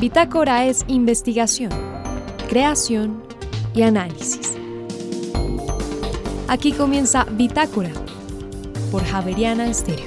Bitácora 0.00 0.64
es 0.64 0.84
investigación, 0.86 1.72
creación 2.48 3.20
y 3.74 3.82
análisis. 3.82 4.56
Aquí 6.46 6.70
comienza 6.70 7.24
Bitácora 7.32 7.90
por 8.92 9.02
Javeriana 9.02 9.66
Estéreo. 9.66 10.06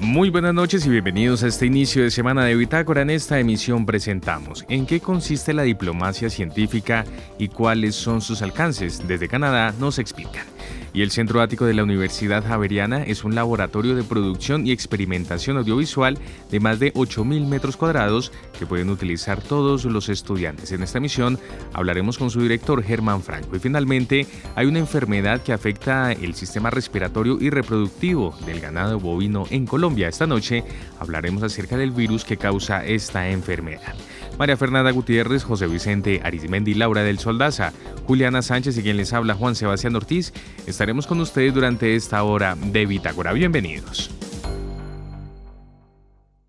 Muy 0.00 0.30
buenas 0.30 0.52
noches 0.52 0.84
y 0.84 0.90
bienvenidos 0.90 1.44
a 1.44 1.46
este 1.46 1.66
inicio 1.66 2.02
de 2.02 2.10
semana 2.10 2.44
de 2.44 2.56
Bitácora. 2.56 3.02
En 3.02 3.10
esta 3.10 3.38
emisión 3.38 3.86
presentamos 3.86 4.64
en 4.68 4.84
qué 4.84 4.98
consiste 4.98 5.54
la 5.54 5.62
diplomacia 5.62 6.28
científica 6.28 7.04
y 7.38 7.46
cuáles 7.46 7.94
son 7.94 8.20
sus 8.20 8.42
alcances. 8.42 9.06
Desde 9.06 9.28
Canadá 9.28 9.72
nos 9.78 10.00
explican 10.00 10.44
y 10.92 11.02
el 11.02 11.10
Centro 11.10 11.40
Ático 11.40 11.64
de 11.64 11.74
la 11.74 11.82
Universidad 11.82 12.44
Javeriana 12.46 13.02
es 13.02 13.24
un 13.24 13.34
laboratorio 13.34 13.94
de 13.94 14.02
producción 14.02 14.66
y 14.66 14.72
experimentación 14.72 15.56
audiovisual 15.56 16.18
de 16.50 16.60
más 16.60 16.78
de 16.78 16.92
8.000 16.94 17.46
metros 17.46 17.76
cuadrados 17.76 18.32
que 18.58 18.66
pueden 18.66 18.90
utilizar 18.90 19.40
todos 19.40 19.84
los 19.84 20.08
estudiantes. 20.08 20.72
En 20.72 20.82
esta 20.82 21.00
misión 21.00 21.38
hablaremos 21.72 22.18
con 22.18 22.30
su 22.30 22.40
director 22.40 22.82
Germán 22.82 23.22
Franco 23.22 23.56
y 23.56 23.58
finalmente 23.58 24.26
hay 24.54 24.66
una 24.66 24.78
enfermedad 24.78 25.42
que 25.42 25.52
afecta 25.52 26.12
el 26.12 26.34
sistema 26.34 26.70
respiratorio 26.70 27.38
y 27.40 27.50
reproductivo 27.50 28.34
del 28.46 28.60
ganado 28.60 28.98
bovino 28.98 29.46
en 29.50 29.66
Colombia. 29.66 30.08
Esta 30.08 30.26
noche 30.26 30.64
hablaremos 30.98 31.42
acerca 31.42 31.76
del 31.76 31.90
virus 31.90 32.24
que 32.24 32.36
causa 32.36 32.84
esta 32.84 33.28
enfermedad. 33.28 33.94
María 34.38 34.56
Fernanda 34.56 34.92
Gutiérrez, 34.92 35.42
José 35.42 35.66
Vicente 35.66 36.20
Arizmendi, 36.22 36.74
Laura 36.74 37.02
del 37.02 37.18
Soldaza, 37.18 37.72
Juliana 38.06 38.40
Sánchez 38.40 38.78
y 38.78 38.82
quien 38.82 38.96
les 38.96 39.12
habla 39.12 39.34
Juan 39.34 39.56
Sebastián 39.56 39.96
Ortiz. 39.96 40.32
Estaremos 40.64 41.08
con 41.08 41.20
ustedes 41.20 41.52
durante 41.52 41.96
esta 41.96 42.22
hora 42.22 42.54
de 42.54 42.86
Bitácora. 42.86 43.32
Bienvenidos. 43.32 44.10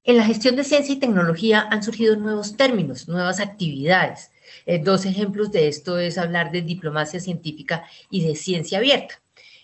En 0.04 0.18
la 0.18 0.24
gestión 0.24 0.56
de 0.56 0.64
ciencia 0.64 0.94
y 0.94 1.00
tecnología 1.00 1.68
han 1.70 1.82
surgido 1.82 2.16
nuevos 2.16 2.58
términos, 2.58 3.08
nuevas 3.08 3.40
actividades. 3.40 4.32
Eh, 4.68 4.80
dos 4.84 5.06
ejemplos 5.06 5.52
de 5.52 5.68
esto 5.68 5.98
es 5.98 6.20
hablar 6.20 6.52
de 6.52 6.62
diplomacia 6.62 7.20
científica 7.20 7.86
y 8.12 8.24
de 8.24 8.36
ciencia 8.36 8.78
abierta. 8.78 9.20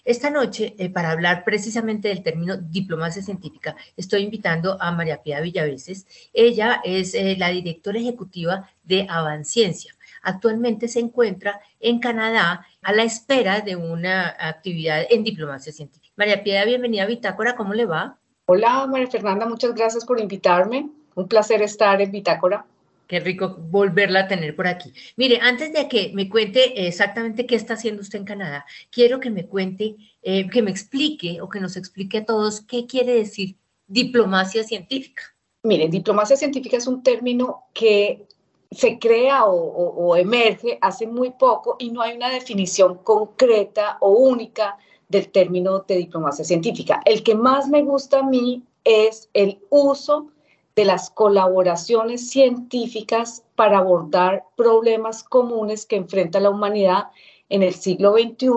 Esta 0.06 0.30
noche, 0.30 0.76
eh, 0.78 0.92
para 0.92 1.10
hablar 1.10 1.44
precisamente 1.44 2.10
del 2.10 2.22
término 2.22 2.58
diplomacia 2.58 3.24
científica, 3.24 3.76
estoy 3.98 4.22
invitando 4.22 4.78
a 4.80 4.92
María 4.92 5.24
Pía 5.24 5.42
Villaveses. 5.42 6.06
Ella 6.32 6.80
es 6.84 7.16
eh, 7.16 7.36
la 7.40 7.50
directora 7.50 7.98
ejecutiva 7.98 8.70
de 8.84 9.08
Avanciencia. 9.10 9.96
Actualmente 10.22 10.88
se 10.88 11.00
encuentra 11.00 11.60
en 11.80 11.98
Canadá 11.98 12.68
a 12.84 12.94
la 12.94 13.02
espera 13.02 13.62
de 13.62 13.76
una 13.76 14.36
actividad 14.40 15.08
en 15.10 15.24
diplomacia 15.24 15.74
científica. 15.74 16.14
María 16.16 16.44
Pía, 16.44 16.64
bienvenida 16.66 17.02
a 17.02 17.08
Bitácora, 17.08 17.56
¿cómo 17.56 17.74
le 17.74 17.86
va? 17.86 18.20
Hola, 18.46 18.86
María 18.86 19.08
Fernanda, 19.08 19.48
muchas 19.48 19.74
gracias 19.74 20.06
por 20.06 20.20
invitarme. 20.20 20.88
Un 21.16 21.28
placer 21.28 21.64
estar 21.64 22.00
en 22.00 22.12
Bitácora. 22.12 22.64
Qué 23.08 23.20
rico 23.20 23.56
volverla 23.60 24.22
a 24.22 24.28
tener 24.28 24.56
por 24.56 24.68
aquí. 24.68 24.92
Mire, 25.16 25.40
antes 25.42 25.72
de 25.74 25.88
que 25.88 26.12
me 26.14 26.28
cuente 26.28 26.88
exactamente 26.88 27.46
qué 27.46 27.56
está 27.56 27.76
haciendo 27.76 28.02
usted 28.02 28.20
en 28.20 28.26
Canadá, 28.26 28.66
quiero 28.90 29.20
que 29.20 29.30
me 29.30 29.46
cuente, 29.46 29.96
eh, 30.24 30.50
que 30.50 30.62
me 30.62 30.72
explique 30.72 31.40
o 31.42 31.50
que 31.50 31.60
nos 31.60 31.78
explique 31.78 32.20
a 32.20 32.26
todos 32.26 32.62
qué 32.62 32.88
quiere 32.88 33.14
decir 33.14 33.58
diplomacia 33.88 34.64
científica. 34.64 35.24
Mire, 35.64 35.88
diplomacia 35.88 36.36
científica 36.36 36.78
es 36.78 36.88
un 36.88 37.04
término 37.04 37.66
que 37.74 38.28
se 38.72 38.98
crea 39.00 39.46
o, 39.46 39.56
o, 39.56 40.16
emerge 40.16 40.78
hace 40.82 41.08
muy 41.08 41.32
poco 41.32 41.76
y 41.80 41.92
no 41.92 42.02
hay 42.02 42.16
una 42.16 42.30
definición 42.30 42.98
concreta 43.04 43.98
o 44.02 44.10
única 44.12 44.78
del 45.08 45.30
término 45.30 45.80
de 45.88 45.98
diplomacia 45.98 46.44
científica. 46.44 47.02
El 47.06 47.24
que 47.24 47.36
más 47.36 47.68
me 47.68 47.84
gusta 47.84 48.20
a 48.20 48.24
mí 48.24 48.64
es 48.84 49.30
el 49.34 49.60
uso 49.70 50.32
de 50.76 50.86
las 50.86 51.10
colaboraciones 51.10 52.30
científicas 52.30 53.44
para 53.56 53.78
abordar 53.78 54.44
problemas 54.58 55.24
comunes 55.24 55.86
que 55.86 55.96
enfrenta 55.96 56.40
la 56.40 56.50
humanidad 56.50 57.06
en 57.50 57.64
el 57.64 57.74
siglo 57.74 58.14
XXI, 58.14 58.50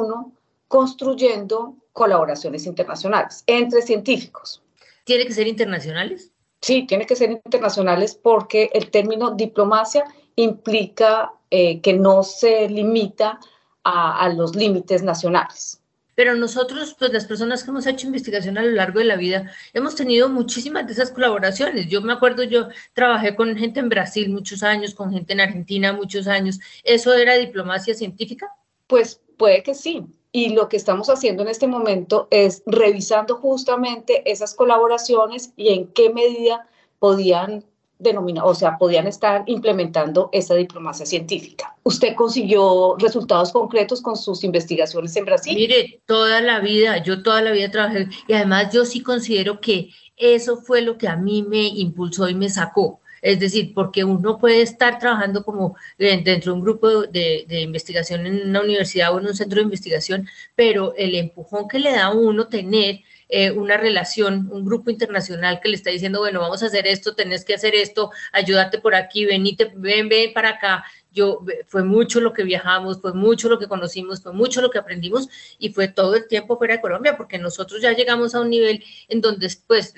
construyendo 0.66 1.76
colaboraciones 1.92 2.66
internacionales 2.66 3.44
entre 3.46 3.82
científicos. 3.82 4.62
¿Tiene 5.04 5.26
que 5.26 5.32
ser 5.32 5.46
internacionales? 5.46 6.32
Sí, 6.60 6.86
tiene 6.86 7.06
que 7.06 7.16
ser 7.16 7.30
internacionales 7.30 8.18
porque 8.20 8.70
el 8.72 8.90
término 8.90 9.30
diplomacia 9.30 10.04
implica 10.34 11.32
eh, 11.50 11.80
que 11.80 11.92
no 11.92 12.22
se 12.22 12.68
limita 12.68 13.38
a 13.84 14.28
los 14.28 14.54
límites 14.54 15.02
nacionales. 15.02 15.77
Pero 16.18 16.34
nosotros, 16.34 16.96
pues 16.98 17.12
las 17.12 17.26
personas 17.26 17.62
que 17.62 17.70
hemos 17.70 17.86
hecho 17.86 18.08
investigación 18.08 18.58
a 18.58 18.62
lo 18.64 18.72
largo 18.72 18.98
de 18.98 19.04
la 19.04 19.14
vida, 19.14 19.52
hemos 19.72 19.94
tenido 19.94 20.28
muchísimas 20.28 20.84
de 20.84 20.92
esas 20.92 21.12
colaboraciones. 21.12 21.86
Yo 21.86 22.02
me 22.02 22.12
acuerdo, 22.12 22.42
yo 22.42 22.66
trabajé 22.92 23.36
con 23.36 23.56
gente 23.56 23.78
en 23.78 23.88
Brasil 23.88 24.28
muchos 24.28 24.64
años, 24.64 24.94
con 24.94 25.12
gente 25.12 25.34
en 25.34 25.42
Argentina 25.42 25.92
muchos 25.92 26.26
años. 26.26 26.58
¿Eso 26.82 27.14
era 27.14 27.36
diplomacia 27.36 27.94
científica? 27.94 28.52
Pues 28.88 29.20
puede 29.36 29.62
que 29.62 29.76
sí. 29.76 30.06
Y 30.32 30.48
lo 30.54 30.68
que 30.68 30.76
estamos 30.76 31.08
haciendo 31.08 31.44
en 31.44 31.50
este 31.50 31.68
momento 31.68 32.26
es 32.32 32.64
revisando 32.66 33.36
justamente 33.36 34.28
esas 34.28 34.54
colaboraciones 34.54 35.52
y 35.56 35.68
en 35.68 35.86
qué 35.86 36.12
medida 36.12 36.66
podían 36.98 37.64
denomina, 37.98 38.44
o 38.44 38.54
sea, 38.54 38.78
podían 38.78 39.06
estar 39.06 39.42
implementando 39.46 40.28
esa 40.32 40.54
diplomacia 40.54 41.04
científica. 41.04 41.74
¿Usted 41.82 42.14
consiguió 42.14 42.96
resultados 42.98 43.52
concretos 43.52 44.00
con 44.00 44.16
sus 44.16 44.44
investigaciones 44.44 45.16
en 45.16 45.24
Brasil? 45.24 45.54
Mire, 45.54 46.00
toda 46.06 46.40
la 46.40 46.60
vida, 46.60 47.02
yo 47.02 47.22
toda 47.22 47.42
la 47.42 47.50
vida 47.50 47.70
trabajé 47.70 48.08
y 48.26 48.32
además 48.34 48.72
yo 48.72 48.84
sí 48.84 49.02
considero 49.02 49.60
que 49.60 49.90
eso 50.16 50.58
fue 50.58 50.82
lo 50.82 50.96
que 50.98 51.08
a 51.08 51.16
mí 51.16 51.42
me 51.42 51.66
impulsó 51.66 52.28
y 52.28 52.34
me 52.34 52.48
sacó. 52.48 53.00
Es 53.20 53.40
decir, 53.40 53.74
porque 53.74 54.04
uno 54.04 54.38
puede 54.38 54.62
estar 54.62 55.00
trabajando 55.00 55.42
como 55.42 55.74
dentro 55.98 56.52
de 56.52 56.58
un 56.58 56.60
grupo 56.60 57.02
de, 57.02 57.44
de, 57.48 57.62
investigación 57.62 58.26
en 58.26 58.48
una 58.48 58.60
universidad 58.60 59.12
o 59.12 59.18
en 59.18 59.26
un 59.26 59.34
centro 59.34 59.56
de 59.56 59.64
investigación, 59.64 60.28
pero 60.54 60.94
el 60.96 61.16
empujón 61.16 61.66
que 61.66 61.80
le 61.80 61.90
da 61.90 62.06
a 62.06 62.14
uno 62.14 62.46
tener 62.46 63.00
eh, 63.28 63.50
una 63.50 63.76
relación, 63.76 64.48
un 64.50 64.64
grupo 64.64 64.90
internacional 64.90 65.60
que 65.60 65.68
le 65.68 65.76
está 65.76 65.90
diciendo, 65.90 66.20
bueno, 66.20 66.40
vamos 66.40 66.62
a 66.62 66.66
hacer 66.66 66.86
esto, 66.86 67.14
tenés 67.14 67.44
que 67.44 67.54
hacer 67.54 67.74
esto, 67.74 68.10
ayúdate 68.32 68.78
por 68.78 68.94
aquí, 68.94 69.24
venite, 69.26 69.70
ven, 69.76 70.08
ven 70.08 70.32
para 70.32 70.50
acá. 70.50 70.84
Yo, 71.18 71.44
fue 71.66 71.82
mucho 71.82 72.20
lo 72.20 72.32
que 72.32 72.44
viajamos, 72.44 73.00
fue 73.00 73.12
mucho 73.12 73.48
lo 73.48 73.58
que 73.58 73.66
conocimos, 73.66 74.22
fue 74.22 74.32
mucho 74.32 74.60
lo 74.60 74.70
que 74.70 74.78
aprendimos 74.78 75.28
y 75.58 75.70
fue 75.70 75.88
todo 75.88 76.14
el 76.14 76.28
tiempo 76.28 76.56
fuera 76.56 76.74
de 76.74 76.80
Colombia, 76.80 77.16
porque 77.16 77.38
nosotros 77.38 77.82
ya 77.82 77.92
llegamos 77.92 78.36
a 78.36 78.40
un 78.40 78.50
nivel 78.50 78.84
en 79.08 79.20
donde 79.20 79.50
pues, 79.66 79.94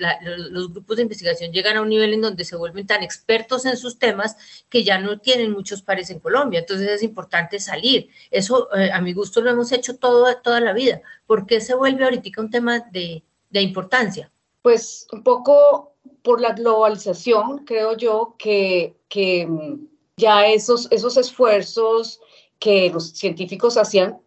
los 0.49 0.73
grupos 0.73 0.97
de 0.97 1.03
investigación 1.03 1.51
llegan 1.51 1.77
a 1.77 1.81
un 1.81 1.89
nivel 1.89 2.13
en 2.15 2.21
donde 2.21 2.43
se 2.43 2.55
vuelven 2.55 2.87
tan 2.87 3.03
expertos 3.03 3.65
en 3.65 3.77
sus 3.77 3.99
temas 3.99 4.35
que 4.67 4.83
ya 4.83 4.97
no 4.97 5.19
tienen 5.19 5.51
muchos 5.51 5.83
pares 5.83 6.09
en 6.09 6.19
Colombia. 6.19 6.61
Entonces 6.61 6.89
es 6.89 7.03
importante 7.03 7.59
salir. 7.59 8.09
Eso 8.31 8.73
eh, 8.75 8.91
a 8.91 8.99
mi 8.99 9.13
gusto 9.13 9.41
lo 9.41 9.51
hemos 9.51 9.71
hecho 9.71 9.97
todo, 9.97 10.25
toda 10.37 10.59
la 10.59 10.73
vida. 10.73 11.01
¿Por 11.27 11.45
qué 11.45 11.61
se 11.61 11.75
vuelve 11.75 12.03
ahorita 12.03 12.41
un 12.41 12.49
tema 12.49 12.79
de, 12.79 13.23
de 13.51 13.61
importancia? 13.61 14.31
Pues 14.63 15.07
un 15.11 15.21
poco 15.21 15.93
por 16.23 16.41
la 16.41 16.53
globalización, 16.53 17.59
creo 17.65 17.95
yo 17.95 18.35
que, 18.37 18.95
que 19.07 19.45
mm, 19.45 19.90
ya 20.17 20.45
esos, 20.47 20.87
esos 20.91 21.17
esfuerzos 21.17 22.19
que 22.59 22.89
los 22.89 23.09
científicos 23.09 23.77
hacían 23.77 24.19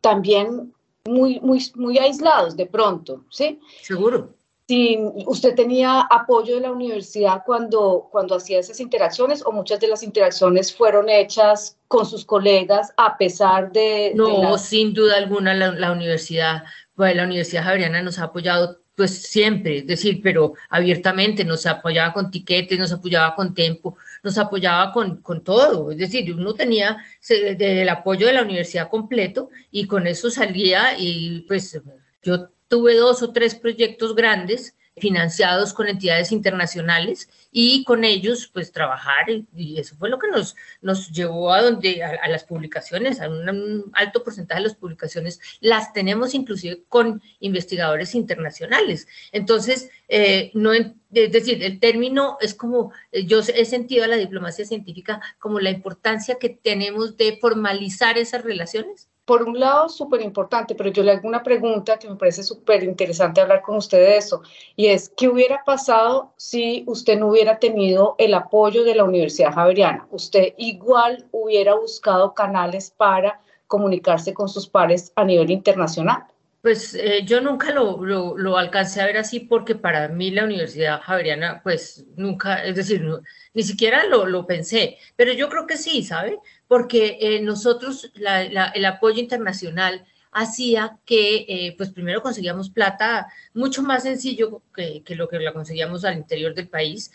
también 0.00 0.72
muy, 1.04 1.40
muy, 1.40 1.64
muy 1.74 1.98
aislados 1.98 2.56
de 2.56 2.66
pronto, 2.66 3.24
¿sí? 3.30 3.60
Seguro. 3.82 4.30
Si 4.68 4.98
¿Usted 5.26 5.54
tenía 5.54 6.00
apoyo 6.00 6.56
de 6.56 6.62
la 6.62 6.72
universidad 6.72 7.44
cuando, 7.46 8.08
cuando 8.10 8.34
hacía 8.34 8.58
esas 8.58 8.80
interacciones 8.80 9.44
o 9.46 9.52
muchas 9.52 9.78
de 9.78 9.86
las 9.86 10.02
interacciones 10.02 10.74
fueron 10.74 11.08
hechas 11.08 11.76
con 11.86 12.04
sus 12.04 12.24
colegas 12.24 12.92
a 12.96 13.16
pesar 13.16 13.70
de... 13.70 14.12
No, 14.16 14.58
sin 14.58 14.92
duda 14.92 15.18
alguna 15.18 15.54
la, 15.54 15.70
la 15.70 15.92
universidad 15.92 16.64
pues 16.96 17.14
la 17.14 17.24
Universidad 17.24 17.64
Javeriana 17.64 18.02
nos 18.02 18.18
ha 18.18 18.24
apoyado 18.24 18.80
pues 18.96 19.22
siempre, 19.24 19.78
es 19.78 19.86
decir, 19.86 20.20
pero 20.22 20.54
abiertamente, 20.70 21.44
nos 21.44 21.66
apoyaba 21.66 22.14
con 22.14 22.30
tiquetes, 22.30 22.78
nos 22.78 22.92
apoyaba 22.92 23.34
con 23.34 23.52
tiempo, 23.52 23.98
nos 24.26 24.38
apoyaba 24.38 24.92
con, 24.92 25.22
con 25.22 25.44
todo, 25.44 25.92
es 25.92 25.98
decir, 25.98 26.34
uno 26.34 26.52
tenía 26.52 26.96
el 27.28 27.88
apoyo 27.88 28.26
de 28.26 28.32
la 28.32 28.42
universidad 28.42 28.90
completo 28.90 29.50
y 29.70 29.86
con 29.86 30.08
eso 30.08 30.32
salía 30.32 30.98
y 30.98 31.42
pues 31.46 31.80
yo 32.24 32.48
tuve 32.66 32.96
dos 32.96 33.22
o 33.22 33.32
tres 33.32 33.54
proyectos 33.54 34.16
grandes 34.16 34.74
financiados 34.98 35.74
con 35.74 35.88
entidades 35.88 36.32
internacionales 36.32 37.28
y 37.52 37.84
con 37.84 38.04
ellos 38.04 38.50
pues 38.52 38.72
trabajar. 38.72 39.26
Y 39.54 39.78
eso 39.78 39.94
fue 39.96 40.08
lo 40.08 40.18
que 40.18 40.28
nos, 40.28 40.56
nos 40.80 41.10
llevó 41.10 41.52
a 41.52 41.62
donde 41.62 42.02
a, 42.02 42.28
las 42.28 42.44
publicaciones, 42.44 43.20
a 43.20 43.28
un, 43.28 43.90
alto 43.92 44.22
porcentaje 44.22 44.60
de 44.60 44.68
las 44.68 44.76
publicaciones. 44.76 45.40
Las 45.60 45.92
tenemos 45.92 46.34
inclusive 46.34 46.82
con 46.88 47.22
investigadores 47.40 48.14
internacionales. 48.14 49.06
Entonces, 49.32 49.90
eh, 50.08 50.50
no, 50.54 50.72
es 50.72 50.92
decir, 51.12 51.62
el 51.62 51.78
término 51.78 52.38
es 52.40 52.54
como, 52.54 52.92
eh, 53.12 53.26
yo 53.26 53.40
he 53.40 53.64
sentido 53.66 54.04
a 54.04 54.08
la 54.08 54.16
diplomacia 54.16 54.64
científica 54.64 55.20
como 55.38 55.60
la 55.60 55.70
importancia 55.70 56.38
que 56.40 56.48
tenemos 56.48 57.16
de 57.18 57.38
formalizar 57.38 58.16
esas 58.16 58.42
relaciones 58.42 59.08
por 59.26 59.42
un 59.42 59.58
lado, 59.58 59.88
súper 59.88 60.22
importante, 60.22 60.76
pero 60.76 60.90
yo 60.90 61.02
le 61.02 61.10
hago 61.10 61.28
una 61.28 61.42
pregunta 61.42 61.98
que 61.98 62.08
me 62.08 62.14
parece 62.14 62.44
súper 62.44 62.84
interesante 62.84 63.40
hablar 63.40 63.60
con 63.60 63.76
usted 63.76 63.98
de 63.98 64.16
eso, 64.16 64.40
y 64.76 64.86
es, 64.86 65.12
¿qué 65.16 65.28
hubiera 65.28 65.64
pasado 65.64 66.32
si 66.36 66.84
usted 66.86 67.18
no 67.18 67.28
hubiera 67.28 67.58
tenido 67.58 68.14
el 68.18 68.34
apoyo 68.34 68.84
de 68.84 68.94
la 68.94 69.04
Universidad 69.04 69.52
Javeriana? 69.52 70.06
¿Usted 70.12 70.54
igual 70.58 71.26
hubiera 71.32 71.74
buscado 71.74 72.34
canales 72.34 72.92
para 72.96 73.40
comunicarse 73.66 74.32
con 74.32 74.48
sus 74.48 74.68
pares 74.68 75.12
a 75.16 75.24
nivel 75.24 75.50
internacional? 75.50 76.24
Pues 76.62 76.94
eh, 76.94 77.22
yo 77.24 77.40
nunca 77.40 77.72
lo, 77.72 78.04
lo, 78.04 78.56
alcancé 78.56 79.00
a 79.00 79.06
ver 79.06 79.18
así 79.18 79.38
porque 79.38 79.76
para 79.76 80.08
mí 80.08 80.32
la 80.32 80.42
Universidad 80.42 81.00
Javeriana, 81.00 81.60
pues 81.62 82.04
nunca, 82.16 82.64
es 82.64 82.74
decir, 82.74 83.08
ni 83.54 83.62
siquiera 83.62 84.04
lo, 84.06 84.26
lo, 84.26 84.46
pensé, 84.48 84.98
pero 85.14 85.32
yo 85.32 85.48
creo 85.48 85.66
que 85.68 85.76
sí, 85.76 86.02
¿sabe? 86.02 86.40
Porque 86.68 87.18
eh, 87.20 87.40
nosotros, 87.42 88.10
el 88.14 88.84
apoyo 88.84 89.20
internacional 89.20 90.04
hacía 90.32 90.98
que, 91.06 91.46
eh, 91.48 91.74
pues 91.76 91.90
primero 91.90 92.22
conseguíamos 92.22 92.70
plata 92.70 93.28
mucho 93.54 93.82
más 93.82 94.02
sencillo 94.02 94.62
que, 94.74 95.02
que, 95.02 95.14
lo 95.14 95.28
que 95.28 95.38
la 95.38 95.52
conseguíamos 95.52 96.04
al 96.04 96.16
interior 96.18 96.54
del 96.54 96.68
país 96.68 97.10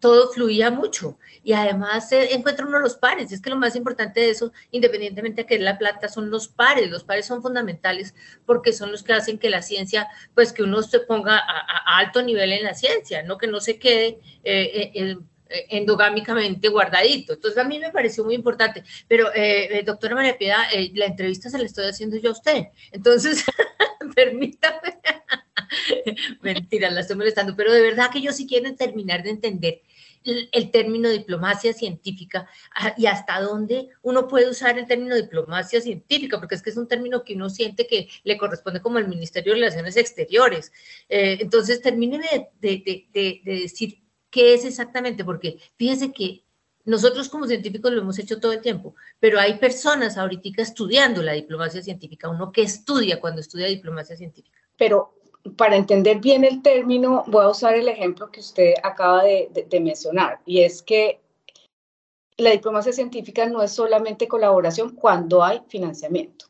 todo 0.00 0.30
fluía 0.30 0.70
mucho 0.70 1.18
y 1.42 1.52
además 1.52 2.08
se 2.08 2.34
encuentra 2.34 2.66
uno 2.66 2.78
los 2.78 2.96
pares. 2.96 3.32
Es 3.32 3.40
que 3.40 3.50
lo 3.50 3.56
más 3.56 3.74
importante 3.76 4.20
de 4.20 4.30
eso, 4.30 4.52
independientemente 4.70 5.42
de 5.42 5.46
que 5.46 5.54
es 5.56 5.60
la 5.60 5.78
plata, 5.78 6.08
son 6.08 6.30
los 6.30 6.48
pares. 6.48 6.90
Los 6.90 7.04
pares 7.04 7.26
son 7.26 7.42
fundamentales 7.42 8.14
porque 8.46 8.72
son 8.72 8.92
los 8.92 9.02
que 9.02 9.12
hacen 9.12 9.38
que 9.38 9.50
la 9.50 9.62
ciencia, 9.62 10.08
pues 10.34 10.52
que 10.52 10.62
uno 10.62 10.82
se 10.82 11.00
ponga 11.00 11.38
a, 11.38 11.98
alto 11.98 12.22
nivel 12.22 12.52
en 12.52 12.64
la 12.64 12.74
ciencia, 12.74 13.22
no 13.22 13.38
que 13.38 13.46
no 13.46 13.60
se 13.60 13.78
quede 13.78 14.18
eh, 14.44 14.92
eh, 14.94 15.16
endogámicamente 15.68 16.68
guardadito. 16.68 17.34
Entonces 17.34 17.58
a 17.58 17.64
mí 17.64 17.78
me 17.78 17.90
pareció 17.90 18.24
muy 18.24 18.34
importante. 18.34 18.82
Pero, 19.06 19.30
eh, 19.34 19.82
doctora 19.84 20.14
María 20.14 20.38
Piedad, 20.38 20.64
la 20.94 21.06
entrevista 21.06 21.50
se 21.50 21.58
la 21.58 21.64
estoy 21.64 21.86
haciendo 21.86 22.16
yo 22.16 22.30
a 22.30 22.32
usted. 22.32 22.66
Entonces, 22.92 23.44
permítame. 24.14 24.98
Mentira, 26.42 26.90
la 26.90 27.00
estoy 27.00 27.16
molestando, 27.16 27.54
pero 27.56 27.72
de 27.72 27.82
verdad 27.82 28.10
que 28.10 28.20
yo 28.20 28.32
sí 28.32 28.46
quiero 28.46 28.74
terminar 28.74 29.22
de 29.22 29.30
entender 29.30 29.82
el, 30.24 30.70
término 30.70 31.08
diplomacia 31.08 31.72
científica 31.72 32.48
ah, 32.74 32.94
y 32.96 33.06
hasta 33.06 33.40
dónde 33.40 33.88
uno 34.02 34.28
puede 34.28 34.50
usar 34.50 34.78
el 34.78 34.86
término 34.86 35.16
diplomacia 35.16 35.80
científica, 35.80 36.38
porque 36.38 36.54
es 36.54 36.62
que 36.62 36.70
es 36.70 36.76
un 36.76 36.88
término 36.88 37.24
que 37.24 37.34
uno 37.34 37.48
siente 37.48 37.86
que 37.86 38.08
le 38.24 38.36
corresponde 38.36 38.80
como 38.80 38.98
al 38.98 39.08
Ministerio 39.08 39.52
de 39.52 39.60
Relaciones 39.60 39.96
Exteriores. 39.96 40.72
Eh, 41.08 41.38
entonces, 41.40 41.80
termine 41.80 42.18
de, 42.60 43.10
de 43.12 43.40
decir 43.44 44.00
qué 44.30 44.54
es 44.54 44.64
exactamente, 44.64 45.24
porque 45.24 45.58
fíjese 45.76 46.12
que 46.12 46.44
nosotros 46.84 47.28
como 47.28 47.46
científicos 47.46 47.92
lo 47.92 48.00
hemos 48.00 48.18
hecho 48.18 48.40
todo 48.40 48.52
el 48.52 48.62
tiempo, 48.62 48.94
pero 49.20 49.38
hay 49.38 49.58
personas 49.58 50.16
ahorita 50.16 50.62
estudiando 50.62 51.22
la 51.22 51.32
diplomacia 51.32 51.82
científica, 51.82 52.30
uno 52.30 52.50
que 52.50 52.62
estudia 52.62 53.20
cuando 53.20 53.42
estudia 53.42 53.66
diplomacia 53.66 54.16
científica. 54.16 54.58
Pero 54.76 55.12
para 55.56 55.76
entender 55.76 56.18
bien 56.18 56.44
el 56.44 56.62
término, 56.62 57.24
voy 57.26 57.44
a 57.44 57.50
usar 57.50 57.74
el 57.74 57.88
ejemplo 57.88 58.30
que 58.30 58.40
usted 58.40 58.74
acaba 58.82 59.22
de, 59.22 59.80
mencionar, 59.80 60.40
y 60.46 60.62
es 60.62 60.82
que 60.82 61.20
la 62.38 62.50
diplomacia 62.50 62.92
científica 62.92 63.46
no 63.46 63.62
es 63.62 63.72
solamente 63.72 64.26
colaboración 64.26 64.94
cuando 64.94 65.44
hay 65.44 65.60
financiamiento, 65.68 66.46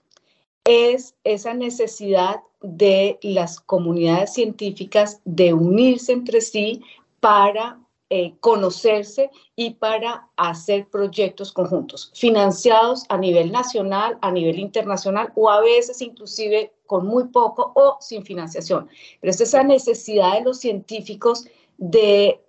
es 0.65 1.17
esa 1.25 1.55
necesidad 1.55 2.37
de 2.61 3.19
las 3.23 3.59
comunidades 3.59 4.35
científicas 4.35 5.21
de 5.25 5.53
unirse 5.53 6.13
entre 6.13 6.41
sí 6.41 6.83
para 7.21 7.81
eh, 8.11 8.37
conocerse 8.41 9.31
y 9.55 9.75
para 9.75 10.31
hacer 10.37 10.89
proyectos 10.89 11.53
conjuntos, 11.53 12.11
financiados 12.15 13.05
a 13.11 13.19
nivel 13.19 13.53
nacional, 13.53 14.17
a 14.23 14.31
nivel 14.31 14.59
internacional 14.59 15.31
o 15.35 15.51
a 15.51 15.61
veces 15.61 16.01
inclusive 16.01 16.73
con 16.87 17.07
muy 17.07 17.25
poco 17.25 17.71
o 17.75 17.99
sin 18.01 18.25
financiación. 18.25 18.89
Pero 19.21 19.31
es 19.31 19.41
esa 19.43 19.63
necesidad 19.63 20.39
de 20.39 20.45
los 20.45 20.59
científicos 20.59 21.47
de 21.77 22.41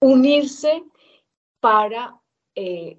unirse 0.00 0.82
para 1.60 2.18
eh, 2.54 2.98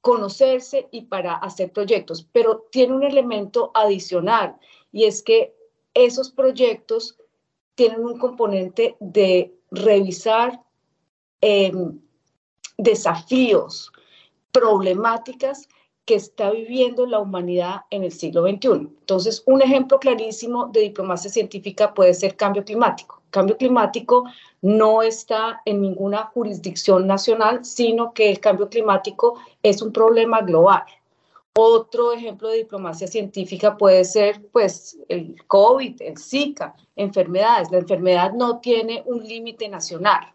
conocerse 0.00 0.88
y 0.90 1.02
para 1.02 1.34
hacer 1.34 1.70
proyectos. 1.70 2.26
Pero 2.32 2.66
tiene 2.72 2.94
un 2.94 3.04
elemento 3.04 3.70
adicional 3.72 4.56
y 4.90 5.04
es 5.04 5.22
que 5.22 5.54
esos 5.94 6.32
proyectos 6.32 7.16
tienen 7.76 8.04
un 8.04 8.18
componente 8.18 8.96
de 8.98 9.55
revisar 9.70 10.60
Em, 11.40 12.00
desafíos, 12.78 13.92
problemáticas 14.52 15.68
que 16.04 16.14
está 16.14 16.50
viviendo 16.50 17.06
la 17.06 17.18
humanidad 17.18 17.82
en 17.90 18.04
el 18.04 18.12
siglo 18.12 18.42
XXI. 18.42 18.88
Entonces, 19.00 19.42
un 19.46 19.60
ejemplo 19.60 19.98
clarísimo 19.98 20.66
de 20.66 20.80
diplomacia 20.80 21.30
científica 21.30 21.94
puede 21.94 22.14
ser 22.14 22.36
cambio 22.36 22.64
climático. 22.64 23.22
Cambio 23.30 23.56
climático 23.56 24.24
no 24.62 25.02
está 25.02 25.60
en 25.66 25.82
ninguna 25.82 26.24
jurisdicción 26.34 27.06
nacional, 27.06 27.64
sino 27.64 28.12
que 28.12 28.30
el 28.30 28.40
cambio 28.40 28.68
climático 28.68 29.38
es 29.62 29.82
un 29.82 29.92
problema 29.92 30.40
global. 30.40 30.84
Otro 31.58 32.12
ejemplo 32.12 32.48
de 32.48 32.58
diplomacia 32.58 33.06
científica 33.06 33.76
puede 33.78 34.04
ser, 34.04 34.42
pues, 34.52 34.98
el 35.08 35.36
COVID, 35.46 36.02
el 36.02 36.18
Zika, 36.18 36.74
enfermedades. 36.96 37.70
La 37.70 37.78
enfermedad 37.78 38.32
no 38.34 38.60
tiene 38.60 39.02
un 39.06 39.24
límite 39.26 39.66
nacional. 39.68 40.34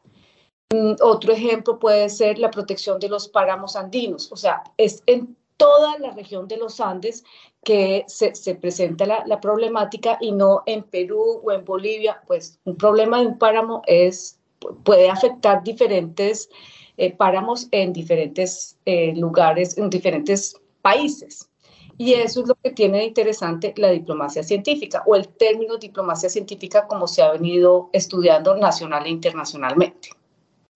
Mm, 0.74 0.94
otro 1.02 1.34
ejemplo 1.34 1.78
puede 1.78 2.10
ser 2.10 2.40
la 2.40 2.50
protección 2.50 3.00
de 3.00 3.10
los 3.10 3.28
páramos 3.28 3.76
andinos, 3.76 4.32
o 4.32 4.36
sea, 4.36 4.64
es 4.78 5.04
en 5.06 5.36
toda 5.58 6.00
la 6.00 6.12
región 6.12 6.48
de 6.48 6.58
los 6.58 6.80
Andes 6.80 7.24
que 7.64 8.04
se, 8.08 8.56
presenta 8.56 9.06
la, 9.06 9.40
problemática 9.40 10.18
y 10.20 10.32
no 10.32 10.64
en 10.66 10.82
Perú 10.82 11.42
o 11.44 11.52
en 11.52 11.64
Bolivia, 11.64 12.24
pues 12.26 12.60
un 12.64 12.76
problema 12.78 13.20
de 13.20 13.28
un 13.28 13.38
páramo 13.38 13.84
es, 13.86 14.40
puede 14.84 15.10
afectar 15.10 15.64
diferentes 15.64 16.50
eh, 16.98 17.16
páramos 17.16 17.68
en 17.72 17.94
diferentes 17.94 18.78
eh, 18.86 19.14
lugares, 19.16 19.78
en 19.78 19.90
diferentes 19.90 20.56
países. 20.82 21.50
Y 21.98 22.14
eso 22.14 22.42
es 22.42 22.48
lo 22.48 22.56
que 22.56 22.72
tiene 22.72 23.00
de 23.00 23.06
interesante 23.06 23.74
la 23.78 23.90
diplomacia 23.90 24.44
científica 24.44 25.04
o 25.06 25.16
el 25.16 25.28
término 25.28 25.78
diplomacia 25.78 26.30
científica 26.30 26.88
como 26.88 27.08
se 27.08 27.22
ha 27.22 27.32
venido 27.32 27.90
estudiando 27.94 28.56
nacional 28.56 29.06
e 29.06 29.10
internacionalmente. 29.10 30.10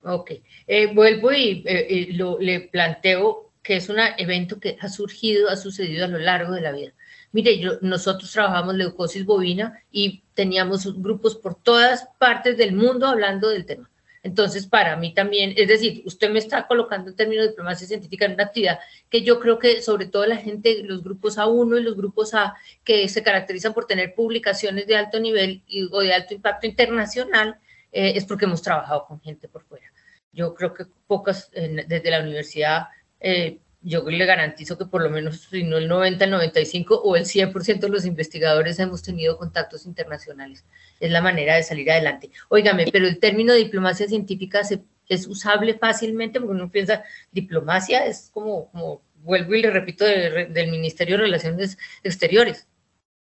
Ok, 0.04 0.31
eh, 0.68 0.94
vuelvo 0.94 1.31
y 1.31 1.63
eh, 1.66 2.10
lo, 2.12 2.38
le 2.40 2.62
planteo 2.62 3.46
que 3.63 3.78
es 3.78 3.90
un 3.90 3.98
evento 4.19 4.60
que 4.60 4.78
ha 4.80 4.88
surgido, 4.88 5.50
ha 5.50 5.56
sucedido 5.56 6.06
a 6.06 6.08
lo 6.08 6.19
largo 6.19 6.54
de 6.54 6.62
la 6.62 6.72
vida. 6.72 6.94
Mire, 7.31 7.58
yo, 7.58 7.80
nosotros 7.81 8.31
trabajamos 8.31 8.75
leucosis 8.75 9.25
bovina 9.25 9.81
y 9.92 10.24
teníamos 10.36 11.01
grupos 11.01 11.36
por 11.36 11.56
todas 11.56 12.08
partes 12.19 12.56
del 12.56 12.74
mundo 12.74 13.08
hablando 13.08 13.50
del 13.50 13.66
tema. 13.66 13.90
Entonces, 14.25 14.66
para 14.66 14.95
mí 14.95 15.13
también, 15.13 15.54
es 15.56 15.68
decir, 15.68 16.01
usted 16.04 16.32
me 16.32 16.39
está 16.39 16.65
colocando 16.65 17.12
el 17.12 17.15
término 17.15 17.44
de 17.44 17.50
diplomacia 17.50 17.86
científica 17.86 18.25
en 18.25 18.34
una 18.34 18.46
actividad 18.46 18.79
que 19.08 19.22
yo 19.22 19.39
creo 19.39 19.60
que 19.60 19.84
sobre 19.84 20.08
todo 20.08 20.25
la 20.25 20.38
gente, 20.38 20.82
los 20.82 21.03
grupos 21.03 21.38
A1 21.38 21.79
y 21.79 21.84
los 21.84 21.96
grupos 21.96 22.34
A, 22.34 22.55
que 22.84 23.08
se 23.08 23.22
caracterizan 23.22 23.75
por 23.75 23.86
tener 23.86 24.15
publicaciones 24.15 24.88
de 24.88 24.96
alto 24.96 25.20
nivel 25.20 25.62
y, 25.67 25.88
o 25.91 26.00
de 26.00 26.12
alto 26.12 26.34
impacto 26.34 26.65
internacional, 26.65 27.60
eh, 27.91 28.13
es 28.15 28.25
porque 28.25 28.46
hemos 28.46 28.63
trabajado 28.63 29.05
con 29.05 29.22
gente 29.22 29.48
por 29.48 29.63
fuera. 29.63 29.86
Yo 30.34 30.55
creo 30.55 30.74
que 30.74 30.86
pocas, 31.05 31.51
desde 31.51 32.10
la 32.10 32.22
universidad, 32.22 32.88
eh, 33.20 33.60
yo 33.86 34.01
le 34.10 34.25
garantizo 34.25 34.80
que 34.80 34.86
por 34.86 35.04
lo 35.04 35.12
menos, 35.12 35.42
si 35.42 35.63
no 35.63 35.77
el 35.77 35.88
90, 35.88 36.25
el 36.25 36.32
95 36.32 37.01
o 37.04 37.15
el 37.15 37.25
100% 37.25 37.80
de 37.80 37.89
los 37.89 38.06
investigadores 38.06 38.80
hemos 38.80 39.04
tenido 39.04 39.38
contactos 39.38 39.86
internacionales. 39.86 40.65
Es 41.00 41.12
la 41.12 41.22
manera 41.22 41.56
de 41.56 41.62
salir 41.62 41.92
adelante. 41.92 42.32
Óigame, 42.50 42.88
pero 42.92 43.08
el 43.08 43.20
término 43.20 43.54
diplomacia 43.54 44.08
científica 44.08 44.62
es 45.08 45.27
usable 45.27 45.75
fácilmente 45.75 46.39
porque 46.39 46.56
uno 46.56 46.72
piensa, 46.72 47.04
diplomacia 47.32 48.08
es 48.08 48.32
como, 48.34 48.72
como 48.72 49.01
vuelvo 49.18 49.54
y 49.54 49.62
le 49.62 49.70
repito, 49.70 50.04
del 50.04 50.72
Ministerio 50.72 51.18
de 51.18 51.24
Relaciones 51.24 51.77
Exteriores. 52.04 52.68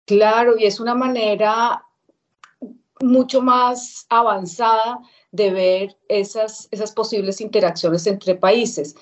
Claro, 0.05 0.57
y 0.59 0.65
es 0.65 0.79
una 0.79 0.93
manera 0.93 1.83
mucho 2.99 3.41
más 3.41 4.05
avanzada 4.09 4.99
de 5.31 5.49
ver 5.49 5.97
esas, 6.07 6.67
esas 6.69 6.91
posibles 6.91 7.41
interacciones 7.41 8.05
entre 8.05 8.35
países. 8.35 8.95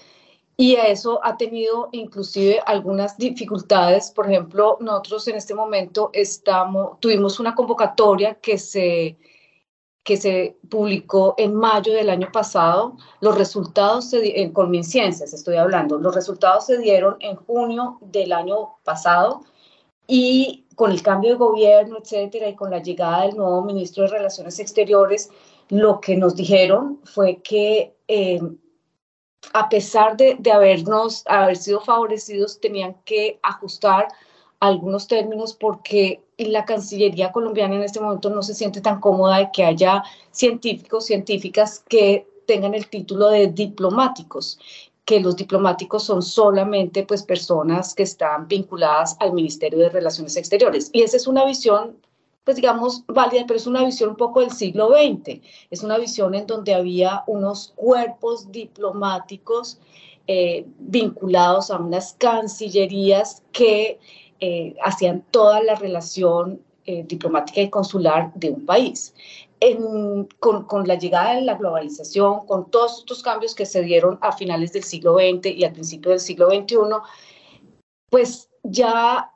Y 0.62 0.76
a 0.76 0.88
eso 0.88 1.22
ha 1.24 1.38
tenido 1.38 1.88
inclusive 1.94 2.60
algunas 2.66 3.18
dificultades. 3.18 4.12
Por 4.12 4.30
ejemplo, 4.30 4.76
nosotros 4.82 5.26
en 5.30 5.38
este 5.38 5.56
momento 5.56 6.10
estamos, 6.12 7.00
tuvimos 7.00 7.40
una 7.40 7.56
convocatoria 7.56 8.36
que 8.42 8.58
se, 8.58 9.18
que 10.04 10.18
se 10.18 10.58
publicó 10.70 11.34
en 11.38 11.56
mayo 11.56 11.94
del 11.94 12.10
año 12.10 12.30
pasado. 12.34 12.98
Los 13.22 13.38
resultados, 13.38 14.10
se, 14.10 14.52
con 14.52 14.70
MinCiencias 14.70 15.32
estoy 15.32 15.56
hablando, 15.56 15.98
los 15.98 16.14
resultados 16.14 16.66
se 16.66 16.78
dieron 16.78 17.16
en 17.22 17.38
junio 17.38 17.98
del 18.02 18.34
año 18.34 18.76
pasado 18.84 19.44
y 20.08 20.66
con 20.76 20.92
el 20.92 21.02
cambio 21.02 21.30
de 21.30 21.38
gobierno, 21.38 22.00
etcétera, 22.02 22.50
y 22.50 22.56
con 22.56 22.70
la 22.70 22.84
llegada 22.84 23.22
del 23.22 23.38
nuevo 23.38 23.64
ministro 23.64 24.04
de 24.04 24.10
Relaciones 24.10 24.60
Exteriores, 24.60 25.30
lo 25.70 26.02
que 26.02 26.18
nos 26.18 26.36
dijeron 26.36 27.00
fue 27.06 27.42
que 27.42 27.96
eh, 28.10 28.42
a 29.54 29.70
pesar 29.70 30.18
de, 30.18 30.38
habernos, 30.52 31.24
haber 31.26 31.58
sido 31.58 31.82
favorecidos, 31.82 32.60
tenían 32.60 32.96
que 33.06 33.40
ajustar 33.42 34.08
algunos 34.60 35.08
términos 35.08 35.54
porque 35.54 36.22
la 36.38 36.66
Cancillería 36.66 37.32
colombiana 37.32 37.76
en 37.76 37.84
este 37.84 38.00
momento 38.00 38.30
no 38.30 38.44
se 38.44 38.54
siente 38.54 38.82
tan 38.82 39.00
cómoda 39.00 39.38
de 39.38 39.50
que 39.52 39.64
haya 39.64 40.04
científicos, 40.32 41.06
científicas 41.06 41.84
que 41.88 42.28
tengan 42.46 42.74
el 42.74 42.88
título 42.90 43.30
de 43.30 43.48
diplomáticos 43.48 44.60
que 45.10 45.20
los 45.20 45.36
diplomáticos 45.36 46.04
son 46.04 46.22
solamente 46.22 47.04
pues 47.04 47.24
personas 47.24 47.96
que 47.96 48.04
están 48.04 48.48
vinculadas 48.48 49.18
al 49.20 49.34
Ministerio 49.34 49.80
de 49.80 49.90
Relaciones 49.90 50.38
Exteriores. 50.38 50.92
Y 50.94 51.02
esa 51.02 51.18
es 51.18 51.26
una 51.26 51.46
visión 51.46 51.98
pues 52.50 52.56
digamos, 52.56 53.04
válida, 53.06 53.44
pero 53.46 53.60
es 53.60 53.68
una 53.68 53.86
visión 53.86 54.10
un 54.10 54.16
poco 54.16 54.40
del 54.40 54.50
siglo 54.50 54.90
XX. 54.90 55.40
Es 55.70 55.84
una 55.84 56.00
visión 56.00 56.34
en 56.34 56.48
donde 56.48 56.74
había 56.74 57.24
unos 57.28 57.74
cuerpos 57.76 58.52
diplomáticos 58.52 59.80
eh, 60.26 60.66
vinculados 60.80 61.70
a 61.70 61.78
unas 61.78 62.14
cancillerías 62.14 63.44
que 63.52 64.00
eh, 64.40 64.76
hacían 64.84 65.24
toda 65.30 65.62
la 65.62 65.76
relación 65.76 66.60
eh, 66.88 67.04
diplomática 67.08 67.62
y 67.62 67.70
consular 67.70 68.34
de 68.34 68.50
un 68.50 68.66
país. 68.66 69.14
con, 70.40 70.64
con, 70.64 70.88
la 70.88 70.96
llegada 70.96 71.36
de 71.36 71.42
la 71.42 71.54
globalización, 71.54 72.48
con 72.48 72.72
todos 72.72 73.02
estos 73.02 73.22
cambios 73.22 73.54
que 73.54 73.68
se 73.68 73.84
dieron 73.84 74.18
a 74.22 74.32
finales 74.32 74.74
del 74.74 74.84
siglo 74.84 75.18
XX 75.20 75.52
y 75.56 75.66
al 75.66 75.74
principio 75.74 76.10
del 76.10 76.20
siglo 76.20 76.50
XXI, 76.50 76.78
pues 78.10 78.50
ya 78.64 79.32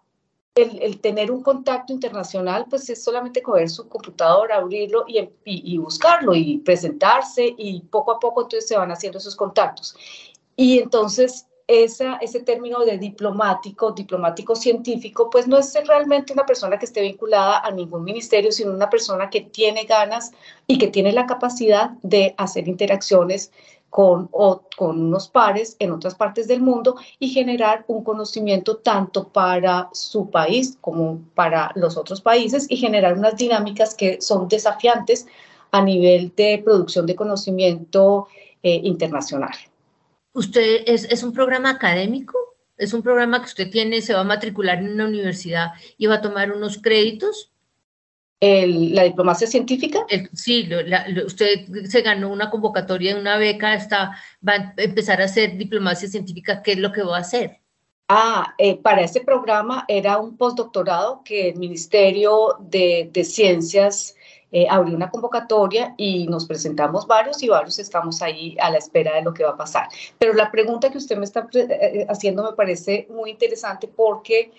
el, 0.56 1.00
tener 1.02 1.32
un 1.32 1.42
contacto 1.42 1.94
internacional, 1.94 2.66
pues 2.70 2.88
es 2.90 3.04
solamente 3.04 3.42
coger 3.42 3.70
su 3.70 3.88
computador, 3.88 4.52
abrirlo 4.52 5.06
y, 5.08 5.78
buscarlo 5.78 6.36
y 6.36 6.60
presentarse 6.60 7.56
y 7.58 7.82
poco 7.82 8.12
a 8.12 8.20
poco 8.20 8.44
entonces 8.44 8.68
se 8.68 8.78
van 8.78 8.92
haciendo 8.92 9.18
esos 9.18 9.36
contactos. 9.36 9.96
Y 10.56 10.80
entonces 10.80 11.48
ese 11.66 12.42
término 12.46 12.86
de 12.86 12.98
diplomático, 12.98 13.92
diplomático 13.92 14.56
científico, 14.56 15.30
pues 15.30 15.48
no 15.48 15.58
es 15.58 15.74
realmente 15.88 16.34
una 16.34 16.46
persona 16.46 16.78
que 16.78 16.86
esté 16.86 17.02
vinculada 17.02 17.60
a 17.60 17.72
ningún 17.72 18.04
ministerio, 18.04 18.52
sino 18.52 18.74
una 18.74 18.90
persona 18.90 19.30
que 19.30 19.42
tiene 19.42 19.86
ganas 19.86 20.34
y 20.68 20.78
que 20.78 20.88
tiene 20.88 21.14
la 21.14 21.26
capacidad 21.26 21.92
de 22.04 22.36
hacer 22.38 22.68
interacciones 22.68 23.52
con, 23.94 24.28
o, 24.32 24.64
con 24.76 25.00
unos 25.00 25.30
pares 25.30 25.76
en 25.78 25.92
otras 25.92 26.16
partes 26.16 26.48
del 26.48 26.62
mundo 26.62 26.96
y 27.20 27.30
generar 27.30 27.86
un 27.88 28.04
conocimiento 28.04 28.78
tanto 28.78 29.28
para 29.28 29.88
su 29.94 30.32
país 30.32 30.80
como 30.82 31.22
para 31.36 31.72
los 31.76 31.96
otros 31.96 32.20
países 32.20 32.66
y 32.70 32.78
generar 32.78 33.16
unas 33.16 33.38
dinámicas 33.38 33.94
que 33.94 34.20
son 34.20 34.48
desafiantes 34.48 35.28
a 35.70 35.84
nivel 35.84 36.34
de 36.36 36.60
producción 36.66 37.06
de 37.06 37.16
conocimiento 37.16 38.28
eh, 38.64 38.82
internacional. 38.84 39.54
¿Usted 40.34 40.86
es, 40.88 41.04
es 41.04 41.22
un 41.22 41.32
programa 41.32 41.70
académico? 41.70 42.36
¿Es 42.78 42.96
un 42.96 43.04
programa 43.04 43.42
que 43.42 43.46
usted 43.46 43.70
tiene, 43.70 44.02
se 44.02 44.16
va 44.16 44.22
a 44.22 44.24
matricular 44.24 44.80
en 44.80 44.92
una 44.92 45.06
universidad 45.06 45.68
y 46.00 46.08
va 46.08 46.16
a 46.16 46.22
tomar 46.22 46.52
unos 46.52 46.80
créditos? 46.80 47.53
La 48.68 49.04
diplomacia 49.04 49.48
científica? 49.48 50.06
sí, 50.34 50.70
usted 51.26 51.86
se 51.86 52.02
ganó 52.02 52.30
una 52.30 52.50
convocatoria 52.50 53.14
de 53.14 53.22
una 53.22 53.38
beca, 53.38 53.76
está, 53.76 54.18
va 54.48 54.54
a 54.54 54.74
empezar 54.78 55.22
a 55.22 55.26
hacer 55.26 55.58
diplomacia 55.58 56.10
científica, 56.10 56.62
¿qué 56.62 56.74
es 56.74 56.80
lo 56.80 56.92
que 56.92 57.04
va 57.04 57.18
a 57.18 57.22
hacer? 57.22 57.60
Ah, 58.10 58.54
eh, 58.58 58.78
para 58.78 59.02
ese 59.02 59.22
programa 59.22 59.86
era 59.88 60.18
un 60.18 60.38
postdoctorado 60.38 61.24
que 61.24 61.50
el 61.50 61.56
Ministerio 61.56 62.58
de, 62.60 63.10
de 63.14 63.24
Ciencias 63.24 64.16
eh, 64.56 64.68
abrió 64.70 64.96
una 64.96 65.10
convocatoria 65.10 65.96
y 65.98 66.28
nos 66.28 66.46
presentamos 66.46 67.08
varios 67.08 67.42
y 67.42 67.48
varios 67.48 67.80
estamos 67.80 68.22
ahí 68.22 68.56
a 68.62 68.70
la 68.70 68.78
espera 68.78 69.16
de 69.16 69.24
lo 69.24 69.34
que 69.34 69.44
va 69.44 69.50
a 69.52 69.58
pasar. 69.58 69.88
Pero 70.20 70.34
la 70.34 70.52
pregunta 70.52 70.92
que 70.92 71.00
usted 71.00 71.18
me 71.18 71.26
está 71.26 71.48
eh, 71.56 72.06
haciendo 72.08 72.44
me 72.44 72.54
parece 72.54 73.08
muy 73.10 73.32
interesante 73.32 73.88
porque 73.88 74.52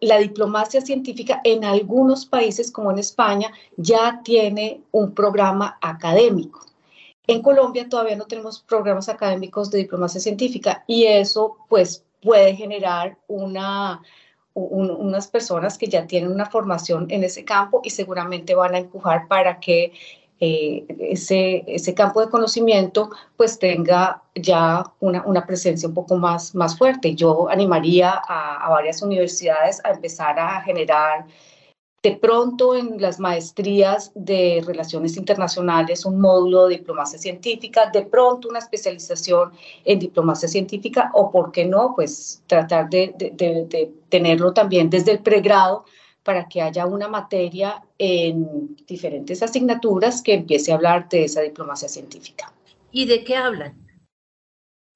la 0.00 0.18
diplomacia 0.18 0.80
científica 0.80 1.40
en 1.44 1.64
algunos 1.64 2.26
países, 2.26 2.70
como 2.70 2.90
en 2.90 2.98
España, 2.98 3.52
ya 3.76 4.20
tiene 4.22 4.82
un 4.92 5.14
programa 5.14 5.78
académico. 5.80 6.66
En 7.26 7.42
Colombia 7.42 7.88
todavía 7.88 8.16
no 8.16 8.26
tenemos 8.26 8.60
programas 8.60 9.08
académicos 9.08 9.70
de 9.70 9.78
diplomacia 9.78 10.20
científica 10.20 10.84
y 10.86 11.04
eso 11.04 11.58
pues 11.68 12.04
puede 12.22 12.56
generar 12.56 13.18
una, 13.28 14.02
unas 14.54 15.28
personas 15.28 15.76
que 15.76 15.88
ya 15.88 16.06
tienen 16.06 16.32
una 16.32 16.46
formación 16.46 17.06
en 17.10 17.24
ese 17.24 17.44
campo 17.44 17.82
y 17.84 17.90
seguramente 17.90 18.54
van 18.54 18.74
a 18.74 18.78
empujar 18.78 19.28
para 19.28 19.60
que 19.60 19.92
eh, 20.40 20.86
ese, 21.00 21.64
ese 21.66 21.94
campo 21.94 22.20
de 22.20 22.30
conocimiento 22.30 23.10
pues 23.36 23.58
tenga 23.58 24.22
ya 24.36 24.84
una, 25.00 25.24
una, 25.26 25.44
presencia 25.44 25.88
un 25.88 25.94
poco 25.94 26.16
más, 26.16 26.54
más 26.54 26.78
fuerte. 26.78 27.16
Yo 27.16 27.48
animaría 27.48 28.10
a, 28.10 28.68
varias 28.70 29.02
universidades 29.02 29.80
a 29.84 29.90
empezar 29.90 30.38
a 30.38 30.60
generar 30.60 31.26
de 32.04 32.12
pronto 32.12 32.76
en 32.76 33.00
las 33.02 33.18
maestrías 33.18 34.12
de 34.14 34.62
relaciones 34.64 35.16
internacionales 35.16 36.06
un 36.06 36.20
módulo 36.20 36.68
de 36.68 36.76
diplomacia 36.76 37.18
científica, 37.18 37.90
de 37.92 38.02
pronto 38.02 38.48
una 38.48 38.60
especialización 38.60 39.50
en 39.84 39.98
diplomacia 39.98 40.48
científica 40.48 41.10
o, 41.14 41.32
¿por 41.32 41.50
qué 41.50 41.64
no?, 41.64 41.94
pues 41.96 42.44
tratar 42.46 42.88
de, 42.88 43.12
de 43.16 43.92
tenerlo 44.08 44.52
también 44.52 44.88
desde 44.88 45.10
el 45.10 45.18
pregrado 45.18 45.84
para 46.28 46.46
que 46.46 46.60
haya 46.60 46.84
una 46.84 47.08
materia 47.08 47.82
en 47.96 48.76
diferentes 48.86 49.42
asignaturas 49.42 50.20
que 50.20 50.34
empiece 50.34 50.70
a 50.70 50.74
hablar 50.74 51.08
de 51.08 51.24
esa 51.24 51.40
diplomacia 51.40 51.88
científica. 51.88 52.52
¿Y 52.92 53.06
de 53.06 53.24
qué 53.24 53.34
hablan? 53.34 53.74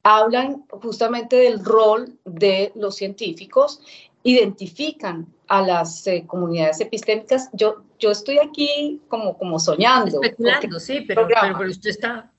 Hablan 0.02 0.66
justamente 0.68 1.36
del 1.36 1.64
rol 1.64 2.18
de 2.26 2.72
los 2.74 2.96
científicos, 2.96 3.80
identifican 4.22 5.26
a 5.48 5.62
las 5.62 6.06
eh, 6.06 6.24
comunidades 6.26 6.82
epistémicas. 6.82 7.48
Yo, 7.54 7.82
yo 7.98 8.10
estoy 8.10 8.38
aquí 8.38 9.00
como, 9.08 9.38
como 9.38 9.58
soñando. 9.58 10.20
Especulando, 10.22 10.78
sí, 10.78 11.00
pero, 11.08 11.26
pero, 11.26 11.70
usted 11.70 11.88
está 11.88 12.30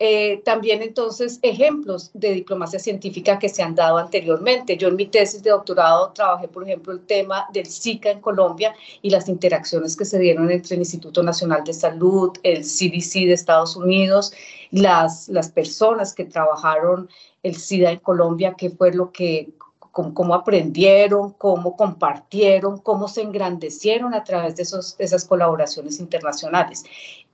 eh, 0.00 0.42
también 0.44 0.82
entonces 0.82 1.38
ejemplos 1.42 2.10
de 2.14 2.32
diplomacia 2.32 2.80
científica 2.80 3.38
que 3.38 3.48
se 3.48 3.62
han 3.62 3.76
dado 3.76 3.98
anteriormente. 3.98 4.76
Yo 4.76 4.88
en 4.88 4.96
mi 4.96 5.06
tesis 5.06 5.42
de 5.42 5.50
doctorado 5.50 6.10
trabajé, 6.12 6.48
por 6.48 6.64
ejemplo, 6.64 6.92
el 6.92 7.06
tema 7.06 7.46
del 7.52 7.66
Zika 7.66 8.10
en 8.10 8.20
Colombia 8.20 8.74
y 9.02 9.10
las 9.10 9.28
interacciones 9.28 9.96
que 9.96 10.04
se 10.04 10.18
dieron 10.18 10.50
entre 10.50 10.74
el 10.74 10.80
Instituto 10.80 11.22
Nacional 11.22 11.62
de 11.62 11.72
Salud, 11.72 12.32
el 12.42 12.62
CDC 12.62 13.26
de 13.26 13.32
Estados 13.34 13.76
Unidos, 13.76 14.32
las, 14.72 15.28
las 15.28 15.50
personas 15.50 16.12
que 16.12 16.24
trabajaron 16.24 17.08
el 17.44 17.56
SIDA 17.56 17.92
en 17.92 17.98
Colombia, 18.00 18.54
que 18.58 18.70
fue 18.70 18.92
lo 18.92 19.12
que 19.12 19.50
cómo, 19.94 20.34
aprendieron, 20.34 21.32
cómo 21.34 21.76
compartieron, 21.76 22.78
cómo 22.78 23.06
se 23.06 23.22
engrandecieron 23.22 24.12
a 24.12 24.24
través 24.24 24.56
de, 24.56 24.64
esos, 24.64 24.96
esas 24.98 25.24
colaboraciones 25.24 26.00
internacionales. 26.00 26.84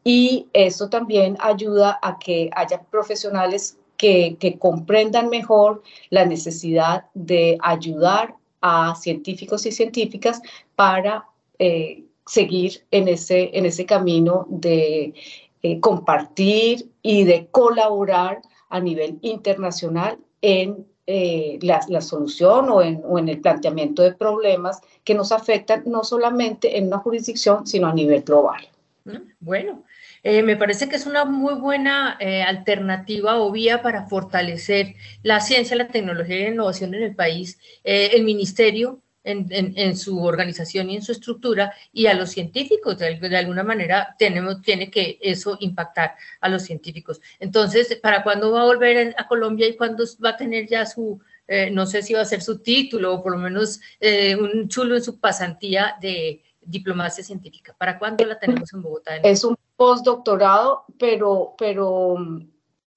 Y 0.04 0.48
eso 0.52 0.88
también 0.88 1.36
ayuda 1.40 1.98
a 2.02 2.18
que 2.18 2.50
haya 2.54 2.82
profesionales 2.82 3.76
que, 4.00 4.56
comprendan 4.58 5.28
mejor 5.28 5.82
la 6.08 6.24
necesidad 6.24 7.04
de 7.14 7.58
ayudar 7.60 8.34
a 8.62 8.94
científicos 8.94 9.66
y 9.66 9.72
científicas 9.72 10.40
para 10.74 11.26
eh, 11.58 12.04
seguir 12.26 12.82
en 12.90 13.08
ese, 13.08 13.50
en 13.52 13.66
ese 13.66 13.84
camino 13.84 14.46
de 14.48 15.12
eh, 15.62 15.80
compartir 15.80 16.90
y 17.02 17.24
de 17.24 17.48
colaborar 17.50 18.40
a 18.70 18.80
nivel 18.80 19.18
internacional 19.20 20.18
en 20.40 20.86
eh, 21.06 21.58
la, 21.60 21.84
la, 21.88 22.00
solución 22.00 22.70
o 22.70 22.80
en, 22.80 23.02
o 23.04 23.18
en, 23.18 23.28
el 23.28 23.40
planteamiento 23.40 24.02
de 24.02 24.12
problemas 24.12 24.80
que 25.04 25.14
nos 25.14 25.32
afectan 25.32 25.82
no 25.86 26.04
solamente 26.04 26.78
en 26.78 26.86
una 26.86 26.98
jurisdicción, 26.98 27.66
sino 27.66 27.88
a 27.88 27.92
nivel 27.92 28.22
global. 28.22 28.69
Bueno, 29.40 29.84
eh, 30.22 30.42
me 30.42 30.56
parece 30.56 30.88
que 30.88 30.96
es 30.96 31.06
una 31.06 31.24
muy 31.24 31.54
buena 31.54 32.16
eh, 32.20 32.42
alternativa 32.42 33.38
o 33.40 33.50
vía 33.50 33.82
para 33.82 34.06
fortalecer 34.06 34.94
la 35.22 35.40
ciencia, 35.40 35.76
la 35.76 35.88
tecnología 35.88 36.38
y 36.38 36.42
la 36.44 36.48
innovación 36.50 36.94
en 36.94 37.02
el 37.02 37.14
país. 37.14 37.58
Eh, 37.84 38.10
el 38.12 38.24
ministerio 38.24 39.00
en, 39.22 39.96
su 39.96 40.24
organización 40.24 40.90
y 40.90 40.96
en 40.96 41.02
su 41.02 41.12
estructura 41.12 41.74
y 41.92 42.06
a 42.06 42.14
los 42.14 42.30
científicos. 42.30 42.98
De, 42.98 43.16
de, 43.16 43.36
alguna 43.36 43.62
manera 43.62 44.14
tenemos, 44.18 44.62
tiene 44.62 44.90
que 44.90 45.18
eso 45.20 45.56
impactar 45.60 46.16
a 46.40 46.48
los 46.48 46.62
científicos. 46.62 47.20
Entonces, 47.38 47.98
¿para 48.02 48.22
cuándo 48.22 48.50
va 48.50 48.62
a 48.62 48.66
volver 48.66 49.14
a 49.18 49.26
Colombia 49.28 49.68
y 49.68 49.76
cuándo 49.76 50.04
va 50.24 50.30
a 50.30 50.36
tener 50.36 50.66
ya 50.68 50.86
su, 50.86 51.20
no 51.72 51.86
sé 51.86 52.02
si 52.02 52.14
va 52.14 52.22
a 52.22 52.24
ser 52.24 52.40
su 52.42 52.60
título 52.60 53.14
o 53.14 53.22
por 53.22 53.32
lo 53.32 53.38
menos 53.38 53.80
un 54.38 54.68
chulo 54.68 54.96
en 54.96 55.02
su 55.02 55.20
pasantía 55.20 55.96
de 56.00 56.42
diplomacia 56.60 57.24
científica? 57.24 57.74
¿Para 57.78 57.98
cuándo 57.98 58.24
la 58.24 58.38
tenemos 58.38 58.72
en 58.72 58.82
Bogotá? 58.82 59.16
Es 59.16 59.44
un 59.44 59.56
postdoctorado, 59.76 60.84
pero, 60.98 61.54
pero 61.56 62.16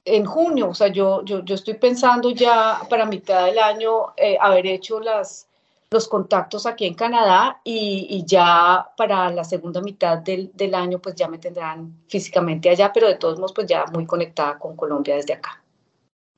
en 0.06 0.26
junio, 0.26 0.70
o 0.70 0.74
sea, 0.74 0.88
yo, 0.88 1.24
yo, 1.24 1.44
yo 1.44 1.56
estoy 1.56 1.76
pensando 1.76 2.32
ya 2.32 2.80
para 2.90 3.06
mitad 3.06 3.46
del 3.46 3.60
año 3.60 4.14
eh, 4.18 4.38
haber 4.40 4.68
hecho 4.68 5.00
las, 5.00 5.48
los 5.90 6.08
contactos 6.08 6.66
aquí 6.66 6.86
en 6.86 6.94
Canadá 6.94 7.62
y, 7.64 8.08
y, 8.10 8.26
ya 8.26 8.90
para 8.98 9.30
la 9.32 9.44
segunda 9.44 9.82
mitad 9.82 10.18
del, 10.18 10.52
del, 10.54 10.76
año 10.76 11.00
pues 11.00 11.16
ya 11.16 11.28
me 11.28 11.38
tendrán 11.38 12.04
físicamente 12.10 12.70
allá, 12.70 12.92
pero 12.94 13.08
de 13.08 13.16
todos 13.16 13.38
modos 13.38 13.54
pues 13.54 13.68
ya 13.68 13.86
muy 13.94 14.06
conectada 14.06 14.60
con 14.60 14.76
Colombia 14.76 15.16
desde 15.16 15.34
acá. 15.34 15.64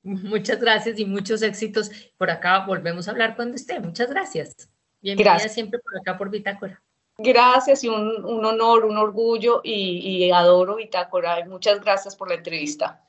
Muchas 0.03 0.59
gracias 0.61 0.99
y 0.99 1.05
muchos 1.05 1.41
éxitos. 1.41 1.89
Por 2.17 2.29
acá 2.29 2.63
volvemos 2.67 3.07
a 3.07 3.11
hablar 3.11 3.35
cuando 3.35 3.55
esté. 3.55 3.79
Muchas 3.79 4.07
gracias. 4.11 4.53
Bienvenida 5.01 5.49
siempre 5.49 5.79
por 5.79 5.97
acá 5.99 6.15
por 6.15 6.29
Bitácora. 6.29 6.84
Gracias 7.17 7.83
y 7.83 7.89
un, 7.89 8.45
honor, 8.45 8.85
un 8.85 8.97
orgullo 8.97 9.61
y, 9.63 10.25
y 10.25 10.31
adoro 10.31 10.75
Bitácora. 10.75 11.45
muchas 11.45 11.79
gracias 11.81 12.15
por 12.15 12.29
la 12.29 12.35
entrevista. 12.35 13.01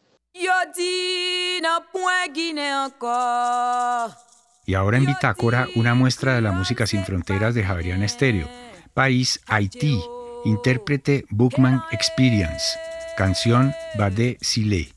Y 4.66 4.74
ahora 4.74 4.96
en 4.96 5.06
Bitácora, 5.06 5.68
una 5.76 5.94
muestra 5.94 6.34
de 6.34 6.40
la 6.42 6.52
música 6.52 6.86
sin 6.86 7.04
fronteras 7.04 7.54
de 7.54 7.64
Javerian 7.64 8.02
Estéreo. 8.02 8.48
País 8.94 9.40
Haití, 9.46 10.00
intérprete 10.44 11.24
Bookman 11.30 11.82
Experience, 11.90 12.78
canción 13.16 13.74
Bade 13.96 14.38
Sile. 14.40 14.88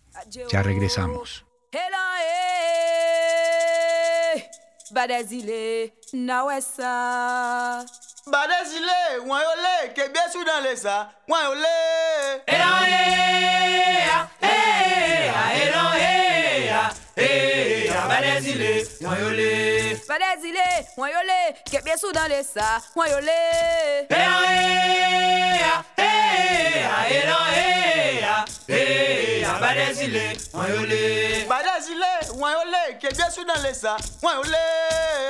Ya 0.52 0.62
regresamos. 0.62 1.46
Badezile, 4.92 5.94
nawesa. 6.14 7.86
Badezile, 8.32 9.20
wanyole, 9.26 9.94
kebiesu 9.96 10.44
dans 10.46 10.62
les 10.64 10.76
sa, 10.76 11.10
wanyole. 11.28 11.66
Elan 12.48 12.86
ea, 12.88 14.28
ea, 14.44 15.34
elan 15.64 15.96
ea, 15.98 16.92
ea, 17.18 18.02
badezile, 18.08 18.86
wanyole. 19.02 19.98
Badezile, 20.08 20.66
wanyole, 20.98 21.56
kebiesu 21.66 22.12
dans 22.14 22.28
les 22.30 22.44
sa, 22.44 22.82
wanyole. 22.96 23.32
Elan 24.10 24.44
ea, 24.44 25.84
ea, 25.98 27.08
elan 27.10 27.48
ea, 27.56 28.46
ea, 28.70 29.54
badezile, 29.60 30.38
wanyole. 30.54 31.46
Badezile, 31.50 32.12
wanyole, 32.38 32.98
kebiesu 33.02 33.44
dans 33.46 33.62
les 33.64 33.74
sa, 33.74 33.98
wanyole. 34.22 34.66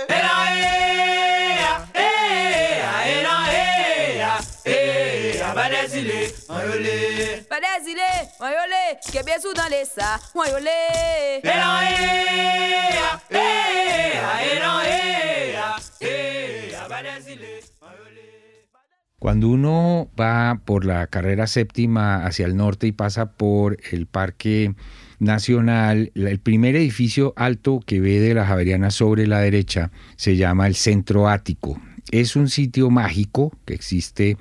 Elan 0.09 0.57
e, 1.93 2.14
ea, 3.05 4.39
ea, 4.65 5.53
dans 9.53 9.69
les 9.69 9.85
sa, 9.85 10.19
ea, 10.43 11.51
ea, 12.73 13.21
ea, 14.81 15.75
ea, 16.01 16.87
badezile, 16.89 17.61
wanyole. 17.79 18.35
Cuando 19.19 19.47
uno 19.47 20.09
va 20.19 20.61
por 20.65 20.85
la 20.85 21.07
carrera 21.07 21.47
séptima 21.47 22.25
hacia 22.25 22.45
el 22.45 22.55
norte 22.55 22.87
y 22.87 22.91
pasa 22.91 23.31
por 23.33 23.77
el 23.91 24.07
Parque 24.07 24.75
Nacional, 25.19 26.11
el 26.13 26.39
primer 26.39 26.75
edificio 26.75 27.33
alto 27.35 27.79
que 27.85 28.01
ve 28.01 28.19
de 28.19 28.33
la 28.33 28.45
Javeriana 28.45 28.91
sobre 28.91 29.25
la 29.25 29.39
derecha 29.39 29.91
se 30.15 30.35
llama 30.35 30.67
el 30.67 30.75
Centro 30.75 31.29
Ático. 31.29 31.79
Es 32.11 32.35
un 32.35 32.49
sitio 32.49 32.89
mágico 32.89 33.51
que 33.65 33.73
existe 33.73 34.37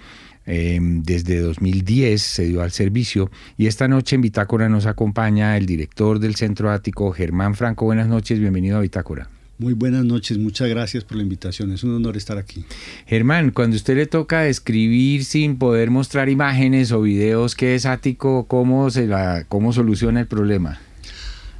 eh, 0.47 0.78
desde 0.80 1.40
2010, 1.40 2.21
se 2.21 2.44
dio 2.44 2.62
al 2.62 2.71
servicio 2.71 3.30
y 3.56 3.66
esta 3.66 3.88
noche 3.88 4.16
en 4.16 4.23
Bitácora 4.23 4.68
nos 4.68 4.87
acompaña 4.87 5.56
el 5.56 5.64
director 5.64 6.18
del 6.18 6.35
Centro 6.35 6.71
Ático, 6.71 7.12
Germán 7.12 7.54
Franco. 7.54 7.87
Buenas 7.87 8.09
noches, 8.09 8.38
bienvenido 8.38 8.77
a 8.77 8.81
Bitácora. 8.81 9.31
Muy 9.57 9.72
buenas 9.72 10.05
noches, 10.05 10.37
muchas 10.37 10.68
gracias 10.68 11.05
por 11.05 11.16
la 11.16 11.22
invitación, 11.22 11.72
es 11.72 11.85
un 11.85 11.94
honor 11.94 12.16
estar 12.16 12.37
aquí. 12.38 12.64
Germán, 13.07 13.53
cuando 13.53 13.77
usted 13.77 13.96
le 13.96 14.07
toca 14.07 14.48
escribir 14.48 15.24
sin 15.24 15.59
poder 15.59 15.90
mostrar 15.90 16.29
imágenes 16.29 16.90
o 16.90 17.00
videos, 17.00 17.55
¿qué 17.55 17.77
es 17.77 17.87
ático? 17.87 18.46
¿Cómo, 18.48 18.90
se 18.90 19.07
la, 19.07 19.44
cómo 19.48 19.72
soluciona 19.72 20.20
el 20.20 20.27
problema? 20.27 20.81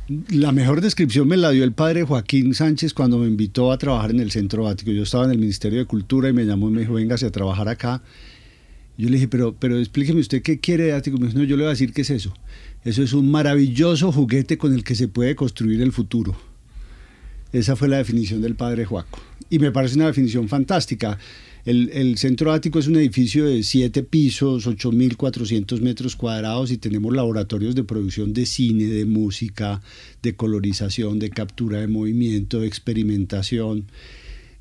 La 0.07 0.53
mejor 0.53 0.83
descripción 0.83 1.27
me 1.27 1.39
la 1.39 1.51
dio 1.51 1.65
el 1.65 1.73
padre 1.73 2.03
Joaquín 2.03 2.53
Sánchez 2.53 2.93
cuando 2.93 3.17
me 3.17 3.27
invitó 3.27 3.73
a 3.73 3.79
trabajar 3.79 4.11
en 4.11 4.21
el 4.21 4.31
Centro 4.31 4.69
Ático. 4.69 4.91
Yo 4.91 5.05
estaba 5.05 5.25
en 5.25 5.31
el 5.31 5.39
Ministerio 5.39 5.79
de 5.79 5.87
Cultura 5.87 6.29
y 6.29 6.35
me 6.35 6.45
llamó 6.45 6.69
y 6.69 6.73
me 6.73 6.81
dijo, 6.83 6.93
véngase 6.93 7.25
a 7.25 7.31
trabajar 7.31 7.71
acá. 7.71 8.03
Yo 8.99 9.09
le 9.09 9.15
dije, 9.15 9.29
pero, 9.29 9.57
pero 9.59 9.79
explíqueme 9.79 10.21
usted 10.21 10.43
qué 10.43 10.61
quiere 10.61 10.85
de 10.85 10.93
ático. 10.93 11.17
Me 11.17 11.29
dijo, 11.29 11.39
no, 11.39 11.45
yo 11.45 11.57
le 11.57 11.63
voy 11.63 11.69
a 11.69 11.71
decir 11.71 11.95
qué 11.95 12.03
es 12.03 12.11
eso. 12.11 12.35
Eso 12.85 13.03
es 13.03 13.15
un 13.15 13.31
maravilloso 13.31 14.13
juguete 14.13 14.59
con 14.59 14.75
el 14.75 14.85
que 14.85 14.95
se 14.95 15.09
puede 15.09 15.35
construir 15.37 15.81
el 15.81 15.91
futuro. 15.91 16.37
Esa 17.55 17.75
fue 17.75 17.89
la 17.89 17.97
definición 17.97 18.43
del 18.43 18.57
padre 18.57 18.85
Joaco. 18.85 19.21
Y 19.49 19.59
me 19.59 19.73
parece 19.73 19.97
una 19.97 20.07
definición 20.07 20.49
fantástica. 20.49 21.19
El, 21.65 21.91
el, 21.95 22.19
Centro 22.19 22.53
Ático 22.53 22.79
es 22.79 22.89
un 22.89 22.97
edificio 22.97 23.47
de 23.47 23.63
siete 23.63 24.03
pisos, 24.03 24.67
8.400 24.67 25.81
metros 25.81 26.15
cuadrados 26.15 26.71
y 26.71 26.77
tenemos 26.77 27.15
laboratorios 27.15 27.75
de 27.75 27.85
producción 27.85 28.35
de 28.35 28.45
cine, 28.45 28.85
de 28.85 29.07
música, 29.07 29.81
de 30.23 30.35
colorización, 30.37 31.19
de 31.19 31.31
captura 31.31 31.79
de 31.79 31.89
movimiento, 31.89 32.61
de 32.61 32.67
experimentación. 32.67 33.87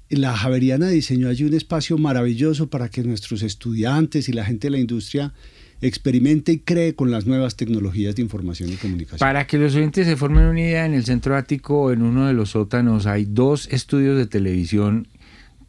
La 0.10 0.38
Javeriana 0.38 0.90
diseñó 0.90 1.28
allí 1.28 1.44
un 1.44 1.54
espacio 1.54 1.98
maravilloso 1.98 2.70
para 2.70 2.88
que 2.88 3.04
nuestros 3.04 3.42
estudiantes 3.42 4.30
y 4.30 4.34
la 4.34 4.46
gente 4.46 4.68
de 4.68 4.72
la 4.72 4.80
industria 4.80 5.34
experimente 5.82 6.54
y 6.54 6.60
cree 6.60 6.96
con 6.96 7.12
las 7.12 7.26
nuevas 7.26 7.56
tecnologías 7.56 8.16
de 8.16 8.22
información 8.22 8.72
y 8.72 8.76
comunicación. 8.76 9.20
Para 9.20 9.46
que 9.46 9.58
los 9.58 9.76
oyentes 9.76 10.08
se 10.08 10.16
formen 10.16 10.46
una 10.46 10.62
idea, 10.62 10.86
en 10.86 10.94
el 10.94 11.04
Centro 11.04 11.36
Ático, 11.36 11.92
en 11.92 12.02
uno 12.02 12.28
de 12.28 12.34
los 12.34 12.52
sótanos, 12.52 13.06
hay 13.06 13.26
dos 13.26 13.68
estudios 13.70 14.18
de 14.18 14.26
televisión 14.26 15.08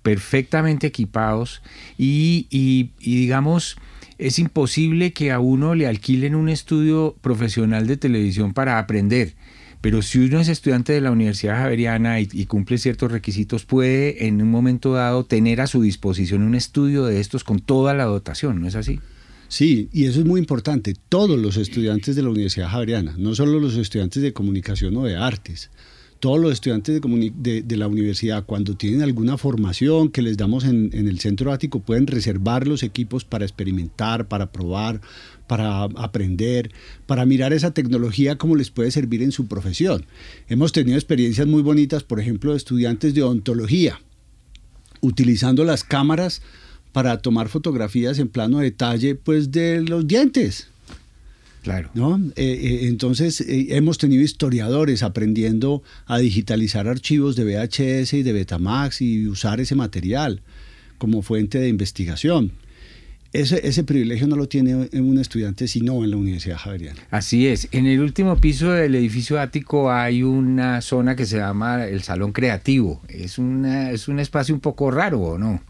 perfectamente 0.05 0.87
equipados 0.87 1.62
y, 1.99 2.90
digamos, 3.01 3.77
es 4.19 4.38
imposible 4.38 5.14
que 5.14 5.33
a 5.33 5.40
uno 5.40 5.75
le 5.75 5.88
alquilen 5.88 6.35
un 6.35 6.51
estudio 6.51 7.17
profesional 7.23 7.87
de 7.87 7.97
televisión 7.97 8.53
para 8.53 8.79
aprender. 8.79 9.35
Pero 9.81 10.03
si 10.03 10.19
uno 10.19 10.40
es 10.40 10.49
estudiante 10.49 10.93
de 10.93 11.01
la 11.01 11.11
Universidad 11.11 11.57
Javeriana 11.57 12.21
y, 12.21 12.45
cumple 12.45 12.77
ciertos 12.77 13.11
requisitos, 13.11 13.64
puede 13.64 14.27
en 14.27 14.40
un 14.43 14.51
momento 14.51 14.93
dado 14.93 15.25
tener 15.25 15.62
a 15.62 15.67
su 15.67 15.81
disposición 15.81 16.43
un 16.43 16.55
estudio 16.55 17.07
de 17.07 17.21
estos 17.21 17.43
con 17.43 17.61
toda 17.61 17.95
la 17.95 18.05
dotación, 18.05 18.61
¿no 18.61 18.69
es 18.69 18.77
así? 18.77 19.01
Sí, 19.49 19.88
y 19.90 20.05
eso 20.05 20.21
es 20.21 20.27
muy 20.27 20.38
importante. 20.38 20.95
Todos 21.09 21.38
los 21.38 21.57
estudiantes 21.57 22.14
de 22.14 22.23
la 22.23 22.29
Universidad 22.29 22.69
Javeriana, 22.69 23.14
no 23.17 23.35
solo 23.35 23.59
los 23.59 23.77
estudiantes 23.77 24.23
de 24.23 24.35
comunicación 24.35 24.97
o 24.99 25.05
de 25.05 25.17
artes, 25.17 25.71
todos 26.25 26.41
los 26.41 26.55
estudiantes 26.55 27.03
de, 27.03 27.77
la 27.77 27.87
universidad, 27.87 28.47
cuando 28.47 28.79
tienen 28.79 29.03
alguna 29.03 29.37
formación 29.37 30.09
que 30.09 30.23
les 30.23 30.39
damos 30.39 30.65
en, 30.65 30.89
en, 30.95 31.07
el 31.07 31.21
centro 31.21 31.53
ático, 31.53 31.81
pueden 31.81 32.07
reservar 32.07 32.67
los 32.67 32.83
equipos 32.83 33.27
para 33.27 33.45
experimentar, 33.45 34.27
para 34.27 34.51
probar, 34.51 35.03
para 35.47 35.83
aprender, 35.83 36.71
para 37.05 37.27
mirar 37.27 37.53
esa 37.53 37.75
tecnología 37.75 38.39
cómo 38.39 38.57
les 38.57 38.71
puede 38.71 38.91
servir 38.91 39.23
en 39.23 39.33
su 39.33 39.49
profesión. 39.49 40.07
Hemos 40.49 40.73
tenido 40.73 40.97
experiencias 40.97 41.47
muy 41.47 41.61
bonitas, 41.61 42.05
por 42.05 42.19
ejemplo, 42.19 42.53
de 42.53 42.57
estudiantes 42.57 43.13
de 43.13 43.23
odontología, 43.23 44.01
utilizando 45.03 45.63
las 45.63 45.85
cámaras 45.85 46.41
para 46.93 47.19
tomar 47.19 47.51
fotografías 47.51 48.19
en 48.19 48.29
plano 48.29 48.61
detalle 48.61 49.15
pues 49.15 49.53
de 49.53 49.83
los 49.83 50.07
dientes. 50.07 50.69
Claro. 51.64 51.88
¿no? 51.94 52.20
Eh, 52.37 52.44
eh, 52.44 52.79
entonces 52.88 53.40
eh, 53.40 53.68
hemos 53.70 53.96
tenido 53.96 54.22
historiadores 54.22 55.03
aprendiendo 55.03 55.83
a 56.05 56.18
digitalizar 56.18 56.87
archivos 56.88 57.37
de 57.37 57.44
VHS 57.44 58.12
y 58.12 58.22
de 58.22 58.35
Betamax 58.35 59.00
y 59.00 59.27
usar 59.27 59.61
ese 59.61 59.74
material 59.74 60.42
como 60.98 61.22
fuente 61.22 61.59
de 61.59 61.68
investigación. 61.70 62.53
Ese, 63.33 63.66
ese, 63.66 63.83
privilegio 63.83 64.29
no 64.29 64.37
lo 64.37 64.46
tiene 64.46 64.90
un 64.92 65.18
estudiante 65.18 65.66
sino 65.66 66.05
en 66.05 66.11
la 66.11 66.18
Universidad 66.18 66.59
Javeriana. 66.59 67.00
Así 67.11 67.48
es. 67.48 67.66
En 67.72 67.87
el 67.87 68.00
último 68.00 68.37
piso 68.37 68.70
del 68.70 68.94
edificio 68.94 69.40
ático 69.40 69.90
hay 69.90 70.22
una 70.22 70.83
zona 70.83 71.16
que 71.16 71.24
se 71.24 71.38
llama 71.38 71.87
el 71.87 72.03
Salón 72.03 72.33
Creativo. 72.33 73.00
Es, 73.09 73.38
una, 73.38 73.90
es 73.90 74.07
un 74.07 74.20
espacio 74.20 74.55
un 74.55 74.61
poco 74.61 74.90
raro, 74.90 75.20
¿o 75.20 75.38
no? 75.38 75.62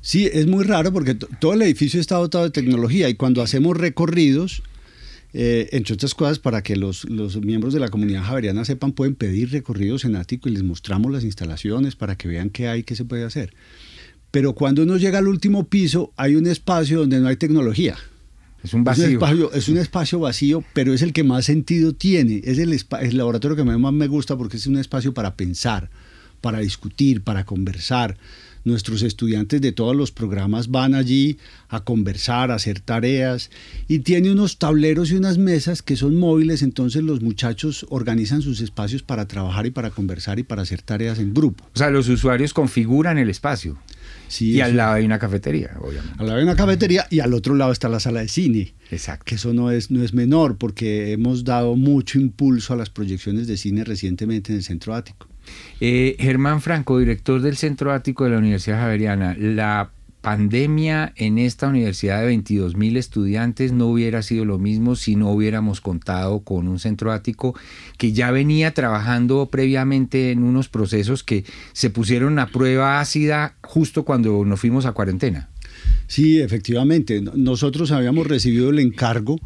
Sí, 0.00 0.28
es 0.30 0.46
muy 0.48 0.64
raro 0.64 0.92
porque 0.92 1.14
todo 1.14 1.54
el 1.54 1.62
edificio 1.62 2.00
está 2.00 2.16
dotado 2.16 2.44
de 2.44 2.50
tecnología 2.50 3.08
y 3.08 3.14
cuando 3.14 3.40
hacemos 3.40 3.76
recorridos, 3.76 4.62
eh, 5.34 5.68
entre 5.72 5.94
otras 5.94 6.14
cosas, 6.14 6.38
para 6.38 6.62
que 6.62 6.76
los, 6.76 7.04
los, 7.04 7.36
miembros 7.40 7.74
de 7.74 7.80
la 7.80 7.88
comunidad 7.88 8.24
javeriana 8.24 8.64
sepan, 8.64 8.92
pueden 8.92 9.14
pedir 9.14 9.50
recorridos 9.50 10.04
en 10.04 10.16
ático 10.16 10.48
y 10.48 10.52
les 10.52 10.62
mostramos 10.62 11.12
las 11.12 11.24
instalaciones 11.24 11.96
para 11.96 12.16
que 12.16 12.28
vean 12.28 12.50
qué 12.50 12.68
hay, 12.68 12.82
qué 12.82 12.96
se 12.96 13.04
puede 13.04 13.24
hacer. 13.24 13.52
Pero 14.30 14.54
cuando 14.54 14.82
uno 14.82 14.96
llega 14.96 15.18
al 15.18 15.28
último 15.28 15.64
piso, 15.68 16.12
hay 16.16 16.34
un 16.34 16.46
espacio 16.46 17.00
donde 17.00 17.20
no 17.20 17.28
hay 17.28 17.36
tecnología. 17.36 17.96
Es 18.62 18.74
un 18.74 18.84
vacío. 18.84 19.04
Es 19.04 19.08
un, 19.08 19.14
espacio, 19.14 19.52
es 19.52 19.68
un 19.68 19.78
espacio 19.78 20.18
vacío, 20.18 20.64
pero 20.72 20.92
es 20.92 21.02
el 21.02 21.12
que 21.12 21.24
más 21.24 21.44
sentido 21.44 21.94
tiene. 21.94 22.40
Es 22.44 22.58
el, 22.58 22.72
el 22.72 23.16
laboratorio 23.16 23.56
que 23.56 23.64
más 23.64 23.92
me 23.92 24.06
gusta 24.06 24.36
porque 24.36 24.56
es 24.56 24.66
un 24.66 24.78
espacio 24.78 25.14
para 25.14 25.36
pensar, 25.36 25.90
para 26.40 26.60
discutir, 26.60 27.22
para 27.22 27.44
conversar. 27.44 28.16
Nuestros 28.68 29.00
estudiantes 29.00 29.62
de 29.62 29.72
todos 29.72 29.96
los 29.96 30.12
programas 30.12 30.70
van 30.70 30.94
allí 30.94 31.38
a 31.70 31.84
conversar, 31.84 32.50
a 32.50 32.56
hacer 32.56 32.80
tareas 32.80 33.50
y 33.88 34.00
tiene 34.00 34.30
unos 34.30 34.58
tableros 34.58 35.10
y 35.10 35.14
unas 35.14 35.38
mesas 35.38 35.80
que 35.80 35.96
son 35.96 36.16
móviles, 36.16 36.60
entonces 36.62 37.02
los 37.02 37.22
muchachos 37.22 37.86
organizan 37.88 38.42
sus 38.42 38.60
espacios 38.60 39.02
para 39.02 39.26
trabajar 39.26 39.64
y 39.64 39.70
para 39.70 39.88
conversar 39.90 40.38
y 40.38 40.42
para 40.42 40.62
hacer 40.62 40.82
tareas 40.82 41.18
en 41.18 41.32
grupo. 41.32 41.64
O 41.74 41.78
sea, 41.78 41.88
los 41.88 42.08
usuarios 42.08 42.52
configuran 42.52 43.16
el 43.16 43.30
espacio. 43.30 43.78
Sí, 44.28 44.52
y 44.52 44.60
al 44.60 44.76
lado 44.76 44.94
hay 44.94 45.06
una 45.06 45.18
cafetería, 45.18 45.74
obviamente. 45.80 46.16
Al 46.18 46.26
lado 46.26 46.38
hay 46.38 46.44
una 46.44 46.56
cafetería 46.56 47.06
y 47.08 47.20
al 47.20 47.32
otro 47.32 47.54
lado 47.54 47.72
está 47.72 47.88
la 47.88 48.00
sala 48.00 48.20
de 48.20 48.28
cine. 48.28 48.74
Exacto. 48.90 49.24
Que 49.24 49.36
eso 49.36 49.54
no 49.54 49.70
es, 49.70 49.90
no 49.90 50.04
es 50.04 50.12
menor 50.12 50.58
porque 50.58 51.12
hemos 51.12 51.44
dado 51.44 51.74
mucho 51.74 52.18
impulso 52.18 52.74
a 52.74 52.76
las 52.76 52.90
proyecciones 52.90 53.46
de 53.46 53.56
cine 53.56 53.84
recientemente 53.84 54.52
en 54.52 54.58
el 54.58 54.64
Centro 54.64 54.94
Ático. 54.94 55.26
Eh, 55.80 56.16
Germán 56.18 56.60
Franco, 56.60 56.98
director 56.98 57.40
del 57.40 57.56
Centro 57.56 57.92
Ático 57.92 58.24
de 58.24 58.30
la 58.30 58.38
Universidad 58.38 58.80
Javeriana, 58.80 59.36
la 59.38 59.90
pandemia 60.20 61.12
en 61.16 61.38
esta 61.38 61.68
universidad 61.68 62.20
de 62.20 62.26
22 62.26 62.76
mil 62.76 62.96
estudiantes 62.96 63.72
no 63.72 63.86
hubiera 63.86 64.22
sido 64.22 64.44
lo 64.44 64.58
mismo 64.58 64.96
si 64.96 65.14
no 65.14 65.30
hubiéramos 65.30 65.80
contado 65.80 66.40
con 66.40 66.66
un 66.66 66.80
centro 66.80 67.12
ático 67.12 67.54
que 67.96 68.12
ya 68.12 68.30
venía 68.30 68.74
trabajando 68.74 69.46
previamente 69.46 70.32
en 70.32 70.42
unos 70.42 70.68
procesos 70.68 71.22
que 71.22 71.44
se 71.72 71.90
pusieron 71.90 72.38
a 72.40 72.48
prueba 72.48 73.00
ácida 73.00 73.54
justo 73.62 74.04
cuando 74.04 74.44
nos 74.44 74.60
fuimos 74.60 74.86
a 74.86 74.92
cuarentena. 74.92 75.48
Sí, 76.08 76.40
efectivamente. 76.40 77.22
Nosotros 77.34 77.92
habíamos 77.92 78.26
recibido 78.26 78.70
el 78.70 78.80
encargo 78.80 79.38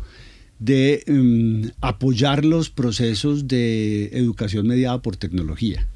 de 0.65 1.03
em, 1.07 1.71
apoyar 1.81 2.45
los 2.45 2.71
procesos 2.71 3.49
de 3.49 4.11
educación 4.13 4.67
mediada 4.67 5.03
por 5.03 5.17
tecnología. 5.17 5.89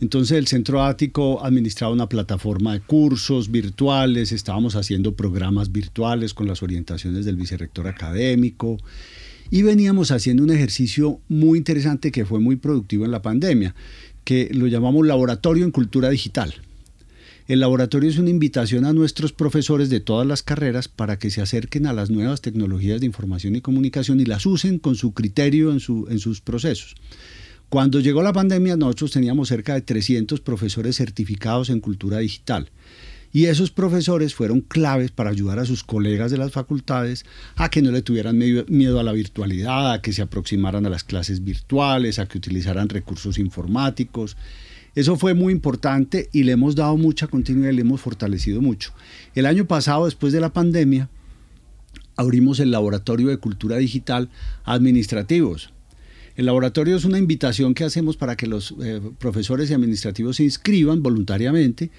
Entonces 0.00 0.36
el 0.36 0.48
Centro 0.48 0.82
Ático 0.82 1.44
administraba 1.44 1.92
una 1.92 2.08
plataforma 2.08 2.72
de 2.72 2.80
cursos 2.80 3.50
virtuales, 3.50 4.32
estábamos 4.32 4.74
haciendo 4.74 5.14
programas 5.14 5.70
virtuales 5.70 6.34
con 6.34 6.48
las 6.48 6.62
orientaciones 6.62 7.24
del 7.24 7.36
vicerrector 7.36 7.86
académico 7.86 8.78
y 9.50 9.62
veníamos 9.62 10.10
haciendo 10.10 10.42
un 10.42 10.50
ejercicio 10.50 11.20
muy 11.28 11.58
interesante 11.58 12.10
que 12.10 12.24
fue 12.24 12.40
muy 12.40 12.56
productivo 12.56 13.04
en 13.04 13.12
la 13.12 13.22
pandemia, 13.22 13.76
que 14.24 14.48
lo 14.52 14.66
llamamos 14.66 15.06
Laboratorio 15.06 15.64
en 15.64 15.70
Cultura 15.70 16.08
Digital. 16.08 16.54
El 17.50 17.58
laboratorio 17.58 18.08
es 18.08 18.16
una 18.16 18.30
invitación 18.30 18.84
a 18.84 18.92
nuestros 18.92 19.32
profesores 19.32 19.90
de 19.90 19.98
todas 19.98 20.24
las 20.24 20.44
carreras 20.44 20.86
para 20.86 21.18
que 21.18 21.30
se 21.30 21.42
acerquen 21.42 21.84
a 21.88 21.92
las 21.92 22.08
nuevas 22.08 22.42
tecnologías 22.42 23.00
de 23.00 23.06
información 23.06 23.56
y 23.56 23.60
comunicación 23.60 24.20
y 24.20 24.24
las 24.24 24.46
usen 24.46 24.78
con 24.78 24.94
su 24.94 25.14
criterio 25.14 25.72
en, 25.72 25.80
su, 25.80 26.06
en 26.08 26.20
sus 26.20 26.40
procesos. 26.40 26.94
Cuando 27.68 27.98
llegó 27.98 28.22
la 28.22 28.32
pandemia, 28.32 28.76
nosotros 28.76 29.10
teníamos 29.10 29.48
cerca 29.48 29.74
de 29.74 29.80
300 29.80 30.40
profesores 30.42 30.94
certificados 30.94 31.70
en 31.70 31.80
cultura 31.80 32.18
digital. 32.18 32.70
Y 33.32 33.46
esos 33.46 33.72
profesores 33.72 34.32
fueron 34.32 34.60
claves 34.60 35.10
para 35.10 35.30
ayudar 35.30 35.58
a 35.58 35.66
sus 35.66 35.82
colegas 35.82 36.30
de 36.30 36.38
las 36.38 36.52
facultades 36.52 37.24
a 37.56 37.68
que 37.68 37.82
no 37.82 37.90
le 37.90 38.02
tuvieran 38.02 38.38
miedo 38.38 39.00
a 39.00 39.02
la 39.02 39.10
virtualidad, 39.10 39.92
a 39.92 40.02
que 40.02 40.12
se 40.12 40.22
aproximaran 40.22 40.86
a 40.86 40.90
las 40.90 41.02
clases 41.02 41.42
virtuales, 41.42 42.20
a 42.20 42.26
que 42.26 42.38
utilizaran 42.38 42.88
recursos 42.88 43.38
informáticos. 43.38 44.36
Eso 44.94 45.16
fue 45.16 45.34
muy 45.34 45.52
importante 45.52 46.28
y 46.32 46.42
le 46.42 46.52
hemos 46.52 46.74
dado 46.74 46.96
mucha 46.96 47.26
continuidad 47.26 47.70
y 47.70 47.76
le 47.76 47.82
hemos 47.82 48.00
fortalecido 48.00 48.60
mucho. 48.60 48.92
El 49.34 49.46
año 49.46 49.66
pasado, 49.66 50.04
después 50.06 50.32
de 50.32 50.40
la 50.40 50.52
pandemia, 50.52 51.08
abrimos 52.16 52.60
el 52.60 52.70
Laboratorio 52.70 53.28
de 53.28 53.38
Cultura 53.38 53.76
Digital 53.76 54.30
Administrativos 54.64 55.72
el 56.40 56.46
laboratorio 56.46 56.96
es 56.96 57.04
una 57.04 57.18
invitación 57.18 57.74
que 57.74 57.84
hacemos 57.84 58.16
para 58.16 58.34
que 58.34 58.46
los 58.46 58.74
eh, 58.82 59.00
profesores 59.18 59.70
y 59.70 59.74
administrativos 59.74 60.36
se 60.36 60.44
inscriban 60.44 61.02
voluntariamente 61.02 61.90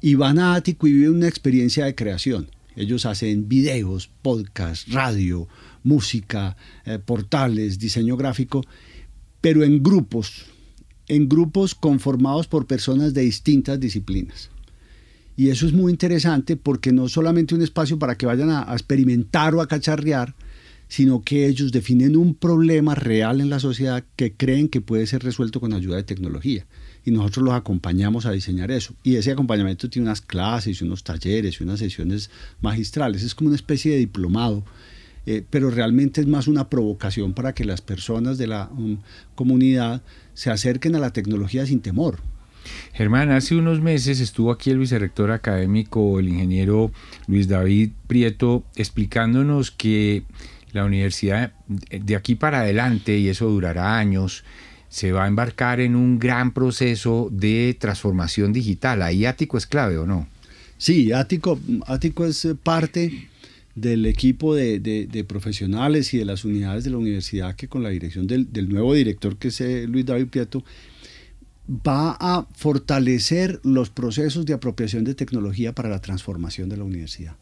y 0.00 0.14
van 0.14 0.38
a 0.38 0.54
Ático 0.54 0.86
y 0.86 0.92
viven 0.92 1.16
una 1.16 1.28
experiencia 1.28 1.84
de 1.84 1.94
creación. 1.94 2.48
Ellos 2.74 3.04
hacen 3.04 3.50
videos, 3.50 4.08
podcasts, 4.22 4.90
radio, 4.90 5.46
música, 5.82 6.56
eh, 6.86 6.98
portales, 7.04 7.78
diseño 7.78 8.16
gráfico, 8.16 8.64
pero 9.42 9.62
en 9.62 9.82
grupos, 9.82 10.46
en 11.08 11.28
grupos 11.28 11.74
conformados 11.74 12.46
por 12.46 12.66
personas 12.66 13.14
de 13.14 13.22
distintas 13.22 13.78
disciplinas. 13.78 14.50
Y 15.36 15.48
eso 15.48 15.66
es 15.66 15.72
muy 15.72 15.90
interesante 15.90 16.56
porque 16.56 16.92
no 16.92 17.08
solamente 17.08 17.54
un 17.54 17.62
espacio 17.62 17.98
para 17.98 18.16
que 18.16 18.26
vayan 18.26 18.50
a 18.50 18.72
experimentar 18.72 19.54
o 19.54 19.60
a 19.60 19.68
cacharrear, 19.68 20.34
sino 20.92 21.22
que 21.22 21.46
ellos 21.46 21.72
definen 21.72 22.18
un 22.18 22.34
problema 22.34 22.94
real 22.94 23.40
en 23.40 23.48
la 23.48 23.60
sociedad 23.60 24.04
que 24.14 24.34
creen 24.34 24.68
que 24.68 24.82
puede 24.82 25.06
ser 25.06 25.22
resuelto 25.22 25.58
con 25.58 25.72
ayuda 25.72 25.96
de 25.96 26.02
tecnología. 26.02 26.66
Y 27.02 27.12
nosotros 27.12 27.46
los 27.46 27.54
acompañamos 27.54 28.26
a 28.26 28.30
diseñar 28.32 28.70
eso. 28.70 28.94
Y 29.02 29.16
ese 29.16 29.32
acompañamiento 29.32 29.88
tiene 29.88 30.08
unas 30.08 30.20
clases, 30.20 30.82
unos 30.82 31.02
talleres, 31.02 31.58
y 31.58 31.64
unas 31.64 31.78
sesiones 31.78 32.28
magistrales. 32.60 33.22
Es 33.22 33.34
como 33.34 33.48
una 33.48 33.56
especie 33.56 33.92
de 33.92 33.98
diplomado, 34.00 34.66
eh, 35.24 35.42
pero 35.48 35.70
realmente 35.70 36.20
es 36.20 36.26
más 36.26 36.46
una 36.46 36.68
provocación 36.68 37.32
para 37.32 37.54
que 37.54 37.64
las 37.64 37.80
personas 37.80 38.36
de 38.36 38.48
la 38.48 38.68
um, 38.76 38.98
comunidad 39.34 40.02
se 40.34 40.50
acerquen 40.50 40.94
a 40.96 40.98
la 40.98 41.12
tecnología 41.12 41.66
sin 41.66 41.80
temor. 41.80 42.20
Germán, 42.92 43.30
hace 43.30 43.56
unos 43.56 43.80
meses 43.80 44.20
estuvo 44.20 44.52
aquí 44.52 44.70
el 44.70 44.78
vicerrector 44.78 45.30
académico, 45.30 46.18
el 46.18 46.28
ingeniero 46.28 46.92
Luis 47.26 47.48
David 47.48 47.90
Prieto, 48.06 48.64
explicándonos 48.76 49.70
que 49.70 50.22
la 50.72 50.84
universidad 50.84 51.52
de 51.66 52.16
aquí 52.16 52.34
para 52.34 52.60
adelante, 52.60 53.18
y 53.18 53.28
eso 53.28 53.48
durará 53.48 53.98
años, 53.98 54.44
se 54.88 55.12
va 55.12 55.24
a 55.24 55.28
embarcar 55.28 55.80
en 55.80 55.96
un 55.96 56.18
gran 56.18 56.52
proceso 56.52 57.28
de 57.30 57.76
transformación 57.78 58.52
digital. 58.52 59.02
¿Ahí 59.02 59.24
Ático 59.24 59.58
es 59.58 59.66
clave 59.66 59.98
o 59.98 60.06
no? 60.06 60.28
Sí, 60.76 61.12
Ático, 61.12 61.58
Ático 61.86 62.26
es 62.26 62.46
parte 62.62 63.28
del 63.74 64.06
equipo 64.06 64.54
de, 64.54 65.24
profesionales 65.26 66.12
y 66.12 66.18
de 66.18 66.24
las 66.24 66.44
unidades 66.44 66.84
de 66.84 66.90
la 66.90 66.98
universidad 66.98 67.56
que 67.56 67.68
con 67.68 67.82
la 67.82 67.88
dirección 67.88 68.26
del, 68.26 68.68
nuevo 68.68 68.94
director 68.94 69.36
que 69.36 69.48
es 69.48 69.60
eh, 69.60 69.86
Luis 69.86 70.04
David 70.04 70.26
Prieto 70.26 70.64
va 71.68 72.16
a 72.20 72.46
fortalecer 72.54 73.60
los 73.62 73.88
procesos 73.88 74.44
de 74.44 74.52
apropiación 74.52 75.04
de 75.04 75.14
tecnología 75.14 75.74
para 75.74 75.88
la 75.88 76.00
transformación 76.00 76.68
de 76.68 76.76
la 76.76 76.84
universidad. 76.84 77.36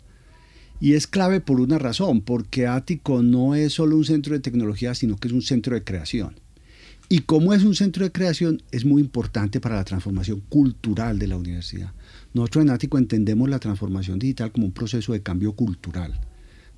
Y 0.81 0.95
es 0.95 1.07
clave 1.07 1.41
por 1.41 1.61
una 1.61 1.79
razón, 1.79 2.23
porque 2.23 2.67
Ático 2.67 3.23
no 3.23 3.55
es 3.55 3.75
solo 3.75 3.97
un 3.97 4.05
centro 4.05 4.35
de 4.35 4.41
tecnología, 4.41 4.95
sino 4.95 5.17
que 5.17 5.29
es 5.29 5.35
un 5.35 5.43
centro 5.43 5.75
de 5.75 5.85
creación. 5.85 6.37
Y 7.09 7.21
como 7.21 7.53
es 7.53 7.65
un 7.65 7.75
centro 7.75 8.05
de 8.05 8.13
creación, 8.13 8.63
es 8.71 8.85
muy 8.85 9.03
importante 9.03 9.61
para 9.61 9.77
la 9.77 9.85
transformación 9.85 10.41
cultural 10.49 11.19
de 11.19 11.27
la 11.27 11.37
universidad. 11.37 11.93
Nosotros 12.33 12.65
en 12.65 12.71
Ático 12.71 12.99
entendemos 12.99 13.49
la 13.49 13.59
transformación 13.59 14.19
digital 14.19 14.53
como 14.53 14.67
un 14.67 14.73
proceso 14.73 15.13
de 15.13 15.23
cambio 15.23 15.53
cultural. 15.53 16.21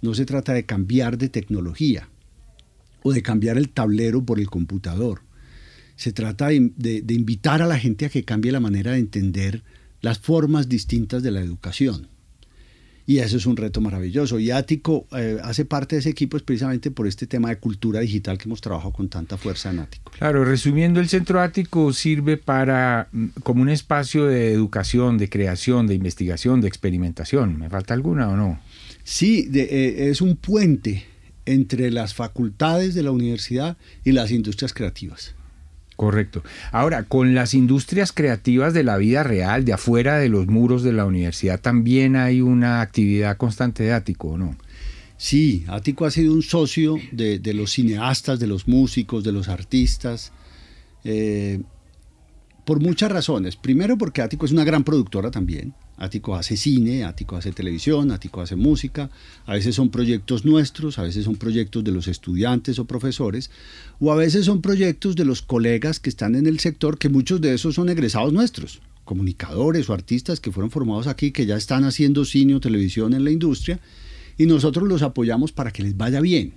No 0.00 0.14
se 0.14 0.24
trata 0.24 0.52
de 0.52 0.64
cambiar 0.64 1.18
de 1.18 1.28
tecnología 1.28 2.08
o 3.02 3.12
de 3.12 3.22
cambiar 3.22 3.58
el 3.58 3.68
tablero 3.68 4.24
por 4.24 4.40
el 4.40 4.48
computador. 4.48 5.22
Se 5.96 6.12
trata 6.12 6.48
de, 6.48 6.70
de 6.76 7.14
invitar 7.14 7.62
a 7.62 7.66
la 7.66 7.78
gente 7.78 8.06
a 8.06 8.08
que 8.08 8.24
cambie 8.24 8.52
la 8.52 8.60
manera 8.60 8.92
de 8.92 8.98
entender 8.98 9.62
las 10.00 10.18
formas 10.18 10.68
distintas 10.68 11.22
de 11.22 11.30
la 11.30 11.40
educación. 11.40 12.08
Y 13.06 13.18
eso 13.18 13.36
es 13.36 13.46
un 13.46 13.56
reto 13.56 13.80
maravilloso. 13.80 14.38
Y 14.38 14.50
Ático 14.50 15.06
eh, 15.12 15.38
hace 15.42 15.64
parte 15.64 15.96
de 15.96 16.00
ese 16.00 16.10
equipo 16.10 16.36
es 16.36 16.42
precisamente 16.42 16.90
por 16.90 17.06
este 17.06 17.26
tema 17.26 17.48
de 17.48 17.56
cultura 17.56 18.00
digital 18.00 18.38
que 18.38 18.44
hemos 18.48 18.60
trabajado 18.60 18.92
con 18.92 19.08
tanta 19.08 19.36
fuerza 19.36 19.70
en 19.70 19.80
Ático. 19.80 20.12
Claro, 20.12 20.44
resumiendo, 20.44 21.00
el 21.00 21.08
Centro 21.08 21.40
Ático 21.40 21.92
sirve 21.92 22.36
para 22.36 23.08
mm, 23.10 23.26
como 23.42 23.62
un 23.62 23.68
espacio 23.68 24.26
de 24.26 24.52
educación, 24.52 25.18
de 25.18 25.28
creación, 25.28 25.86
de 25.86 25.94
investigación, 25.94 26.60
de 26.60 26.68
experimentación. 26.68 27.58
¿Me 27.58 27.68
falta 27.68 27.94
alguna 27.94 28.28
o 28.28 28.36
no? 28.36 28.60
Sí, 29.02 29.50
eh, 29.52 30.08
es 30.10 30.20
un 30.20 30.36
puente 30.36 31.04
entre 31.44 31.90
las 31.90 32.14
facultades 32.14 32.94
de 32.94 33.02
la 33.02 33.10
universidad 33.10 33.76
y 34.04 34.12
las 34.12 34.30
industrias 34.30 34.72
creativas. 34.72 35.34
Correcto. 35.96 36.42
Ahora, 36.70 37.04
con 37.04 37.34
las 37.34 37.54
industrias 37.54 38.12
creativas 38.12 38.74
de 38.74 38.82
la 38.82 38.96
vida 38.96 39.22
real, 39.22 39.64
de 39.64 39.74
afuera 39.74 40.18
de 40.18 40.28
los 40.28 40.46
muros 40.46 40.82
de 40.82 40.92
la 40.92 41.04
universidad, 41.04 41.60
también 41.60 42.16
hay 42.16 42.40
una 42.40 42.80
actividad 42.80 43.36
constante 43.36 43.82
de 43.82 43.92
Ático, 43.92 44.28
¿o 44.28 44.38
no? 44.38 44.56
Sí, 45.16 45.64
Ático 45.68 46.04
ha 46.04 46.10
sido 46.10 46.32
un 46.32 46.42
socio 46.42 46.96
de, 47.12 47.40
los 47.54 47.72
cineastas, 47.72 48.40
de 48.40 48.48
los 48.48 48.66
músicos, 48.66 49.22
de 49.22 49.32
los 49.32 49.48
artistas. 49.48 50.32
Eh, 51.04 51.60
por 52.64 52.80
muchas 52.80 53.10
razones. 53.12 53.56
Primero 53.56 53.98
porque 53.98 54.22
Ático 54.22 54.46
es 54.46 54.52
una 54.52 54.64
gran 54.64 54.84
productora 54.84 55.30
también. 55.30 55.74
Ático 55.96 56.34
hace 56.34 56.56
cine, 56.56 57.04
Ático 57.04 57.36
hace 57.36 57.52
televisión, 57.52 58.10
Ático 58.10 58.40
hace 58.40 58.56
música. 58.56 59.10
A 59.46 59.54
veces 59.54 59.74
son 59.74 59.90
proyectos 59.90 60.44
nuestros, 60.44 60.98
a 60.98 61.02
veces 61.02 61.24
son 61.24 61.36
proyectos 61.36 61.84
de 61.84 61.92
los 61.92 62.08
estudiantes 62.08 62.78
o 62.78 62.86
profesores, 62.86 63.50
o 64.00 64.10
a 64.10 64.16
veces 64.16 64.46
son 64.46 64.62
proyectos 64.62 65.16
de 65.16 65.24
los 65.24 65.42
colegas 65.42 66.00
que 66.00 66.10
están 66.10 66.34
en 66.34 66.46
el 66.46 66.58
sector, 66.60 66.98
que 66.98 67.08
muchos 67.08 67.40
de 67.40 67.54
esos 67.54 67.74
son 67.74 67.88
egresados 67.88 68.32
nuestros, 68.32 68.80
comunicadores 69.04 69.88
o 69.90 69.94
artistas 69.94 70.40
que 70.40 70.52
fueron 70.52 70.70
formados 70.70 71.06
aquí, 71.06 71.30
que 71.30 71.46
ya 71.46 71.56
están 71.56 71.84
haciendo 71.84 72.24
cine 72.24 72.54
o 72.54 72.60
televisión 72.60 73.14
en 73.14 73.24
la 73.24 73.30
industria 73.30 73.80
y 74.38 74.46
nosotros 74.46 74.88
los 74.88 75.02
apoyamos 75.02 75.52
para 75.52 75.72
que 75.72 75.82
les 75.82 75.96
vaya 75.96 76.20
bien. 76.20 76.54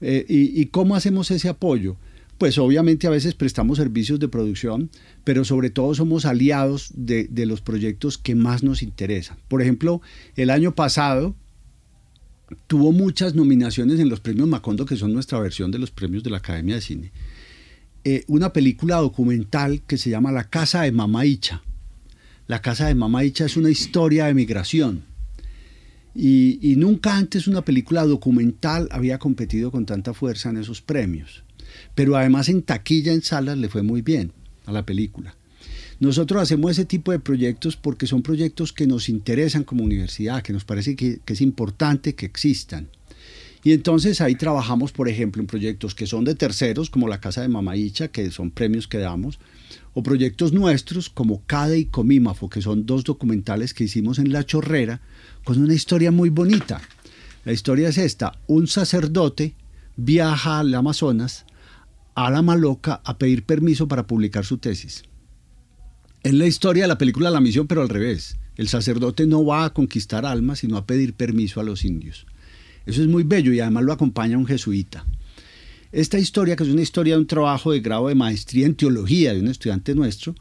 Eh, 0.00 0.24
y, 0.28 0.66
cómo 0.66 0.96
hacemos 0.96 1.30
ese 1.30 1.48
apoyo? 1.48 1.96
Pues 2.40 2.56
obviamente 2.56 3.06
a 3.06 3.10
veces 3.10 3.34
prestamos 3.34 3.76
servicios 3.76 4.18
de 4.18 4.26
producción, 4.26 4.88
pero 5.24 5.44
sobre 5.44 5.68
todo 5.68 5.94
somos 5.94 6.24
aliados 6.24 6.90
de, 6.96 7.28
los 7.44 7.60
proyectos 7.60 8.16
que 8.16 8.34
más 8.34 8.62
nos 8.62 8.82
interesan. 8.82 9.36
Por 9.46 9.60
ejemplo, 9.60 10.00
el 10.36 10.48
año 10.48 10.74
pasado 10.74 11.36
tuvo 12.66 12.92
muchas 12.92 13.34
nominaciones 13.34 14.00
en 14.00 14.08
los 14.08 14.20
premios 14.20 14.48
Macondo, 14.48 14.86
que 14.86 14.96
son 14.96 15.12
nuestra 15.12 15.38
versión 15.38 15.70
de 15.70 15.80
los 15.80 15.90
premios 15.90 16.22
de 16.22 16.30
la 16.30 16.38
Academia 16.38 16.76
de 16.76 16.80
Cine. 16.80 17.12
Eh, 18.04 18.24
una 18.26 18.54
película 18.54 18.96
documental 18.96 19.82
que 19.82 19.98
se 19.98 20.08
llama 20.08 20.32
La 20.32 20.48
Casa 20.48 20.80
de 20.80 20.92
Mamá 20.92 21.26
Icha. 21.26 21.60
La 22.46 22.62
Casa 22.62 22.86
de 22.86 22.94
Mamá 22.94 23.22
Icha 23.22 23.44
es 23.44 23.58
una 23.58 23.68
historia 23.68 24.24
de 24.24 24.32
migración. 24.32 25.04
Y, 26.14 26.74
nunca 26.78 27.18
antes 27.18 27.46
una 27.46 27.66
película 27.66 28.06
documental 28.06 28.88
había 28.92 29.18
competido 29.18 29.70
con 29.70 29.84
tanta 29.84 30.14
fuerza 30.14 30.48
en 30.48 30.56
esos 30.56 30.80
premios. 30.80 31.44
Pero 31.94 32.16
además 32.16 32.48
en 32.48 32.62
taquilla, 32.62 33.12
en 33.12 33.22
salas, 33.22 33.58
le 33.58 33.68
fue 33.68 33.82
muy 33.82 34.02
bien 34.02 34.32
a 34.66 34.72
la 34.72 34.84
película. 34.84 35.34
Nosotros 35.98 36.40
hacemos 36.42 36.70
ese 36.72 36.86
tipo 36.86 37.12
de 37.12 37.18
proyectos 37.18 37.76
porque 37.76 38.06
son 38.06 38.22
proyectos 38.22 38.72
que 38.72 38.86
nos 38.86 39.08
interesan 39.08 39.64
como 39.64 39.84
universidad, 39.84 40.42
que 40.42 40.52
nos 40.52 40.64
parece 40.64 40.96
que 40.96 41.20
es 41.26 41.40
importante 41.40 42.14
que 42.14 42.26
existan. 42.26 42.88
Y 43.62 43.72
entonces 43.72 44.20
ahí 44.20 44.36
trabajamos, 44.36 44.92
por 44.92 45.08
ejemplo, 45.08 45.42
en 45.42 45.46
proyectos 45.46 45.94
que 45.94 46.06
son 46.06 46.24
de 46.24 46.34
terceros, 46.34 46.88
como 46.88 47.08
la 47.08 47.20
Casa 47.20 47.42
de 47.42 47.48
Mamaicha, 47.48 48.08
que 48.08 48.30
son 48.30 48.50
premios 48.50 48.88
que 48.88 48.98
damos, 48.98 49.38
o 49.92 50.02
proyectos 50.02 50.52
nuestros 50.52 51.10
como 51.10 51.42
CADE 51.44 51.78
y 51.78 51.84
Comímafo, 51.84 52.48
que 52.48 52.62
son 52.62 52.86
dos 52.86 53.04
documentales 53.04 53.74
que 53.74 53.84
hicimos 53.84 54.18
en 54.18 54.32
La 54.32 54.44
Chorrera, 54.46 55.02
con 55.44 55.60
una 55.60 55.74
historia 55.74 56.10
muy 56.10 56.30
bonita. 56.30 56.80
La 57.44 57.52
historia 57.52 57.88
es 57.88 57.98
esta, 57.98 58.38
un 58.46 58.66
sacerdote 58.66 59.54
viaja 59.96 60.60
al 60.60 60.74
Amazonas, 60.74 61.44
a 62.14 62.30
la 62.30 62.42
Maloca, 62.42 63.00
a 63.04 63.18
pedir 63.18 63.44
permiso 63.44 63.88
para 63.88 64.06
publicar 64.06 64.44
su 64.44 64.58
tesis. 64.58 65.04
Es 66.22 66.34
la 66.34 66.46
historia 66.46 66.84
de 66.84 66.88
la 66.88 66.98
película 66.98 67.30
La 67.30 67.40
Misión, 67.40 67.66
pero 67.66 67.82
al 67.82 67.88
revés. 67.88 68.36
El 68.56 68.68
sacerdote 68.68 69.26
no 69.26 69.44
va 69.44 69.64
a 69.64 69.72
conquistar 69.72 70.26
almas, 70.26 70.58
sino 70.58 70.76
a 70.76 70.86
pedir 70.86 71.14
permiso 71.14 71.60
a 71.60 71.64
los 71.64 71.84
indios. 71.84 72.26
Eso 72.84 73.02
es 73.02 73.08
muy 73.08 73.22
bello 73.22 73.52
y 73.52 73.60
además 73.60 73.84
lo 73.84 73.92
acompaña 73.92 74.36
un 74.36 74.46
jesuita. 74.46 75.06
Esta 75.92 76.18
historia, 76.18 76.56
que 76.56 76.64
es 76.64 76.68
una 76.68 76.82
historia 76.82 77.14
de 77.14 77.20
un 77.20 77.26
trabajo 77.26 77.72
de 77.72 77.80
grado 77.80 78.08
de 78.08 78.14
maestría 78.14 78.66
en 78.66 78.74
teología 78.74 79.32
de 79.32 79.40
un 79.40 79.48
estudiante 79.48 79.94
nuestro, 79.94 80.34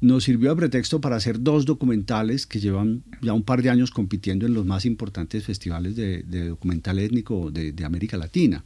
nos 0.00 0.24
sirvió 0.24 0.50
de 0.50 0.56
pretexto 0.56 1.00
para 1.00 1.16
hacer 1.16 1.42
dos 1.42 1.66
documentales 1.66 2.46
que 2.46 2.60
llevan 2.60 3.02
ya 3.20 3.34
un 3.34 3.42
par 3.42 3.62
de 3.62 3.70
años 3.70 3.90
compitiendo 3.90 4.46
en 4.46 4.54
los 4.54 4.64
más 4.64 4.86
importantes 4.86 5.44
festivales 5.44 5.94
de, 5.96 6.22
documental 6.22 6.98
étnico 6.98 7.50
de, 7.50 7.84
América 7.84 8.16
Latina. 8.16 8.64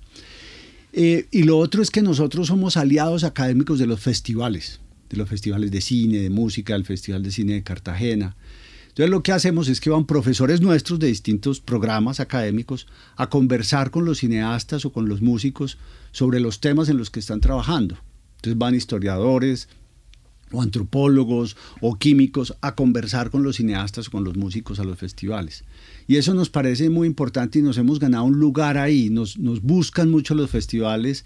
Eh, 0.96 1.26
y 1.30 1.42
lo 1.42 1.58
otro 1.58 1.82
es 1.82 1.90
que 1.90 2.02
nosotros 2.02 2.46
somos 2.46 2.76
aliados 2.76 3.24
académicos 3.24 3.78
de 3.78 3.86
los 3.86 4.00
festivales, 4.00 4.80
de 5.10 5.16
los 5.16 5.28
festivales 5.28 5.70
de 5.70 5.80
cine, 5.80 6.18
de 6.18 6.30
música, 6.30 6.76
el 6.76 6.84
Festival 6.84 7.22
de 7.22 7.32
Cine 7.32 7.54
de 7.54 7.62
Cartagena, 7.62 8.36
entonces 8.94 9.10
lo 9.10 9.24
que 9.24 9.32
hacemos 9.32 9.66
es 9.66 9.80
que 9.80 9.90
van 9.90 10.06
profesores 10.06 10.60
nuestros 10.60 11.00
de 11.00 11.08
distintos 11.08 11.58
programas 11.58 12.20
académicos 12.20 12.86
a 13.16 13.28
conversar 13.28 13.90
con 13.90 14.04
los 14.04 14.18
cineastas 14.18 14.84
o 14.84 14.92
con 14.92 15.08
los 15.08 15.20
músicos 15.20 15.78
sobre 16.12 16.38
los 16.38 16.60
temas 16.60 16.88
en 16.88 16.98
los 16.98 17.10
que 17.10 17.18
están 17.18 17.40
trabajando. 17.40 17.98
Entonces 18.36 18.56
van 18.56 18.76
historiadores 18.76 19.68
o 20.52 20.62
antropólogos 20.62 21.56
o 21.80 21.96
químicos 21.96 22.54
a 22.60 22.76
conversar 22.76 23.30
con 23.30 23.42
los 23.42 23.56
cineastas 23.56 24.06
o 24.06 24.10
con 24.12 24.22
los 24.22 24.36
músicos 24.36 24.78
a 24.78 24.84
los 24.84 24.96
festivales. 24.96 25.64
Y 26.06 26.16
eso 26.16 26.34
nos 26.34 26.50
parece 26.50 26.90
muy 26.90 27.06
importante 27.06 27.58
y 27.58 27.62
nos 27.62 27.78
hemos 27.78 27.98
ganado 27.98 28.24
un 28.24 28.38
lugar 28.38 28.78
ahí. 28.78 29.10
Nos, 29.10 29.38
nos 29.38 29.62
buscan 29.62 30.10
mucho 30.10 30.34
los 30.34 30.50
festivales 30.50 31.24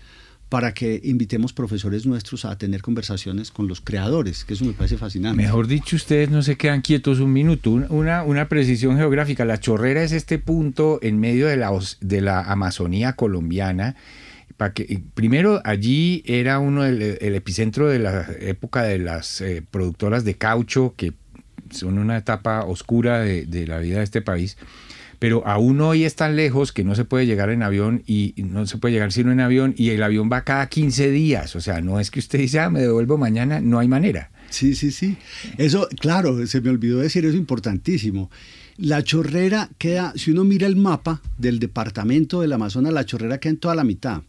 para 0.49 0.73
que 0.73 1.01
invitemos 1.05 1.53
profesores 1.53 2.07
nuestros 2.07 2.45
a 2.45 2.57
tener 2.57 2.81
conversaciones 2.81 3.51
con 3.51 3.69
los 3.69 3.81
creadores, 3.81 4.45
que 4.45 4.55
eso 4.55 4.65
me 4.65 4.73
parece 4.73 4.97
fascinante. 4.97 5.37
Mejor 5.37 5.67
dicho, 5.67 5.97
ustedes 5.97 6.31
no 6.31 6.43
se 6.43 6.57
quedan 6.57 6.81
quietos 6.81 7.21
un 7.21 7.33
minuto. 7.33 7.71
Una, 7.71 8.23
una 8.23 8.49
precisión 8.49 8.97
geográfica. 8.97 9.45
La 9.45 9.61
Chorrera 9.61 10.03
es 10.03 10.13
este 10.13 10.39
punto 10.39 10.99
en 11.03 11.21
medio 11.21 11.47
de 11.49 11.57
la, 11.57 11.79
de 12.01 12.21
la 12.23 12.43
Amazonía 12.43 13.13
colombiana. 13.13 13.97
Para 14.57 14.73
que, 14.73 15.03
primero, 15.15 15.61
allí 15.65 16.23
era 16.27 16.59
uno 16.59 16.85
el, 16.85 17.03
epicentro 17.03 17.89
de 17.89 17.99
la 17.99 18.27
época 18.41 18.83
de 18.83 18.99
las 18.99 19.41
eh, 19.41 19.63
productoras 19.71 20.25
de 20.25 20.35
caucho, 20.35 20.95
que 20.97 21.13
son 21.71 21.99
una 21.99 22.17
etapa 22.17 22.65
oscura 22.65 23.21
de, 23.21 23.47
de 23.47 23.67
la 23.67 23.79
vida 23.79 23.99
de 23.99 24.05
este 24.05 24.23
país 24.23 24.57
pero 25.19 25.47
aún 25.47 25.81
hoy 25.81 26.05
es 26.05 26.15
tan 26.15 26.37
lejos 26.37 26.73
que 26.73 26.85
no 26.85 26.95
se 26.95 27.05
puede 27.05 27.27
llegar 27.27 27.51
en 27.51 27.63
avión 27.63 28.03
y 28.07 28.35
no 28.37 28.67
se 28.67 28.79
puede 28.79 28.95
llegar 28.95 29.13
sino 29.13 29.33
en 29.33 29.41
avión 29.41 29.75
y 29.77 29.91
el 29.91 30.03
avión 30.03 30.31
va 30.33 30.45
cada 30.45 30.69
15 30.69 31.11
días, 31.11 31.57
o 31.57 31.61
sea, 31.61 31.81
no 31.81 31.99
es 31.99 32.11
que 32.11 32.21
usted 32.21 32.39
dice, 32.39 32.61
ah, 32.61 32.71
me 32.71 32.81
devuelvo 32.81 33.19
mañana, 33.19 33.61
no 33.61 33.79
hay 33.79 33.89
manera. 33.89 34.31
Sí, 34.51 34.75
sí, 34.75 34.93
sí. 34.93 35.17
Eso, 35.59 35.89
claro, 36.01 36.47
se 36.47 36.61
me 36.61 36.71
olvidó 36.71 36.99
decir, 36.99 37.25
eso 37.25 37.35
es 37.35 37.39
importantísimo. 37.39 38.31
La 38.77 39.03
chorrera 39.03 39.69
queda, 39.77 40.13
si 40.17 40.31
uno 40.31 40.45
mira 40.45 40.67
el 40.67 40.77
mapa 40.77 41.21
del 41.37 41.59
departamento 41.59 42.41
del 42.41 42.53
Amazonas, 42.53 42.93
la 42.93 43.05
chorrera 43.05 43.39
queda 43.39 43.51
en 43.51 43.59
toda 43.59 43.75
la 43.75 43.85
mitad. 43.85 44.23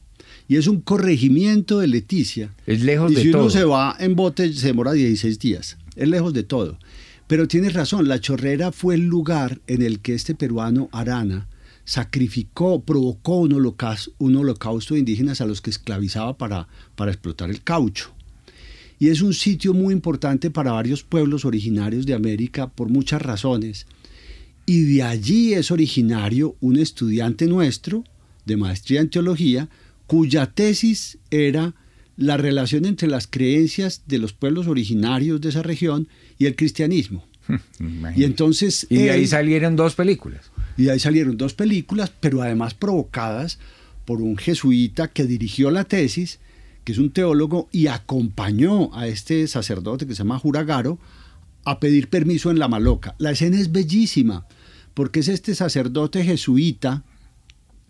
Y 0.47 0.58
es 0.58 0.67
un 0.67 0.82
corregimiento 0.82 1.80
de 1.80 1.88
Leticia. 1.88 2.52
Es 2.65 2.82
lejos 2.82 3.12
de 3.12 3.17
todo. 3.17 3.23
Si 3.23 3.30
uno 3.30 3.49
se 3.52 3.63
va 3.63 3.95
en 3.99 4.15
bote, 4.15 4.52
se 4.54 4.67
demora 4.67 4.91
16 4.93 5.38
días. 5.38 5.78
Es 5.95 6.10
lejos 6.10 6.34
de 6.34 6.43
todo. 6.43 6.80
Pero 7.29 7.47
tienes 7.47 7.73
razón, 7.73 8.07
la 8.07 8.19
chorrera 8.19 8.71
fue 8.71 8.95
el 8.95 9.05
lugar 9.05 9.61
en 9.67 9.83
el 9.83 9.99
que 9.99 10.15
este 10.15 10.33
peruano 10.33 10.89
Arana 10.91 11.47
sacrificó, 11.85 12.81
provocó 12.81 13.41
un 13.41 13.53
holocausto, 13.53 14.93
de 14.95 14.99
indígenas 14.99 15.39
a 15.39 15.45
los 15.45 15.61
que 15.61 15.69
esclavizaba 15.69 16.39
para, 16.39 16.67
para 16.95 17.11
explotar 17.11 17.51
el 17.51 17.61
caucho. 17.61 18.15
Y 18.97 19.09
es 19.09 19.21
un 19.21 19.35
sitio 19.35 19.75
muy 19.75 19.93
importante 19.93 20.49
para 20.49 20.71
varios 20.71 21.03
pueblos 21.03 21.45
originarios 21.45 22.07
de 22.07 22.15
América 22.15 22.67
por 22.67 22.89
muchas 22.89 23.21
razones. 23.21 23.85
Y 24.65 24.95
de 24.95 25.03
allí 25.03 25.53
es 25.53 25.69
originario 25.69 26.55
un 26.61 26.77
estudiante 26.77 27.45
nuestro 27.45 28.03
de 28.47 28.57
maestría 28.57 29.01
en 29.01 29.09
teología 29.11 29.69
cuya 30.07 30.47
tesis 30.47 31.19
era 31.29 31.75
la 32.19 32.36
relación 32.36 32.86
entre 32.86 33.08
las 33.08 33.27
creencias 33.27 34.03
de 34.05 34.17
los 34.17 34.34
pueblos 34.34 34.67
originarios 34.67 35.39
de 35.39 35.49
esa 35.49 35.63
región 35.63 36.10
y 36.38 36.47
el 36.47 36.55
cristianismo. 36.55 37.25
y 38.15 38.25
entonces... 38.25 38.86
Y 38.89 38.97
de 38.97 39.12
ahí 39.12 39.25
salieron 39.25 39.77
dos 39.77 39.95
películas. 39.95 40.51
Y 40.75 40.84
de 40.84 40.91
ahí 40.91 40.99
salieron 40.99 41.38
dos 41.38 41.53
películas, 41.53 42.12
pero 42.19 42.41
además 42.41 42.73
provocadas 42.73 43.58
por 44.03 44.21
un 44.21 44.36
jesuita 44.36 45.08
que 45.08 45.23
dirigió 45.23 45.71
la 45.71 45.86
tesis, 45.86 46.39
que 46.84 46.91
es 46.91 46.97
un 46.97 47.12
teólogo, 47.12 47.69
y 47.71 47.88
acompañó 47.88 48.93
a 48.93 49.08
este 49.08 49.47
sacerdote 49.47 50.05
que 50.05 50.13
se 50.13 50.19
llama 50.19 50.39
Juragaro 50.39 50.99
a 51.63 51.79
pedir 51.79 52.10
permiso 52.10 52.51
en 52.51 52.60
la 52.60 52.67
Maloca. 52.67 53.15
La 53.17 53.32
escena 53.32 53.58
es 53.58 53.71
bellísima, 53.71 54.45
porque 54.93 55.21
es 55.21 55.29
este 55.29 55.55
sacerdote 55.55 56.25
jesuita 56.25 57.05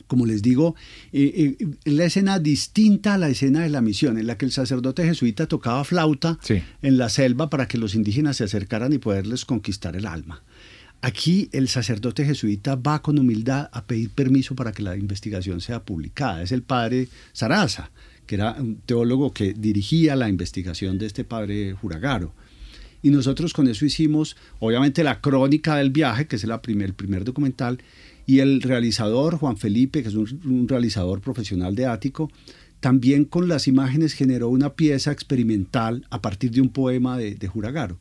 como 0.10 0.26
les 0.26 0.42
digo, 0.42 0.76
eh, 1.14 1.56
eh, 1.60 1.68
la 1.86 2.06
escena 2.06 2.40
distinta 2.40 3.14
a 3.14 3.18
la 3.20 3.30
escena 3.30 3.62
de 3.62 3.70
la 3.70 3.80
misión, 3.80 4.18
en 4.18 4.26
la 4.26 4.40
que 4.40 4.46
el 4.46 4.52
sacerdote 4.52 5.06
jesuita 5.06 5.46
tocaba 5.46 5.84
flauta 5.84 6.40
en 6.82 6.98
la 6.98 7.10
selva 7.10 7.52
para 7.52 7.68
que 7.68 7.78
los 7.78 7.94
indígenas 7.94 8.38
se 8.38 8.44
acercaran 8.44 8.92
y 8.92 8.98
poderles 8.98 9.46
conquistar 9.46 9.96
el 9.96 10.08
alma. 10.08 10.42
Aquí 11.02 11.48
el 11.52 11.68
sacerdote 11.68 12.26
jesuita 12.26 12.76
va 12.76 13.04
con 13.04 13.20
humildad 13.20 13.70
a 13.72 13.86
pedir 13.86 14.10
permiso 14.10 14.56
para 14.56 14.72
que 14.72 14.82
la 14.82 14.98
investigación 14.98 15.62
sea 15.62 15.84
publicada. 15.84 16.42
Es 16.42 16.52
el 16.52 16.64
padre 16.64 17.08
Saraza, 17.32 17.92
que 18.26 18.34
era 18.34 18.54
un 18.54 18.78
teólogo 18.78 19.32
que 19.32 19.54
dirigía 19.54 20.16
la 20.16 20.28
investigación 20.28 20.98
de 20.98 21.06
este 21.06 21.24
padre 21.24 21.74
Juragaro. 21.74 22.34
Y 23.04 23.12
nosotros 23.12 23.54
con 23.54 23.68
eso 23.68 23.86
hicimos, 23.86 24.36
obviamente, 24.60 25.04
la 25.04 25.22
crónica 25.22 25.76
del 25.76 25.92
viaje, 25.92 26.26
que 26.26 26.36
es 26.36 26.44
la 26.46 26.62
primer, 26.64 26.88
el 26.88 26.94
primer 26.96 27.24
documental, 27.24 27.80
y 28.30 28.42
el 28.42 28.62
realizador 28.62 29.38
Juan 29.38 29.58
Felipe, 29.58 30.04
que 30.04 30.10
es 30.10 30.14
un, 30.14 30.68
realizador 30.68 31.20
profesional 31.20 31.74
de 31.74 31.88
ático, 31.88 32.30
también 32.80 33.26
con 33.26 33.48
las 33.48 33.68
imágenes 33.68 34.14
generó 34.14 34.50
una 34.50 34.74
pieza 34.74 35.12
experimental 35.12 36.06
a 36.12 36.22
partir 36.22 36.52
de 36.52 36.62
un 36.62 36.70
poema 36.70 37.18
de, 37.18 37.48
Juragaro. 37.48 37.98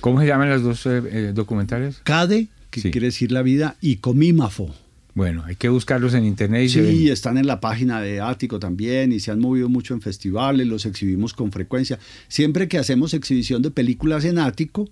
¿Cómo 0.00 0.20
se 0.20 0.28
llaman 0.28 0.50
los 0.50 0.62
dos 0.62 0.86
eh, 0.86 1.02
eh, 1.10 1.32
documentales? 1.34 2.00
Cade, 2.04 2.46
que 2.70 2.92
quiere 2.92 3.08
decir 3.08 3.32
la 3.32 3.42
vida, 3.42 3.76
y 3.80 3.96
Comímafo. 3.96 4.72
Bueno, 5.14 5.42
hay 5.44 5.56
que 5.56 5.68
buscarlos 5.68 6.14
en 6.14 6.24
internet. 6.26 6.66
Y 6.66 6.68
sí, 6.68 7.10
están 7.10 7.36
en 7.36 7.48
la 7.48 7.58
página 7.58 8.00
de 8.00 8.20
Ático 8.20 8.60
también 8.60 9.10
y 9.10 9.18
se 9.18 9.32
han 9.32 9.40
movido 9.40 9.68
mucho 9.68 9.94
en 9.94 10.00
festivales, 10.00 10.68
los 10.68 10.86
exhibimos 10.86 11.34
con 11.34 11.50
frecuencia. 11.50 11.98
Siempre 12.28 12.68
que 12.68 12.78
hacemos 12.78 13.14
exhibición 13.14 13.62
de 13.62 13.72
películas 13.72 14.24
en 14.26 14.38
Ático, 14.38 14.88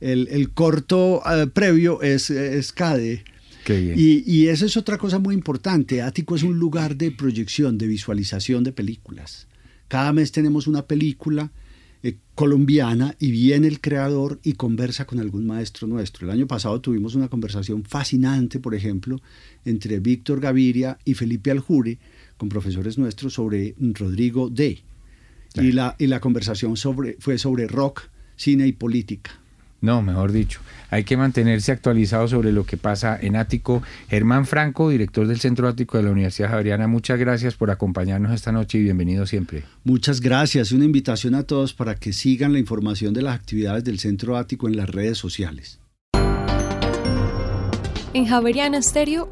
el, 0.00 0.50
corto 0.54 1.20
eh, 1.30 1.48
previo 1.48 2.00
es, 2.00 2.30
es 2.30 2.72
CADE 2.72 3.22
y, 3.68 4.22
y 4.26 4.48
esa 4.48 4.66
es 4.66 4.76
otra 4.76 4.98
cosa 4.98 5.18
muy 5.18 5.34
importante. 5.34 6.02
Ático 6.02 6.36
es 6.36 6.42
un 6.42 6.58
lugar 6.58 6.96
de 6.96 7.10
proyección, 7.10 7.78
de 7.78 7.86
visualización 7.86 8.64
de 8.64 8.72
películas. 8.72 9.48
Cada 9.88 10.12
mes 10.12 10.32
tenemos 10.32 10.66
una 10.66 10.86
película 10.86 11.52
eh, 12.02 12.18
colombiana 12.34 13.16
y 13.18 13.30
viene 13.30 13.66
el 13.68 13.80
creador 13.80 14.38
y 14.42 14.52
conversa 14.52 15.06
con 15.06 15.18
algún 15.18 15.46
maestro 15.46 15.88
nuestro. 15.88 16.26
El 16.26 16.32
año 16.32 16.46
pasado 16.46 16.80
tuvimos 16.80 17.14
una 17.14 17.28
conversación 17.28 17.84
fascinante, 17.84 18.60
por 18.60 18.74
ejemplo, 18.74 19.20
entre 19.64 19.98
Víctor 20.00 20.40
Gaviria 20.40 20.98
y 21.04 21.14
Felipe 21.14 21.50
Aljuri, 21.50 21.98
con 22.36 22.48
profesores 22.48 22.98
nuestros, 22.98 23.34
sobre 23.34 23.74
Rodrigo 23.78 24.50
D. 24.50 24.82
Y, 25.54 25.72
la, 25.72 25.96
y 25.98 26.06
la 26.06 26.20
conversación 26.20 26.76
sobre, 26.76 27.16
fue 27.18 27.38
sobre 27.38 27.66
rock, 27.66 28.02
cine 28.36 28.66
y 28.66 28.72
política. 28.72 29.40
No, 29.80 30.02
mejor 30.02 30.32
dicho, 30.32 30.60
hay 30.90 31.04
que 31.04 31.16
mantenerse 31.16 31.72
actualizado 31.72 32.26
sobre 32.28 32.52
lo 32.52 32.64
que 32.64 32.76
pasa 32.76 33.18
en 33.20 33.36
Ático. 33.36 33.82
Germán 34.08 34.46
Franco, 34.46 34.88
director 34.88 35.26
del 35.26 35.38
Centro 35.38 35.68
Ático 35.68 35.98
de 35.98 36.04
la 36.04 36.10
Universidad 36.10 36.50
Javeriana, 36.50 36.86
muchas 36.86 37.18
gracias 37.18 37.54
por 37.54 37.70
acompañarnos 37.70 38.32
esta 38.32 38.52
noche 38.52 38.78
y 38.78 38.82
bienvenido 38.82 39.26
siempre. 39.26 39.64
Muchas 39.84 40.20
gracias. 40.20 40.72
Una 40.72 40.84
invitación 40.84 41.34
a 41.34 41.42
todos 41.42 41.74
para 41.74 41.94
que 41.94 42.12
sigan 42.12 42.52
la 42.52 42.58
información 42.58 43.12
de 43.14 43.22
las 43.22 43.34
actividades 43.34 43.84
del 43.84 43.98
Centro 43.98 44.36
Ático 44.36 44.68
en 44.68 44.76
las 44.76 44.88
redes 44.88 45.18
sociales. 45.18 45.78
En 48.14 48.24
Javeriana 48.26 48.80
Stereo, 48.80 49.28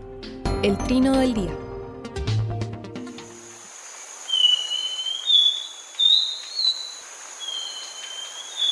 el 0.62 0.76
trino 0.76 1.16
del 1.16 1.33
día. 1.33 1.63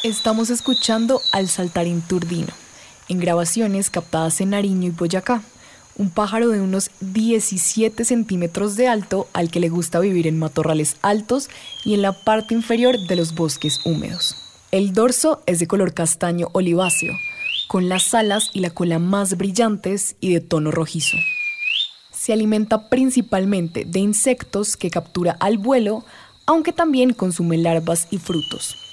Estamos 0.03 0.51
escuchando 0.51 1.23
al 1.31 1.49
saltarín 1.49 2.03
turdino, 2.03 2.53
en 3.09 3.21
grabaciones 3.21 3.89
captadas 3.89 4.41
en 4.41 4.51
Nariño 4.51 4.89
y 4.89 4.91
Boyacá, 4.91 5.43
un 5.97 6.11
pájaro 6.11 6.49
de 6.49 6.61
unos 6.61 6.91
17 7.01 8.05
centímetros 8.05 8.75
de 8.75 8.89
alto 8.89 9.29
al 9.33 9.49
que 9.49 9.61
le 9.61 9.69
gusta 9.69 10.01
vivir 10.01 10.27
en 10.27 10.41
matorrales 10.41 10.97
altos 11.03 11.51
y 11.85 11.95
en 11.95 12.03
la 12.03 12.25
parte 12.25 12.53
inferior 12.53 12.99
de 12.99 13.15
los 13.15 13.37
bosques 13.37 13.79
húmedos. 13.85 14.35
El 14.73 14.93
dorso 14.93 15.41
es 15.47 15.61
de 15.61 15.69
color 15.69 15.95
castaño 15.95 16.49
oliváceo, 16.51 17.13
con 17.69 17.89
las 17.89 18.13
alas 18.13 18.51
y 18.53 18.59
la 18.59 18.71
cola 18.71 18.99
más 18.99 19.37
brillantes 19.37 20.17
y 20.19 20.33
de 20.33 20.41
tono 20.41 20.73
rojizo. 20.73 21.17
Se 22.11 22.33
alimenta 22.33 22.89
principalmente 22.89 23.85
de 23.85 24.01
insectos 24.01 24.77
que 24.77 24.91
captura 24.91 25.37
al 25.39 25.59
vuelo, 25.59 26.05
aunque 26.45 26.73
también 26.73 27.13
consume 27.13 27.57
larvas 27.57 28.09
y 28.11 28.19
frutos. 28.19 28.92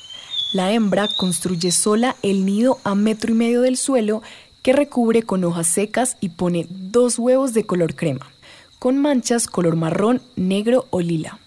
La 0.52 0.72
hembra 0.74 1.08
construye 1.08 1.72
sola 1.72 2.16
el 2.24 2.44
nido 2.44 2.80
a 2.84 2.96
metro 2.96 3.32
y 3.32 3.36
medio 3.36 3.62
del 3.62 3.78
suelo 3.78 4.24
que 4.64 4.74
recubre 4.74 5.22
con 5.22 5.44
hojas 5.44 5.68
secas 5.68 6.18
y 6.22 6.30
pone 6.30 6.66
dos 6.70 7.20
huevos 7.20 7.54
de 7.54 7.66
color 7.66 7.96
crema, 7.96 8.32
con 8.80 8.98
manchas 8.98 9.46
color 9.46 9.76
marrón, 9.76 10.24
negro 10.36 10.88
o 10.90 11.02
lila. 11.02 11.40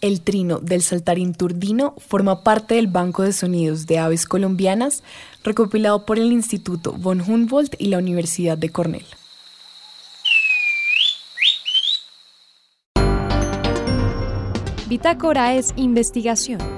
El 0.00 0.22
trino 0.22 0.58
del 0.58 0.82
saltarín 0.82 1.34
turdino 1.34 1.94
forma 1.98 2.42
parte 2.42 2.74
del 2.74 2.88
Banco 2.88 3.22
de 3.22 3.32
Sonidos 3.32 3.86
de 3.86 3.98
Aves 3.98 4.26
Colombianas, 4.26 5.04
recopilado 5.44 6.04
por 6.04 6.18
el 6.18 6.32
Instituto 6.32 6.92
von 6.92 7.20
Humboldt 7.20 7.76
y 7.78 7.86
la 7.86 7.98
Universidad 7.98 8.58
de 8.58 8.70
Cornell. 8.70 9.06
Bitácora 14.88 15.54
es 15.54 15.74
investigación 15.76 16.77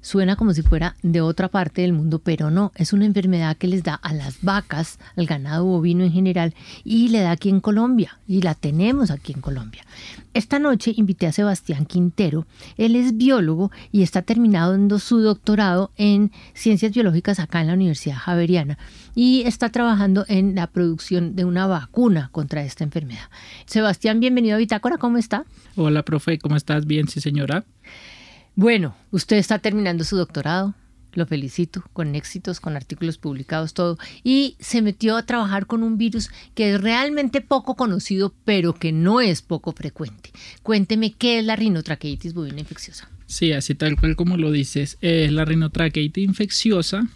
Suena 0.00 0.36
como 0.36 0.54
si 0.54 0.62
fuera 0.62 0.96
de 1.02 1.20
otra 1.20 1.48
parte 1.48 1.82
del 1.82 1.92
mundo, 1.92 2.20
pero 2.20 2.50
no, 2.50 2.72
es 2.76 2.92
una 2.92 3.04
enfermedad 3.04 3.56
que 3.56 3.66
les 3.66 3.82
da 3.82 3.94
a 3.94 4.12
las 4.12 4.42
vacas, 4.42 4.98
al 5.16 5.26
ganado 5.26 5.64
bovino 5.64 6.04
en 6.04 6.12
general, 6.12 6.54
y 6.84 7.08
le 7.08 7.20
da 7.20 7.32
aquí 7.32 7.48
en 7.48 7.60
Colombia, 7.60 8.18
y 8.26 8.42
la 8.42 8.54
tenemos 8.54 9.10
aquí 9.10 9.32
en 9.32 9.40
Colombia. 9.40 9.84
Esta 10.34 10.58
noche 10.58 10.92
invité 10.96 11.26
a 11.26 11.32
Sebastián 11.32 11.84
Quintero, 11.84 12.46
él 12.76 12.96
es 12.96 13.16
biólogo 13.16 13.70
y 13.90 14.02
está 14.02 14.22
terminando 14.22 14.98
su 14.98 15.20
doctorado 15.20 15.90
en 15.96 16.30
ciencias 16.54 16.92
biológicas 16.92 17.40
acá 17.40 17.60
en 17.60 17.66
la 17.66 17.74
Universidad 17.74 18.16
Javeriana 18.16 18.78
y 19.14 19.42
está 19.46 19.70
trabajando 19.70 20.24
en 20.28 20.54
la 20.54 20.68
producción 20.68 21.34
de 21.34 21.44
una 21.44 21.66
vacuna 21.66 22.28
contra 22.30 22.62
esta 22.62 22.84
enfermedad. 22.84 23.28
Sebastián, 23.66 24.20
bienvenido 24.20 24.54
a 24.54 24.58
Bitácora, 24.58 24.98
¿cómo 24.98 25.18
está? 25.18 25.44
Hola, 25.74 26.04
profe, 26.04 26.38
¿cómo 26.38 26.56
estás? 26.56 26.86
Bien, 26.86 27.08
sí, 27.08 27.20
señora. 27.20 27.64
Bueno, 28.58 28.96
usted 29.12 29.36
está 29.36 29.60
terminando 29.60 30.02
su 30.02 30.16
doctorado, 30.16 30.74
lo 31.12 31.26
felicito, 31.26 31.84
con 31.92 32.16
éxitos, 32.16 32.58
con 32.58 32.74
artículos 32.74 33.16
publicados, 33.16 33.72
todo, 33.72 33.98
y 34.24 34.56
se 34.58 34.82
metió 34.82 35.16
a 35.16 35.24
trabajar 35.24 35.66
con 35.66 35.84
un 35.84 35.96
virus 35.96 36.28
que 36.56 36.74
es 36.74 36.80
realmente 36.80 37.40
poco 37.40 37.76
conocido, 37.76 38.34
pero 38.44 38.74
que 38.74 38.90
no 38.90 39.20
es 39.20 39.42
poco 39.42 39.70
frecuente. 39.70 40.32
Cuénteme 40.64 41.12
qué 41.12 41.38
es 41.38 41.44
la 41.44 41.54
rinotraqueitis 41.54 42.34
bovina 42.34 42.58
infecciosa. 42.58 43.08
Sí, 43.26 43.52
así 43.52 43.76
tal 43.76 43.94
cual 43.94 44.16
como 44.16 44.36
lo 44.36 44.50
dices, 44.50 44.98
eh, 45.02 45.28
la 45.30 45.44
rinotraqueitis 45.44 46.24
infecciosa 46.24 47.06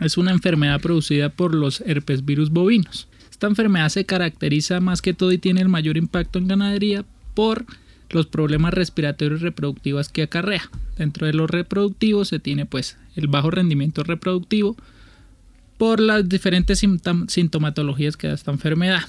es 0.00 0.18
una 0.18 0.32
enfermedad 0.32 0.80
producida 0.80 1.28
por 1.28 1.54
los 1.54 1.82
herpes 1.82 2.24
virus 2.24 2.50
bovinos. 2.50 3.06
Esta 3.30 3.46
enfermedad 3.46 3.90
se 3.90 4.06
caracteriza 4.06 4.80
más 4.80 5.02
que 5.02 5.14
todo 5.14 5.30
y 5.30 5.38
tiene 5.38 5.60
el 5.60 5.68
mayor 5.68 5.96
impacto 5.96 6.40
en 6.40 6.48
ganadería 6.48 7.04
por 7.34 7.64
los 8.10 8.26
problemas 8.26 8.74
respiratorios 8.74 9.40
y 9.40 9.44
reproductivos 9.44 10.08
que 10.08 10.22
acarrea. 10.22 10.68
Dentro 10.96 11.26
de 11.26 11.32
los 11.32 11.50
reproductivos 11.50 12.28
se 12.28 12.38
tiene 12.38 12.66
pues 12.66 12.96
el 13.16 13.28
bajo 13.28 13.50
rendimiento 13.50 14.02
reproductivo 14.02 14.76
por 15.78 16.00
las 16.00 16.28
diferentes 16.28 16.80
sintomatologías 17.28 18.16
que 18.16 18.28
da 18.28 18.34
esta 18.34 18.50
enfermedad. 18.50 19.02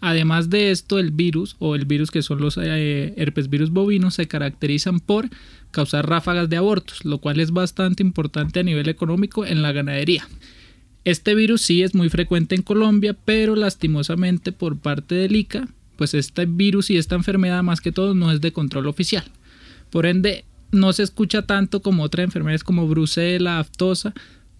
Además 0.00 0.48
de 0.48 0.70
esto, 0.70 0.98
el 0.98 1.10
virus 1.10 1.56
o 1.58 1.74
el 1.74 1.84
virus 1.84 2.10
que 2.10 2.22
son 2.22 2.40
los 2.40 2.56
eh, 2.56 3.14
herpes 3.16 3.50
virus 3.50 3.70
bovinos 3.70 4.14
se 4.14 4.28
caracterizan 4.28 5.00
por 5.00 5.28
causar 5.70 6.08
ráfagas 6.08 6.48
de 6.48 6.56
abortos, 6.56 7.04
lo 7.04 7.18
cual 7.18 7.40
es 7.40 7.50
bastante 7.50 8.02
importante 8.02 8.60
a 8.60 8.62
nivel 8.62 8.88
económico 8.88 9.44
en 9.44 9.62
la 9.62 9.72
ganadería. 9.72 10.26
Este 11.04 11.34
virus 11.34 11.62
sí 11.62 11.82
es 11.82 11.94
muy 11.94 12.10
frecuente 12.10 12.54
en 12.54 12.62
Colombia, 12.62 13.16
pero 13.24 13.56
lastimosamente 13.56 14.52
por 14.52 14.78
parte 14.78 15.14
del 15.14 15.34
ICA 15.36 15.68
pues 15.98 16.14
este 16.14 16.46
virus 16.46 16.90
y 16.90 16.96
esta 16.96 17.16
enfermedad 17.16 17.64
más 17.64 17.80
que 17.80 17.90
todo 17.90 18.14
no 18.14 18.30
es 18.30 18.40
de 18.40 18.52
control 18.52 18.86
oficial. 18.86 19.24
Por 19.90 20.06
ende, 20.06 20.44
no 20.70 20.92
se 20.92 21.02
escucha 21.02 21.42
tanto 21.42 21.82
como 21.82 22.04
otras 22.04 22.24
enfermedades 22.24 22.62
como 22.62 22.86
brucela, 22.86 23.58
aftosa, 23.58 24.14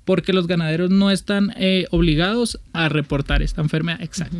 porque 0.04 0.32
los 0.32 0.48
ganaderos 0.48 0.90
no 0.90 1.12
están 1.12 1.54
eh, 1.56 1.86
obligados 1.92 2.58
a 2.72 2.88
reportar 2.88 3.40
esta 3.40 3.62
enfermedad. 3.62 4.02
Exacto. 4.02 4.38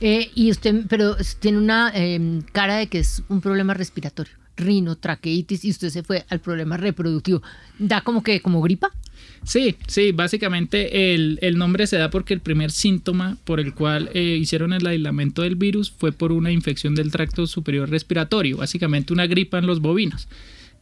Eh, 0.00 0.32
y 0.34 0.50
usted, 0.50 0.86
pero 0.88 1.16
tiene 1.38 1.58
una 1.58 1.92
em, 1.94 2.42
cara 2.42 2.78
de 2.78 2.88
que 2.88 2.98
es 2.98 3.22
un 3.28 3.40
problema 3.40 3.72
respiratorio, 3.72 4.34
rinotraqueitis, 4.56 5.64
y 5.64 5.70
usted 5.70 5.90
se 5.90 6.02
fue 6.02 6.24
al 6.30 6.40
problema 6.40 6.76
reproductivo. 6.78 7.42
¿Da 7.78 8.00
como 8.00 8.24
que 8.24 8.42
como 8.42 8.60
gripa? 8.60 8.90
Sí, 9.44 9.76
sí, 9.86 10.12
básicamente 10.12 11.14
el, 11.14 11.38
nombre 11.56 11.86
se 11.86 11.96
da 11.96 12.10
porque 12.10 12.34
el 12.34 12.40
primer 12.40 12.70
síntoma 12.70 13.38
por 13.44 13.58
el 13.58 13.74
cual 13.74 14.10
eh, 14.14 14.36
hicieron 14.40 14.72
el 14.72 14.86
aislamiento 14.86 15.42
del 15.42 15.56
virus 15.56 15.90
fue 15.90 16.12
por 16.12 16.30
una 16.32 16.52
infección 16.52 16.94
del 16.94 17.10
tracto 17.10 17.46
superior 17.46 17.88
respiratorio, 17.88 18.58
básicamente 18.58 19.12
una 19.12 19.26
gripa 19.26 19.58
en 19.58 19.66
los 19.66 19.80
bovinos 19.80 20.28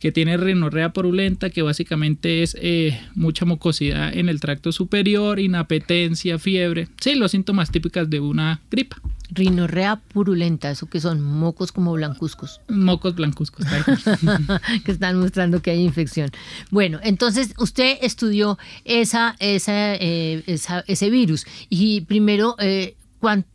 que 0.00 0.12
tiene 0.12 0.36
rinorrea 0.36 0.92
purulenta, 0.92 1.50
que 1.50 1.62
básicamente 1.62 2.42
es 2.42 2.56
eh, 2.60 2.98
mucha 3.14 3.44
mucosidad 3.44 4.16
en 4.16 4.28
el 4.28 4.40
tracto 4.40 4.70
superior, 4.70 5.40
inapetencia, 5.40 6.38
fiebre. 6.38 6.88
Sí, 7.00 7.16
los 7.16 7.32
síntomas 7.32 7.70
típicos 7.72 8.08
de 8.08 8.20
una 8.20 8.60
gripa. 8.70 9.00
Rinorrea 9.30 9.96
purulenta, 9.96 10.70
eso 10.70 10.86
que 10.86 11.00
son 11.00 11.20
mocos 11.20 11.72
como 11.72 11.92
blancuzcos. 11.92 12.60
Mocos 12.68 13.14
blancuzcos, 13.14 13.66
que 14.84 14.92
están 14.92 15.18
mostrando 15.20 15.60
que 15.60 15.70
hay 15.70 15.82
infección. 15.82 16.30
Bueno, 16.70 16.98
entonces 17.02 17.52
usted 17.58 17.98
estudió 18.00 18.58
esa, 18.84 19.36
esa, 19.38 19.94
eh, 19.96 20.42
ese 20.86 21.10
virus 21.10 21.46
y 21.68 22.02
primero, 22.02 22.56
eh, 22.58 22.96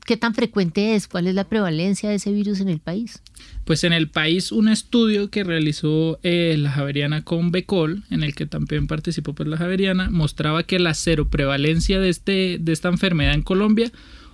¿qué 0.05 0.17
tan 0.17 0.35
frecuente 0.35 0.95
es? 0.95 1.07
¿Cuál 1.07 1.27
es 1.27 1.35
la 1.35 1.45
prevalencia 1.45 2.09
de 2.09 2.15
ese 2.15 2.31
virus 2.31 2.59
en 2.59 2.69
el 2.69 2.79
país? 2.79 3.23
Pues 3.65 3.83
en 3.83 3.93
el 3.93 4.09
país 4.09 4.51
un 4.51 4.67
estudio 4.67 5.29
que 5.29 5.43
realizó 5.43 6.19
eh, 6.21 6.55
la 6.59 6.69
Javeriana 6.69 7.23
con 7.23 7.51
Becol, 7.51 8.03
en 8.11 8.23
el 8.23 8.35
que 8.35 8.45
también 8.45 8.87
participó 8.87 9.33
pues 9.33 9.47
la 9.49 9.57
Javeriana, 9.57 10.09
mostraba 10.09 10.63
que 10.63 10.79
la 10.79 10.93
cero 10.93 11.29
prevalencia 11.29 11.99
de, 11.99 12.09
este, 12.09 12.57
de 12.59 12.73
esta 12.73 12.89
enfermedad 12.89 13.33
en 13.33 13.41
Colombia 13.41 13.91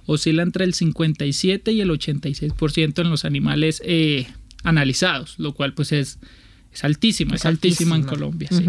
oscila 0.09 0.43
entre 0.43 0.65
el 0.65 0.73
57 0.73 1.71
y 1.71 1.81
el 1.81 1.89
86% 1.89 3.01
en 3.01 3.09
los 3.09 3.25
animales 3.25 3.81
eh, 3.85 4.27
analizados, 4.63 5.35
lo 5.37 5.53
cual 5.53 5.73
pues 5.73 5.91
es, 5.91 6.19
es 6.73 6.83
altísimo, 6.83 7.35
es, 7.35 7.45
altísima 7.45 7.95
en 7.95 8.03
Colombia. 8.03 8.49
sí. 8.51 8.65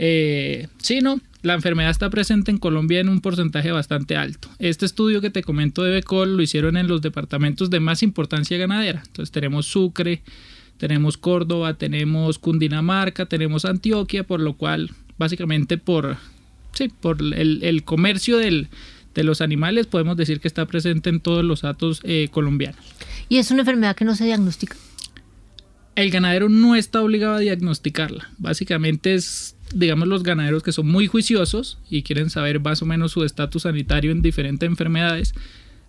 Eh, 0.00 0.68
sí, 0.80 1.00
no, 1.00 1.20
la 1.42 1.54
enfermedad 1.54 1.90
está 1.90 2.08
presente 2.08 2.50
en 2.50 2.58
Colombia 2.58 3.00
en 3.00 3.08
un 3.08 3.20
porcentaje 3.20 3.72
bastante 3.72 4.16
alto. 4.16 4.48
Este 4.58 4.86
estudio 4.86 5.20
que 5.20 5.30
te 5.30 5.42
comento 5.42 5.82
de 5.82 5.90
Becol 5.90 6.36
lo 6.36 6.42
hicieron 6.42 6.76
en 6.76 6.86
los 6.86 7.02
departamentos 7.02 7.68
de 7.68 7.80
más 7.80 8.02
importancia 8.02 8.56
ganadera. 8.58 9.02
Entonces 9.04 9.32
tenemos 9.32 9.66
Sucre, 9.66 10.22
tenemos 10.78 11.18
Córdoba, 11.18 11.74
tenemos 11.74 12.38
Cundinamarca, 12.38 13.26
tenemos 13.26 13.64
Antioquia, 13.64 14.24
por 14.24 14.40
lo 14.40 14.54
cual 14.54 14.90
básicamente 15.18 15.78
por, 15.78 16.16
sí, 16.72 16.88
por 16.88 17.18
el, 17.20 17.82
comercio 17.84 18.36
del, 18.38 18.68
de 19.14 19.24
los 19.24 19.40
animales 19.40 19.86
podemos 19.86 20.16
decir 20.16 20.40
que 20.40 20.48
está 20.48 20.66
presente 20.66 21.10
en 21.10 21.20
todos 21.20 21.44
los 21.44 21.62
datos 21.62 22.00
eh, 22.04 22.28
colombianos. 22.30 22.80
¿Y 23.28 23.38
es 23.38 23.50
una 23.50 23.60
enfermedad 23.60 23.96
que 23.96 24.04
no 24.04 24.14
se 24.14 24.24
diagnostica? 24.24 24.76
El 25.96 26.10
ganadero 26.10 26.48
no 26.48 26.76
está 26.76 27.02
obligado 27.02 27.34
a 27.34 27.38
diagnosticarla. 27.40 28.30
Básicamente 28.38 29.14
es, 29.14 29.56
digamos, 29.74 30.06
los 30.06 30.22
ganaderos 30.22 30.62
que 30.62 30.72
son 30.72 30.86
muy 30.86 31.08
juiciosos 31.08 31.78
y 31.90 32.02
quieren 32.02 32.30
saber 32.30 32.60
más 32.60 32.82
o 32.82 32.86
menos 32.86 33.12
su 33.12 33.24
estatus 33.24 33.62
sanitario 33.62 34.12
en 34.12 34.22
diferentes 34.22 34.68
enfermedades, 34.68 35.34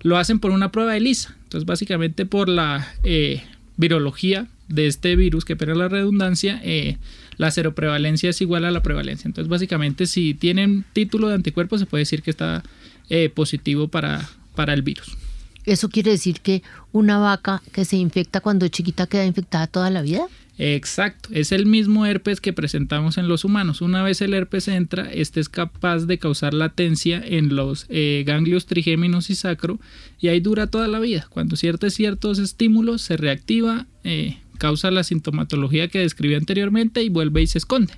lo 0.01 0.17
hacen 0.17 0.39
por 0.39 0.51
una 0.51 0.71
prueba 0.71 0.93
de 0.93 0.99
lisa. 0.99 1.35
Entonces, 1.43 1.65
básicamente 1.65 2.25
por 2.25 2.49
la 2.49 2.87
eh, 3.03 3.43
virología 3.77 4.47
de 4.67 4.87
este 4.87 5.15
virus, 5.15 5.45
que 5.45 5.55
pega 5.55 5.75
la 5.75 5.89
redundancia, 5.89 6.59
eh, 6.63 6.97
la 7.37 7.51
seroprevalencia 7.51 8.29
es 8.29 8.41
igual 8.41 8.65
a 8.65 8.71
la 8.71 8.83
prevalencia. 8.83 9.27
Entonces, 9.27 9.49
básicamente, 9.49 10.05
si 10.07 10.33
tienen 10.33 10.85
título 10.93 11.27
de 11.27 11.35
anticuerpos, 11.35 11.79
se 11.79 11.85
puede 11.85 12.01
decir 12.01 12.21
que 12.21 12.31
está 12.31 12.63
eh, 13.09 13.29
positivo 13.29 13.87
para, 13.87 14.29
para 14.55 14.73
el 14.73 14.81
virus. 14.81 15.17
¿Eso 15.65 15.89
quiere 15.89 16.11
decir 16.11 16.41
que 16.41 16.63
una 16.91 17.17
vaca 17.19 17.61
que 17.71 17.85
se 17.85 17.97
infecta 17.97 18.41
cuando 18.41 18.67
chiquita 18.67 19.07
queda 19.07 19.25
infectada 19.25 19.67
toda 19.67 19.89
la 19.89 20.01
vida? 20.01 20.27
Exacto, 20.61 21.29
es 21.31 21.53
el 21.53 21.65
mismo 21.65 22.05
herpes 22.05 22.41
que 22.41 22.51
presentamos 22.51 23.17
en 23.17 23.29
los 23.29 23.45
humanos. 23.45 23.79
Una 23.79 24.03
vez 24.03 24.21
el 24.21 24.33
herpes 24.33 24.67
entra, 24.67 25.09
este 25.09 25.39
es 25.39 25.47
capaz 25.47 25.99
de 25.99 26.17
causar 26.19 26.53
latencia 26.53 27.23
en 27.25 27.55
los 27.55 27.85
eh, 27.87 28.25
ganglios 28.27 28.65
trigéminos 28.65 29.29
y 29.29 29.35
sacro 29.35 29.79
y 30.19 30.27
ahí 30.27 30.41
dura 30.41 30.67
toda 30.67 30.89
la 30.89 30.99
vida. 30.99 31.27
Cuando 31.29 31.55
ciertos 31.55 31.93
ciertos 31.93 32.39
estímulos 32.39 33.01
se 33.01 33.15
reactiva, 33.15 33.87
eh, 34.03 34.39
causa 34.57 34.91
la 34.91 35.05
sintomatología 35.05 35.87
que 35.87 35.99
describí 35.99 36.35
anteriormente 36.35 37.03
y 37.03 37.09
vuelve 37.09 37.41
y 37.41 37.47
se 37.47 37.59
esconde. 37.59 37.93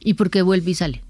¿Y 0.00 0.14
por 0.14 0.30
qué 0.30 0.40
vuelve 0.40 0.70
y 0.70 0.74
sale? 0.74 1.02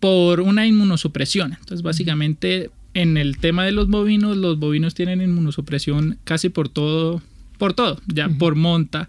Por 0.00 0.40
una 0.40 0.66
inmunosupresión. 0.66 1.52
Entonces, 1.52 1.82
básicamente, 1.82 2.70
en 2.94 3.16
el 3.16 3.38
tema 3.38 3.64
de 3.64 3.72
los 3.72 3.88
bovinos, 3.88 4.36
los 4.36 4.58
bovinos 4.58 4.94
tienen 4.94 5.20
inmunosupresión 5.20 6.18
casi 6.24 6.48
por 6.48 6.68
todo, 6.68 7.22
por 7.58 7.74
todo, 7.74 8.00
ya 8.06 8.28
por 8.28 8.56
monta, 8.56 9.08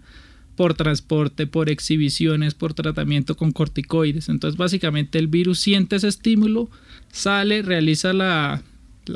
por 0.56 0.74
transporte, 0.74 1.46
por 1.46 1.70
exhibiciones, 1.70 2.54
por 2.54 2.74
tratamiento 2.74 3.36
con 3.36 3.52
corticoides. 3.52 4.28
Entonces 4.28 4.56
básicamente 4.56 5.18
el 5.18 5.28
virus 5.28 5.58
siente 5.58 5.96
ese 5.96 6.08
estímulo, 6.08 6.70
sale, 7.10 7.62
realiza 7.62 8.12
la, 8.12 8.62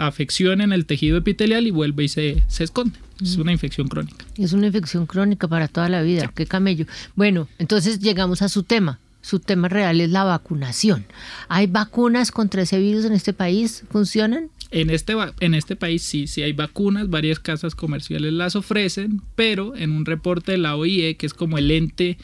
afección 0.00 0.60
en 0.60 0.72
el 0.72 0.84
tejido 0.84 1.16
epitelial 1.16 1.68
y 1.68 1.70
vuelve 1.70 2.04
y 2.04 2.08
se, 2.08 2.42
esconde. 2.58 2.98
Es 3.22 3.36
una 3.36 3.52
infección 3.52 3.86
crónica. 3.86 4.24
Es 4.36 4.52
una 4.52 4.66
infección 4.66 5.06
crónica 5.06 5.46
para 5.46 5.68
toda 5.68 5.88
la 5.88 6.02
vida. 6.02 6.32
Qué 6.34 6.44
camello. 6.46 6.86
Bueno, 7.14 7.48
entonces 7.58 8.00
llegamos 8.00 8.42
a 8.42 8.48
su 8.48 8.64
tema. 8.64 8.98
Su 9.26 9.40
tema 9.40 9.68
real 9.68 10.00
es 10.00 10.10
la 10.10 10.22
vacunación. 10.22 11.04
¿Hay 11.48 11.66
vacunas 11.66 12.30
contra 12.30 12.62
ese 12.62 12.78
virus 12.78 13.06
en 13.06 13.12
este 13.12 13.32
país? 13.32 13.82
¿Funcionan? 13.90 14.50
En 14.70 14.88
este, 14.88 15.14
en 15.40 15.54
este 15.54 15.74
país 15.74 16.04
sí, 16.04 16.28
sí 16.28 16.42
hay 16.42 16.52
vacunas, 16.52 17.10
varias 17.10 17.40
casas 17.40 17.74
comerciales 17.74 18.32
las 18.32 18.54
ofrecen, 18.54 19.20
pero 19.34 19.74
en 19.74 19.90
un 19.90 20.04
reporte 20.04 20.52
de 20.52 20.58
la 20.58 20.76
OIE, 20.76 21.16
que 21.16 21.26
es 21.26 21.34
como 21.34 21.58
el 21.58 21.72
ente 21.72 22.18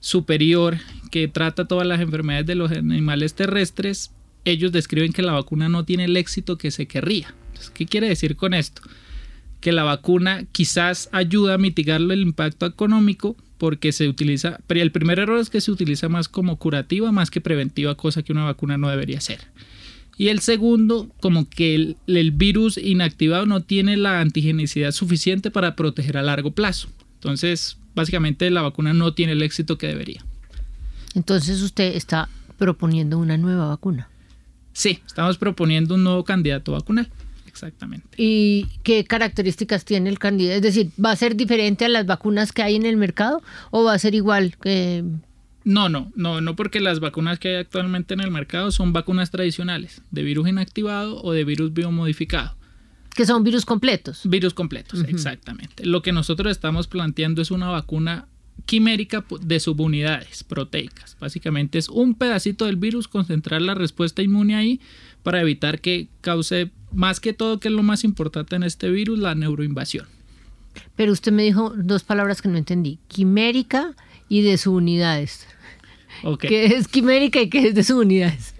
superior 0.00 0.78
que 1.12 1.28
trata 1.28 1.68
todas 1.68 1.86
las 1.86 2.00
enfermedades 2.00 2.46
de 2.46 2.56
los 2.56 2.72
animales 2.72 3.34
terrestres, 3.34 4.10
ellos 4.44 4.72
describen 4.72 5.12
que 5.12 5.22
la 5.22 5.34
vacuna 5.34 5.68
no 5.68 5.84
tiene 5.84 6.06
el 6.06 6.16
éxito 6.16 6.58
que 6.58 6.72
se 6.72 6.86
querría. 6.86 7.32
¿Qué 7.72 7.86
quiere 7.86 8.08
decir 8.08 8.34
con 8.34 8.52
esto? 8.52 8.82
Que 9.60 9.70
la 9.70 9.84
vacuna 9.84 10.42
quizás 10.50 11.08
ayuda 11.12 11.54
a 11.54 11.58
mitigar 11.58 12.00
el 12.00 12.20
impacto 12.20 12.66
económico 12.66 13.36
porque 13.62 13.92
se 13.92 14.08
utiliza, 14.08 14.58
pero 14.66 14.82
el 14.82 14.90
primer 14.90 15.20
error 15.20 15.38
es 15.38 15.48
que 15.48 15.60
se 15.60 15.70
utiliza 15.70 16.08
más 16.08 16.28
como 16.28 16.56
curativa 16.56 17.12
más 17.12 17.30
que 17.30 17.40
preventiva, 17.40 17.94
cosa 17.94 18.24
que 18.24 18.32
una 18.32 18.42
vacuna 18.42 18.76
no 18.76 18.90
debería 18.90 19.20
ser. 19.20 19.38
Y 20.18 20.30
el 20.30 20.40
segundo, 20.40 21.08
como 21.20 21.48
que 21.48 21.94
el, 22.08 22.30
virus 22.32 22.76
inactivado 22.76 23.46
no 23.46 23.62
tiene 23.62 23.96
la 23.96 24.18
antigenicidad 24.18 24.90
suficiente 24.90 25.52
para 25.52 25.76
proteger 25.76 26.18
a 26.18 26.22
largo 26.22 26.50
plazo. 26.50 26.88
Entonces, 27.14 27.78
básicamente 27.94 28.50
la 28.50 28.62
vacuna 28.62 28.94
no 28.94 29.14
tiene 29.14 29.30
el 29.30 29.42
éxito 29.42 29.78
que 29.78 29.86
debería. 29.86 30.24
Entonces 31.14 31.62
usted 31.62 31.94
está 31.94 32.28
proponiendo 32.58 33.16
una 33.16 33.36
nueva 33.36 33.68
vacuna. 33.68 34.08
Sí, 34.72 34.98
estamos 35.06 35.38
proponiendo 35.38 35.94
un 35.94 36.02
nuevo 36.02 36.24
candidato 36.24 36.72
vacunal. 36.72 37.08
Exactamente. 37.52 38.08
¿Y 38.16 38.66
qué 38.82 39.04
características 39.04 39.84
tiene 39.84 40.08
el 40.08 40.18
candidato? 40.18 40.56
Es 40.56 40.62
decir, 40.62 40.90
¿va 41.02 41.10
a 41.10 41.16
ser 41.16 41.36
diferente 41.36 41.84
a 41.84 41.88
las 41.88 42.06
vacunas 42.06 42.50
que 42.50 42.62
hay 42.62 42.76
en 42.76 42.86
el 42.86 42.96
mercado 42.96 43.42
o 43.70 43.84
va 43.84 43.92
a 43.92 43.98
ser 43.98 44.14
igual 44.14 44.56
que 44.56 45.04
no, 45.64 45.88
no, 45.88 46.10
no, 46.16 46.40
no 46.40 46.56
porque 46.56 46.80
las 46.80 46.98
vacunas 46.98 47.38
que 47.38 47.48
hay 47.48 47.54
actualmente 47.56 48.14
en 48.14 48.20
el 48.20 48.30
mercado 48.30 48.72
son 48.72 48.92
vacunas 48.92 49.30
tradicionales, 49.30 50.02
de 50.10 50.22
virus 50.22 50.48
inactivado 50.48 51.22
o 51.22 51.32
de 51.32 51.44
virus 51.44 51.72
biomodificado. 51.72 52.56
Que 53.14 53.26
son 53.26 53.44
virus 53.44 53.64
completos. 53.64 54.22
Virus 54.24 54.54
completos, 54.54 55.04
exactamente. 55.06 55.84
Lo 55.84 56.02
que 56.02 56.12
nosotros 56.12 56.50
estamos 56.50 56.88
planteando 56.88 57.42
es 57.42 57.50
una 57.50 57.68
vacuna 57.68 58.26
quimérica 58.64 59.24
de 59.40 59.60
subunidades 59.60 60.44
proteicas. 60.44 61.16
Básicamente 61.20 61.78
es 61.78 61.88
un 61.88 62.14
pedacito 62.14 62.66
del 62.66 62.76
virus, 62.76 63.08
concentrar 63.08 63.60
la 63.60 63.74
respuesta 63.74 64.22
inmune 64.22 64.56
ahí 64.56 64.80
para 65.22 65.40
evitar 65.40 65.80
que 65.80 66.08
cause, 66.20 66.70
más 66.92 67.20
que 67.20 67.32
todo, 67.32 67.60
que 67.60 67.68
es 67.68 67.74
lo 67.74 67.82
más 67.82 68.04
importante 68.04 68.56
en 68.56 68.62
este 68.62 68.90
virus, 68.90 69.18
la 69.18 69.34
neuroinvasión. 69.34 70.06
Pero 70.96 71.12
usted 71.12 71.32
me 71.32 71.42
dijo 71.42 71.70
dos 71.76 72.02
palabras 72.02 72.42
que 72.42 72.48
no 72.48 72.58
entendí, 72.58 72.98
quimérica 73.08 73.94
y 74.28 74.42
de 74.42 74.56
subunidades. 74.58 75.46
¿Qué 76.38 76.66
es 76.66 76.88
quimérica 76.88 77.40
y 77.40 77.48
qué 77.48 77.68
es 77.68 77.74
de 77.74 77.82
subunidades? 77.82 78.54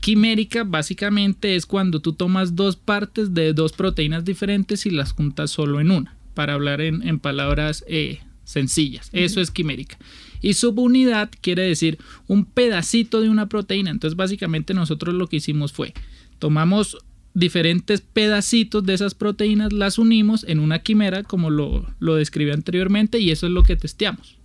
Quimérica 0.00 0.64
básicamente 0.64 1.56
es 1.56 1.66
cuando 1.66 2.00
tú 2.00 2.12
tomas 2.12 2.54
dos 2.54 2.76
partes 2.76 3.34
de 3.34 3.52
dos 3.52 3.72
proteínas 3.72 4.24
diferentes 4.24 4.86
y 4.86 4.90
las 4.90 5.12
juntas 5.12 5.50
solo 5.50 5.80
en 5.80 5.90
una, 5.90 6.14
para 6.34 6.54
hablar 6.54 6.80
en, 6.80 7.18
palabras 7.18 7.84
eh, 7.88 8.20
sencillas. 8.44 9.10
Eso 9.12 9.40
es 9.40 9.50
quimérica. 9.50 9.98
Y 10.40 10.54
subunidad 10.54 11.30
quiere 11.40 11.62
decir 11.62 11.98
un 12.26 12.44
pedacito 12.44 13.20
de 13.20 13.28
una 13.28 13.48
proteína. 13.48 13.90
Entonces 13.90 14.16
básicamente 14.16 14.74
nosotros 14.74 15.14
lo 15.14 15.26
que 15.28 15.36
hicimos 15.36 15.72
fue, 15.72 15.94
tomamos 16.38 16.98
diferentes 17.34 18.00
pedacitos 18.00 18.84
de 18.84 18.94
esas 18.94 19.14
proteínas, 19.14 19.72
las 19.72 19.98
unimos 19.98 20.44
en 20.48 20.58
una 20.58 20.80
quimera, 20.80 21.22
como 21.22 21.50
lo, 21.50 21.86
lo 21.98 22.16
describí 22.16 22.50
anteriormente, 22.50 23.18
y 23.18 23.30
eso 23.30 23.46
es 23.46 23.52
lo 23.52 23.62
que 23.62 23.76
testeamos. 23.76 24.38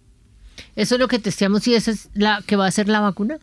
¿Eso 0.75 0.95
es 0.95 0.99
lo 0.99 1.07
que 1.07 1.19
testeamos 1.19 1.67
y 1.67 1.73
esa 1.73 1.91
es 1.91 2.09
la 2.13 2.43
que 2.45 2.55
va 2.55 2.67
a 2.67 2.71
ser 2.71 2.87
la 2.87 2.99
vacuna? 2.99 3.39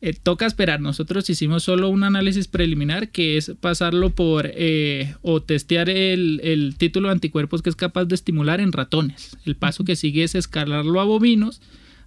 Eh, 0.00 0.14
toca 0.14 0.46
esperar. 0.46 0.80
Nosotros 0.80 1.28
hicimos 1.28 1.64
solo 1.64 1.88
un 1.88 2.04
análisis 2.04 2.46
preliminar 2.46 3.08
que 3.08 3.36
es 3.36 3.52
pasarlo 3.60 4.10
por 4.10 4.48
eh, 4.54 5.14
o 5.22 5.42
testear 5.42 5.90
el, 5.90 6.74
título 6.78 7.08
de 7.08 7.14
anticuerpos 7.14 7.62
que 7.62 7.70
es 7.70 7.76
capaz 7.76 8.04
de 8.04 8.14
estimular 8.14 8.60
en 8.60 8.72
ratones. 8.72 9.36
El 9.44 9.56
paso 9.56 9.82
que 9.84 9.96
sigue 9.96 10.22
es 10.22 10.36
escalarlo 10.36 11.00
a 11.00 11.04
bovinos, 11.04 11.60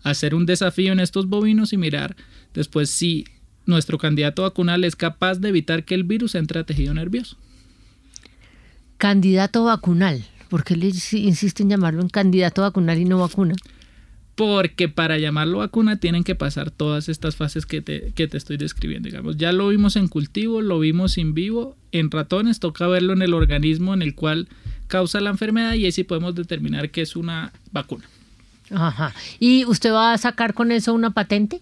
hacer 0.04 0.36
un 0.36 0.46
desafío 0.46 0.94
en 0.94 1.02
estos 1.02 1.28
bovinos 1.28 1.74
y 1.74 1.78
mirar 1.78 2.16
después 2.54 2.90
si 2.90 3.26
nuestro 3.66 3.98
candidato 3.98 4.44
vacunal 4.44 4.84
es 4.84 4.96
capaz 4.96 5.40
de 5.40 5.50
evitar 5.50 5.84
que 5.84 5.96
el 5.96 6.04
virus 6.04 6.36
entre 6.36 6.60
a 6.60 6.64
tejido 6.64 6.94
nervioso. 6.94 7.38
Candidato 8.98 9.64
vacunal. 9.64 10.26
¿Por 10.50 10.64
qué 10.64 10.76
le 10.76 10.88
insisten 10.88 11.68
en 11.68 11.70
llamarlo 11.72 12.02
un 12.04 12.10
candidato 12.10 12.62
vacunal 12.62 13.00
y 13.00 13.06
no 13.06 13.20
vacuna? 13.20 13.56
porque 14.36 14.90
para 14.90 15.20
llamarlo 15.20 15.60
vacuna 15.60 15.98
tienen 15.98 16.24
que 16.24 16.34
pasar 16.34 16.72
todas 16.72 17.10
estas 17.10 17.36
fases 17.36 17.68
que 17.68 17.82
te, 17.82 18.12
que 18.14 18.28
te 18.28 18.38
estoy 18.38 18.58
describiendo. 18.58 19.08
Digamos, 19.08 19.38
ya 19.38 19.52
lo 19.52 19.68
vimos 19.68 19.96
en 19.96 20.08
cultivo, 20.08 20.62
lo 20.62 20.80
vimos 20.80 21.20
en 21.20 21.36
vivo, 21.36 21.76
en 21.92 22.10
ratones 22.10 22.60
toca 22.60 22.88
verlo 22.88 23.14
en 23.14 23.22
el 23.22 23.36
organismo 23.36 23.94
en 23.94 24.02
el 24.02 24.16
cual 24.16 24.48
causa 24.88 25.22
la 25.22 25.30
enfermedad 25.30 25.76
y 25.76 25.86
ahí 25.86 25.92
sí 25.92 26.04
podemos 26.04 26.34
determinar 26.34 26.90
que 26.90 27.02
es 27.02 27.16
una 27.16 27.52
vacuna. 27.72 28.06
Ajá. 28.72 29.14
¿Y 29.40 29.66
usted 29.66 29.92
va 29.92 30.14
a 30.14 30.18
sacar 30.18 30.56
con 30.56 30.72
eso 30.72 30.94
una 30.94 31.12
patente? 31.12 31.62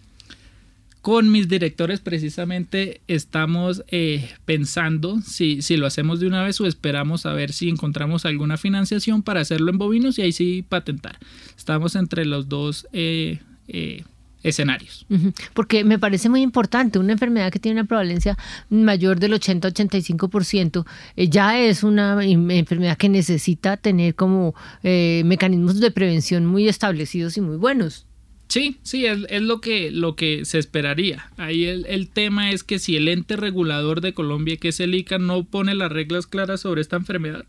Con 1.02 1.32
mis 1.32 1.48
directores 1.48 2.02
precisamente 2.02 3.00
estamos 3.08 3.84
eh, 3.88 4.30
pensando 4.44 5.22
si, 5.22 5.62
si 5.62 5.78
lo 5.78 5.88
hacemos 5.88 6.20
de 6.20 6.28
una 6.28 6.44
vez 6.44 6.60
o 6.60 6.66
esperamos 6.66 7.26
a 7.26 7.32
ver 7.32 7.54
si 7.54 7.70
encontramos 7.70 8.26
alguna 8.26 8.58
financiación 8.58 9.24
para 9.24 9.40
hacerlo 9.40 9.72
en 9.72 9.78
bovinos 9.78 10.20
y 10.20 10.24
ahí 10.24 10.34
sí 10.34 10.66
patentar. 10.68 11.18
Estamos 11.58 11.96
entre 11.96 12.26
los 12.26 12.50
dos 12.50 12.86
eh, 12.92 13.40
eh, 13.70 14.04
escenarios. 14.44 15.06
Porque 15.54 15.86
me 15.86 16.00
parece 16.00 16.28
muy 16.28 16.42
importante, 16.42 17.00
una 17.00 17.14
enfermedad 17.14 17.50
que 17.50 17.60
tiene 17.60 17.80
una 17.80 17.88
prevalencia 17.88 18.38
mayor 18.70 19.22
del 19.22 19.34
80-85%, 19.34 20.86
ya 21.16 21.60
es 21.60 21.84
una 21.84 22.22
enfermedad 22.26 22.98
que 22.98 23.08
necesita 23.08 23.78
tener 23.78 24.16
como 24.16 24.54
mecanismos 24.84 25.80
de 25.80 25.92
prevención 25.92 26.46
muy 26.46 26.68
establecidos 26.68 27.38
y 27.38 27.42
muy 27.42 27.56
buenos. 27.56 28.06
Sí, 28.50 28.80
sí, 28.82 29.06
es, 29.06 29.42
lo, 29.44 29.62
que, 29.62 29.92
lo 29.92 30.16
que 30.16 30.44
se 30.44 30.58
esperaría. 30.58 31.32
Ahí 31.38 31.66
el, 31.66 32.10
tema 32.10 32.50
es 32.50 32.64
que 32.64 32.80
si 32.80 32.98
el 32.98 33.08
ente 33.08 33.36
regulador 33.36 34.02
de 34.02 34.16
Colombia, 34.16 34.58
que 34.58 34.70
es 34.70 34.80
el 34.80 34.96
ICA, 34.96 35.20
no 35.20 35.44
pone 35.44 35.76
las 35.76 35.92
reglas 35.92 36.26
claras 36.26 36.62
sobre 36.62 36.82
esta 36.82 36.96
enfermedad, 36.96 37.46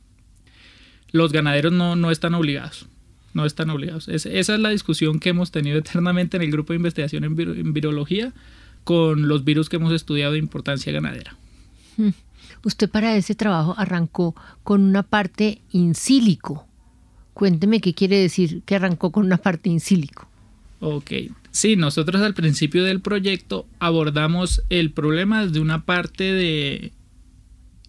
los 1.11 1.33
ganaderos 1.33 1.73
no, 1.73 1.97
no 1.97 2.11
están 2.11 2.35
obligados. 2.35 2.87
no 3.33 3.47
están 3.47 3.71
obligados. 3.71 4.09
esa 4.09 4.29
es 4.31 4.61
la 4.61 4.69
discusión 4.69 5.21
que 5.21 5.31
hemos 5.31 5.51
tenido 5.51 5.79
eternamente 5.81 6.37
en 6.37 6.43
el 6.43 6.51
grupo 6.51 6.75
de 6.75 6.77
investigación 6.77 7.25
en, 7.25 7.73
virología 7.73 8.35
con 8.85 9.27
los 9.27 9.43
virus 9.45 9.71
que 9.71 9.77
hemos 9.77 9.95
estudiado 9.95 10.33
de 10.33 10.39
importancia 10.39 10.93
ganadera. 10.93 11.35
Usted 12.63 12.91
para 12.91 13.17
ese 13.17 13.35
trabajo 13.35 13.75
arrancó 13.79 14.35
con 14.63 14.83
una 14.83 15.03
parte 15.03 15.63
in 15.73 15.95
sílico. 15.95 16.67
Cuénteme 17.33 17.81
qué 17.81 17.95
quiere 17.95 18.19
decir 18.19 18.61
que 18.67 18.75
arrancó 18.75 19.13
con 19.13 19.25
una 19.25 19.39
parte 19.39 19.71
in 19.71 19.81
sílico. 19.81 20.30
Ok, 20.81 21.13
sí, 21.51 21.77
nosotros 21.77 22.23
al 22.23 22.35
principio 22.35 22.85
del 22.85 23.01
proyecto 23.01 23.67
abordamos 23.79 24.63
el 24.71 24.91
problema 24.91 25.45
desde 25.45 25.61
una 25.61 25.85
parte 25.85 26.25
de 26.25 26.93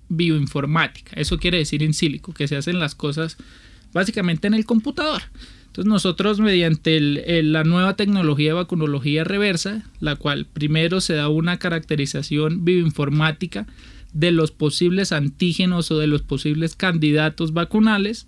bioinformática. 0.10 1.14
Eso 1.16 1.38
quiere 1.38 1.58
decir 1.58 1.82
in 1.82 1.94
sílico, 1.94 2.34
que 2.34 2.50
se 2.50 2.58
hacen 2.58 2.80
las 2.80 2.96
cosas 2.96 3.38
básicamente 3.94 4.48
en 4.48 4.54
el 4.54 4.66
computador. 4.66 5.22
Entonces 5.68 5.90
nosotros 5.90 6.42
mediante 6.42 7.00
la 7.00 7.64
nueva 7.64 7.96
tecnología 7.96 8.50
de 8.50 8.54
vacunología 8.54 9.24
reversa, 9.24 9.90
la 10.02 10.18
cual 10.18 10.46
primero 10.46 11.00
se 11.00 11.14
da 11.14 11.30
una 11.30 11.60
caracterización 11.60 12.66
bioinformática 12.66 13.68
de 14.12 14.32
los 14.32 14.52
posibles 14.52 15.14
antígenos 15.14 15.90
o 15.92 15.98
de 15.98 16.08
los 16.08 16.24
posibles 16.24 16.76
candidatos 16.76 17.54
vacunales, 17.54 18.28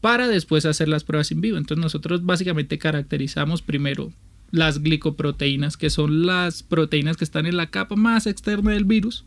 para 0.00 0.28
después 0.28 0.66
hacer 0.66 0.88
las 0.88 1.04
pruebas 1.04 1.30
en 1.32 1.40
vivo. 1.40 1.56
Entonces 1.56 1.82
nosotros 1.82 2.24
básicamente 2.24 2.78
caracterizamos 2.78 3.62
primero 3.62 4.12
las 4.50 4.82
glicoproteínas, 4.82 5.76
que 5.76 5.90
son 5.90 6.26
las 6.26 6.62
proteínas 6.62 7.16
que 7.16 7.24
están 7.24 7.46
en 7.46 7.56
la 7.56 7.70
capa 7.70 7.96
más 7.96 8.26
externa 8.26 8.72
del 8.72 8.84
virus. 8.84 9.24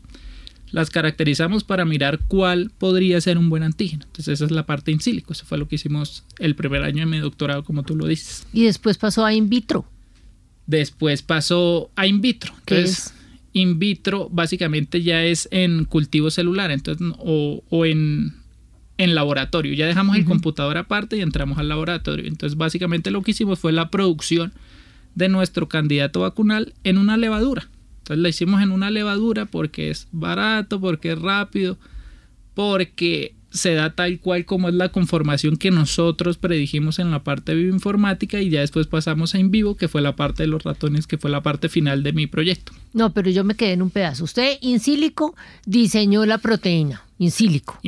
Las 0.70 0.90
caracterizamos 0.90 1.62
para 1.62 1.84
mirar 1.84 2.20
cuál 2.26 2.70
podría 2.76 3.20
ser 3.20 3.38
un 3.38 3.48
buen 3.48 3.62
antígeno. 3.62 4.04
Entonces 4.06 4.34
esa 4.34 4.44
es 4.46 4.50
la 4.50 4.66
parte 4.66 4.90
in 4.90 5.00
silico. 5.00 5.32
Eso 5.32 5.46
fue 5.46 5.58
lo 5.58 5.68
que 5.68 5.76
hicimos 5.76 6.24
el 6.38 6.56
primer 6.56 6.82
año 6.82 7.00
de 7.00 7.06
mi 7.06 7.18
doctorado, 7.18 7.62
como 7.62 7.84
tú 7.84 7.96
lo 7.96 8.06
dices. 8.06 8.46
Y 8.52 8.64
después 8.64 8.98
pasó 8.98 9.24
a 9.24 9.32
in 9.32 9.48
vitro. 9.48 9.86
Después 10.66 11.22
pasó 11.22 11.90
a 11.94 12.06
in 12.06 12.20
vitro. 12.20 12.52
Entonces, 12.60 13.14
in 13.52 13.78
vitro 13.78 14.28
básicamente 14.30 15.02
ya 15.02 15.24
es 15.24 15.48
en 15.52 15.84
cultivo 15.84 16.30
celular 16.30 16.70
entonces, 16.72 17.06
o, 17.18 17.62
o 17.70 17.86
en 17.86 18.34
en 18.98 19.14
laboratorio. 19.14 19.74
Ya 19.74 19.86
dejamos 19.86 20.16
el 20.16 20.24
computador 20.24 20.76
aparte 20.76 21.16
y 21.16 21.20
entramos 21.20 21.58
al 21.58 21.68
laboratorio. 21.68 22.26
Entonces, 22.26 22.56
básicamente 22.56 23.10
lo 23.10 23.22
que 23.22 23.32
hicimos 23.32 23.58
fue 23.58 23.72
la 23.72 23.90
producción 23.90 24.52
de 25.14 25.28
nuestro 25.28 25.68
candidato 25.68 26.20
vacunal 26.20 26.74
en 26.84 26.98
una 26.98 27.16
levadura. 27.16 27.68
Entonces, 27.98 28.22
la 28.22 28.28
hicimos 28.28 28.62
en 28.62 28.70
una 28.70 28.90
levadura 28.90 29.46
porque 29.46 29.90
es 29.90 30.08
barato, 30.12 30.80
porque 30.80 31.12
es 31.12 31.18
rápido, 31.18 31.78
porque 32.54 33.34
se 33.50 33.74
da 33.74 33.94
tal 33.94 34.18
cual 34.18 34.44
como 34.44 34.68
es 34.68 34.74
la 34.74 34.90
conformación 34.90 35.56
que 35.56 35.70
nosotros 35.70 36.38
predijimos 36.38 36.98
en 36.98 37.12
la 37.12 37.22
parte 37.22 37.54
bioinformática 37.54 38.40
y 38.40 38.50
ya 38.50 38.60
después 38.60 38.88
pasamos 38.88 39.34
a 39.34 39.38
in 39.38 39.52
vivo, 39.52 39.76
que 39.76 39.86
fue 39.86 40.02
la 40.02 40.16
parte 40.16 40.42
de 40.42 40.48
los 40.48 40.64
ratones, 40.64 41.06
que 41.06 41.18
fue 41.18 41.30
la 41.30 41.42
parte 41.42 41.68
final 41.68 42.02
de 42.02 42.12
mi 42.12 42.26
proyecto. 42.26 42.72
No, 42.92 43.12
pero 43.12 43.30
yo 43.30 43.44
me 43.44 43.54
quedé 43.54 43.72
en 43.72 43.82
un 43.82 43.90
pedazo. 43.90 44.24
Usted 44.24 44.58
in 44.60 44.80
sílico 44.80 45.36
diseñó 45.66 46.26
la 46.26 46.38
proteína, 46.38 47.04
in 47.18 47.30
sílico. 47.30 47.78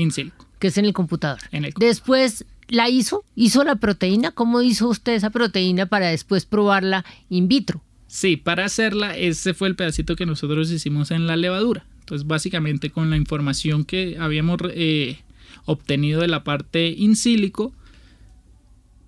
Es 0.66 0.78
en 0.78 0.84
el 0.84 0.92
computador. 0.92 1.40
Después 1.78 2.44
la 2.68 2.88
hizo, 2.88 3.24
hizo 3.34 3.64
la 3.64 3.76
proteína. 3.76 4.32
¿Cómo 4.32 4.62
hizo 4.62 4.88
usted 4.88 5.14
esa 5.14 5.30
proteína 5.30 5.86
para 5.86 6.08
después 6.08 6.44
probarla 6.44 7.04
in 7.28 7.48
vitro? 7.48 7.82
Sí, 8.08 8.36
para 8.36 8.64
hacerla, 8.64 9.16
ese 9.16 9.54
fue 9.54 9.68
el 9.68 9.76
pedacito 9.76 10.16
que 10.16 10.26
nosotros 10.26 10.70
hicimos 10.70 11.10
en 11.10 11.26
la 11.26 11.36
levadura. 11.36 11.86
Entonces, 12.00 12.26
básicamente 12.26 12.90
con 12.90 13.10
la 13.10 13.16
información 13.16 13.84
que 13.84 14.16
habíamos 14.18 14.58
eh, 14.70 15.18
obtenido 15.64 16.20
de 16.20 16.28
la 16.28 16.44
parte 16.44 16.88
in 16.88 17.16
sílico, 17.16 17.74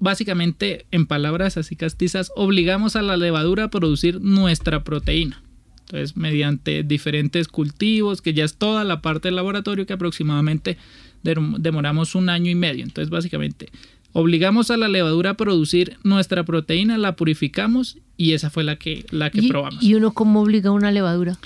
básicamente, 0.01 0.87
en 0.91 1.07
palabras 1.07 1.57
así 1.57 1.77
castizas, 1.77 2.33
obligamos 2.35 2.97
a 2.97 3.03
la 3.03 3.17
levadura 3.17 3.65
a 3.65 3.71
producir 3.71 4.21
nuestra 4.21 4.83
proteína. 4.83 5.43
Entonces, 5.81 6.17
mediante 6.17 6.83
diferentes 6.83 7.49
cultivos, 7.49 8.21
que 8.21 8.35
ya 8.35 8.45
es 8.45 8.57
toda 8.57 8.85
la 8.85 9.01
parte 9.01 9.29
del 9.29 9.37
laboratorio 9.37 9.87
que 9.87 9.95
aproximadamente 9.95 10.77
demoramos 11.23 12.15
un 12.15 12.29
año 12.29 12.51
y 12.51 12.55
medio. 12.55 12.85
Entonces, 12.85 13.11
básicamente, 13.11 13.69
obligamos 14.13 14.71
a 14.71 14.77
la 14.77 14.89
levadura 14.89 15.31
a 15.31 15.35
producir 15.35 15.97
nuestra 16.03 16.45
proteína, 16.45 16.99
la 16.99 17.17
purificamos 17.17 17.99
y 18.17 18.33
esa 18.33 18.51
fue 18.51 18.65
la 18.65 18.77
que, 18.77 19.07
la 19.11 19.31
que 19.31 19.43
probamos. 19.43 19.83
¿Y 19.83 19.95
uno 19.95 20.13
cómo 20.13 20.41
obliga 20.41 20.71
a 20.71 20.73
una 20.73 20.91
levadura? 20.91 21.39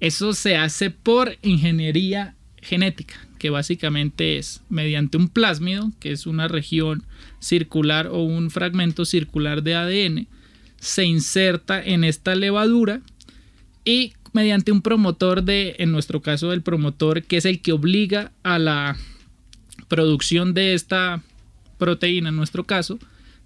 Eso 0.00 0.34
se 0.34 0.56
hace 0.56 0.90
por 0.90 1.36
ingeniería 1.42 2.34
genética, 2.60 3.14
que 3.38 3.50
básicamente 3.50 4.38
es 4.38 4.62
mediante 4.68 5.16
un 5.16 5.28
plásmido, 5.28 5.92
que 6.00 6.12
es 6.12 6.26
una 6.26 6.48
región 6.48 7.04
circular 7.38 8.08
o 8.08 8.22
un 8.22 8.50
fragmento 8.50 9.04
circular 9.04 9.62
de 9.62 9.74
ADN, 9.74 10.26
se 10.78 11.04
inserta 11.04 11.82
en 11.82 12.04
esta 12.04 12.34
levadura 12.34 13.00
y 13.84 14.12
mediante 14.36 14.70
un 14.70 14.82
promotor 14.82 15.42
de, 15.42 15.76
en 15.78 15.90
nuestro 15.90 16.20
caso, 16.20 16.52
el 16.52 16.60
promotor 16.60 17.22
que 17.22 17.38
es 17.38 17.46
el 17.46 17.62
que 17.62 17.72
obliga 17.72 18.32
a 18.42 18.58
la 18.58 18.96
producción 19.88 20.52
de 20.52 20.74
esta 20.74 21.22
proteína, 21.78 22.28
en 22.28 22.36
nuestro 22.36 22.64
caso, 22.64 22.98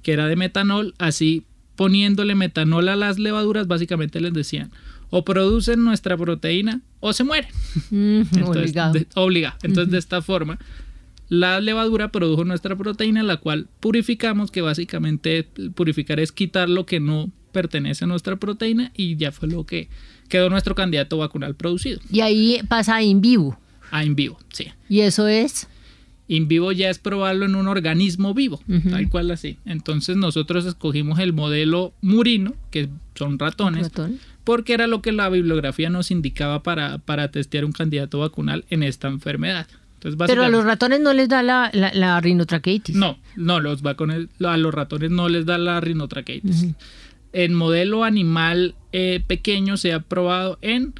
que 0.02 0.12
era 0.12 0.26
de 0.26 0.34
metanol, 0.34 0.94
así 0.98 1.44
poniéndole 1.76 2.34
metanol 2.34 2.88
a 2.88 2.96
las 2.96 3.20
levaduras, 3.20 3.68
básicamente 3.68 4.20
les 4.20 4.32
decían, 4.32 4.72
o 5.10 5.24
producen 5.24 5.84
nuestra 5.84 6.16
proteína 6.16 6.80
o 6.98 7.12
se 7.12 7.22
mueren. 7.22 7.50
Mm, 7.90 8.22
Entonces, 8.36 9.06
obliga. 9.14 9.56
Entonces, 9.62 9.92
de 9.92 9.98
esta 9.98 10.22
forma, 10.22 10.58
la 11.28 11.60
levadura 11.60 12.10
produjo 12.10 12.44
nuestra 12.44 12.76
proteína, 12.76 13.22
la 13.22 13.36
cual 13.36 13.68
purificamos, 13.78 14.50
que 14.50 14.60
básicamente 14.60 15.48
purificar 15.76 16.18
es 16.18 16.32
quitar 16.32 16.68
lo 16.68 16.84
que 16.84 16.98
no 16.98 17.30
pertenece 17.52 18.04
a 18.04 18.08
nuestra 18.08 18.36
proteína 18.36 18.92
y 18.96 19.16
ya 19.16 19.30
fue 19.32 19.48
lo 19.48 19.64
que 19.64 19.88
quedó 20.30 20.48
nuestro 20.48 20.74
candidato 20.74 21.18
vacunal 21.18 21.54
producido. 21.54 22.00
Y 22.10 22.20
ahí 22.20 22.60
pasa 22.66 22.96
a 22.96 23.02
in 23.02 23.20
vivo. 23.20 23.58
A 23.90 24.04
in 24.04 24.14
vivo, 24.14 24.38
sí. 24.52 24.68
¿Y 24.88 25.00
eso 25.00 25.28
es? 25.28 25.68
In 26.28 26.46
vivo 26.48 26.72
ya 26.72 26.88
es 26.88 26.98
probarlo 26.98 27.44
en 27.44 27.56
un 27.56 27.66
organismo 27.66 28.32
vivo, 28.32 28.62
tal 28.88 29.08
cual 29.10 29.32
así. 29.32 29.58
Entonces 29.66 30.16
nosotros 30.16 30.64
escogimos 30.64 31.18
el 31.18 31.32
modelo 31.32 31.92
murino, 32.00 32.54
que 32.70 32.88
son 33.16 33.36
ratones, 33.38 33.90
porque 34.44 34.72
era 34.72 34.86
lo 34.86 35.02
que 35.02 35.10
la 35.10 35.28
bibliografía 35.28 35.90
nos 35.90 36.12
indicaba 36.12 36.62
para, 36.62 36.98
para 36.98 37.32
testear 37.32 37.64
un 37.64 37.72
candidato 37.72 38.20
vacunal 38.20 38.64
en 38.70 38.84
esta 38.84 39.08
enfermedad. 39.08 39.66
Pero 40.26 40.44
a 40.44 40.48
los 40.48 40.64
ratones 40.64 41.00
no 41.00 41.12
les 41.12 41.28
da 41.28 41.42
la, 41.42 41.70
la, 41.72 42.20
rinotraqueitis. 42.20 42.94
No, 42.94 43.18
no, 43.36 43.60
los 43.60 43.82
vacunes, 43.82 44.28
a 44.42 44.56
los 44.56 44.72
ratones 44.72 45.10
no 45.10 45.28
les 45.28 45.44
da 45.44 45.58
la 45.58 45.80
rinotraqueitis 45.80 46.68
en 47.32 47.54
modelo 47.54 48.04
animal 48.04 48.74
eh, 48.92 49.22
pequeño 49.26 49.76
se 49.76 49.92
ha 49.92 50.00
probado 50.00 50.58
en 50.62 50.94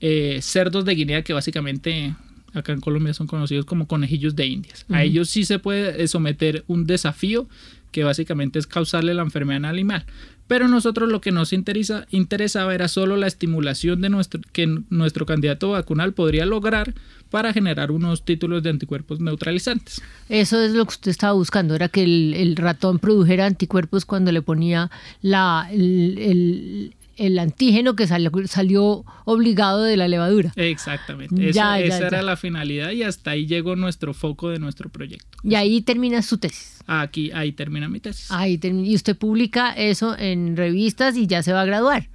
eh, 0.00 0.38
cerdos 0.42 0.84
de 0.84 0.94
Guinea 0.94 1.22
que 1.22 1.32
básicamente 1.32 2.14
acá 2.54 2.72
en 2.72 2.80
Colombia 2.80 3.14
son 3.14 3.26
conocidos 3.26 3.64
como 3.64 3.86
conejillos 3.86 4.36
de 4.36 4.46
indias. 4.46 4.84
A 4.90 5.02
ellos 5.02 5.30
sí 5.30 5.44
se 5.44 5.58
puede 5.58 6.02
eh, 6.02 6.08
someter 6.08 6.64
un 6.66 6.86
desafío 6.86 7.48
que 7.90 8.04
básicamente 8.04 8.58
es 8.58 8.66
causarle 8.66 9.14
la 9.14 9.22
enfermedad 9.22 9.64
al 9.64 9.74
animal. 9.74 10.06
Pero 10.46 10.68
nosotros 10.68 11.08
lo 11.08 11.20
que 11.20 11.30
nos 11.30 11.52
interesa, 11.52 12.06
interesaba 12.10 12.74
era 12.74 12.88
solo 12.88 13.16
la 13.16 13.26
estimulación 13.26 14.00
de 14.00 14.08
nuestro, 14.08 14.40
que 14.52 14.66
nuestro 14.90 15.24
candidato 15.24 15.70
vacunal 15.70 16.12
podría 16.14 16.46
lograr 16.46 16.94
para 17.32 17.52
generar 17.52 17.90
unos 17.90 18.24
títulos 18.24 18.62
de 18.62 18.70
anticuerpos 18.70 19.18
neutralizantes. 19.18 20.00
Eso 20.28 20.60
es 20.62 20.72
lo 20.72 20.84
que 20.84 20.90
usted 20.90 21.10
estaba 21.10 21.32
buscando, 21.32 21.74
era 21.74 21.88
que 21.88 22.04
el, 22.04 22.54
ratón 22.56 22.98
produjera 22.98 23.46
anticuerpos 23.46 24.04
cuando 24.04 24.30
le 24.30 24.42
ponía 24.42 24.90
la, 25.22 25.66
el, 25.72 26.92
el 27.16 27.38
antígeno 27.38 27.94
que 27.94 28.06
salió, 28.06 28.30
salió, 28.46 29.04
obligado 29.24 29.82
de 29.82 29.96
la 29.96 30.08
levadura. 30.08 30.52
Exactamente. 30.56 31.48
esa 31.48 31.78
era 31.78 32.22
la 32.22 32.36
finalidad 32.36 32.90
y 32.90 33.02
hasta 33.02 33.32
ahí 33.32 33.46
llegó 33.46 33.76
nuestro 33.76 34.14
foco 34.14 34.50
de 34.50 34.58
nuestro 34.58 34.88
proyecto. 34.88 35.38
Y 35.42 35.54
ahí 35.54 35.82
termina 35.82 36.22
su 36.22 36.38
tesis. 36.38 36.82
Aquí, 36.86 37.30
ahí 37.32 37.52
termina 37.52 37.88
mi 37.88 38.00
tesis. 38.00 38.30
Ahí 38.30 38.58
y 38.62 38.94
usted 38.94 39.16
publica 39.16 39.72
eso 39.72 40.16
en 40.18 40.56
revistas 40.56 41.16
y 41.16 41.26
ya 41.26 41.42
se 41.42 41.52
va 41.52 41.62
a 41.62 41.64
graduar. 41.64 42.08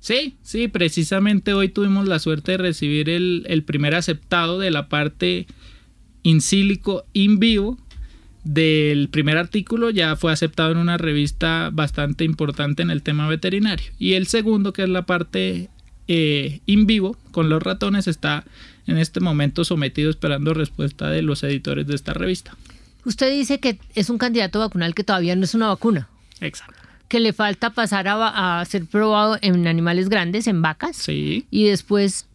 Sí, 0.00 0.34
sí, 0.42 0.68
precisamente 0.68 1.52
hoy 1.52 1.68
tuvimos 1.68 2.08
la 2.08 2.18
suerte 2.18 2.52
de 2.52 2.58
recibir 2.58 3.10
el, 3.10 3.44
el 3.48 3.62
primer 3.62 3.94
aceptado 3.94 4.58
de 4.58 4.70
la 4.70 4.88
parte 4.88 5.46
in 6.22 6.40
silico 6.40 7.04
in 7.12 7.38
vivo 7.38 7.78
del 8.44 9.08
primer 9.10 9.36
artículo 9.36 9.90
ya 9.90 10.16
fue 10.16 10.32
aceptado 10.32 10.72
en 10.72 10.78
una 10.78 10.96
revista 10.96 11.70
bastante 11.72 12.24
importante 12.24 12.82
en 12.82 12.90
el 12.90 13.02
tema 13.02 13.28
veterinario. 13.28 13.92
Y 13.98 14.14
el 14.14 14.26
segundo, 14.26 14.72
que 14.72 14.84
es 14.84 14.88
la 14.88 15.04
parte 15.04 15.68
eh, 16.08 16.60
in 16.66 16.86
vivo 16.86 17.16
con 17.32 17.48
los 17.48 17.62
ratones, 17.62 18.08
está 18.08 18.44
en 18.86 18.98
este 18.98 19.20
momento 19.20 19.64
sometido 19.64 20.10
esperando 20.10 20.54
respuesta 20.54 21.10
de 21.10 21.22
los 21.22 21.42
editores 21.42 21.86
de 21.86 21.94
esta 21.94 22.14
revista. 22.14 22.56
Usted 23.04 23.30
dice 23.32 23.60
que 23.60 23.78
es 23.94 24.10
un 24.10 24.18
candidato 24.18 24.58
vacunal 24.58 24.94
que 24.94 25.04
todavía 25.04 25.36
no 25.36 25.44
es 25.44 25.54
una 25.54 25.68
vacuna. 25.68 26.08
Exacto. 26.40 26.79
Que 27.10 27.20
le 27.20 27.34
falta 27.34 27.70
pasar 27.70 28.08
a, 28.08 28.60
a 28.60 28.64
ser 28.64 28.86
probado 28.86 29.36
en 29.42 29.66
animales 29.66 30.08
grandes, 30.08 30.46
en 30.46 30.62
vacas. 30.62 30.96
Sí. 30.96 31.44
Y 31.50 31.64
después 31.64 32.26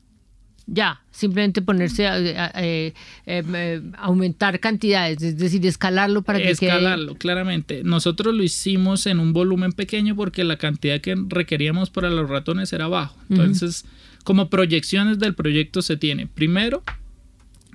ya, 0.67 1.01
simplemente 1.11 1.61
ponerse 1.61 2.07
a, 2.07 2.17
eh, 2.19 2.93
eh, 3.27 3.81
aumentar 3.97 4.59
cantidades, 4.59 5.21
es 5.21 5.37
decir, 5.37 5.65
escalarlo 5.65 6.23
para 6.23 6.39
que 6.39 6.51
escalarlo, 6.51 7.15
claramente. 7.15 7.83
Nosotros 7.83 8.33
lo 8.33 8.41
hicimos 8.41 9.05
en 9.05 9.19
un 9.19 9.31
volumen 9.31 9.73
pequeño 9.73 10.15
porque 10.15 10.43
la 10.43 10.57
cantidad 10.57 10.99
que 11.01 11.15
requeríamos 11.27 11.91
para 11.91 12.09
los 12.09 12.29
ratones 12.29 12.73
era 12.73 12.87
bajo. 12.87 13.15
Entonces, 13.29 13.85
como 14.23 14.49
proyecciones 14.49 15.19
del 15.19 15.35
proyecto 15.35 15.83
se 15.83 15.97
tiene, 15.97 16.25
primero, 16.25 16.81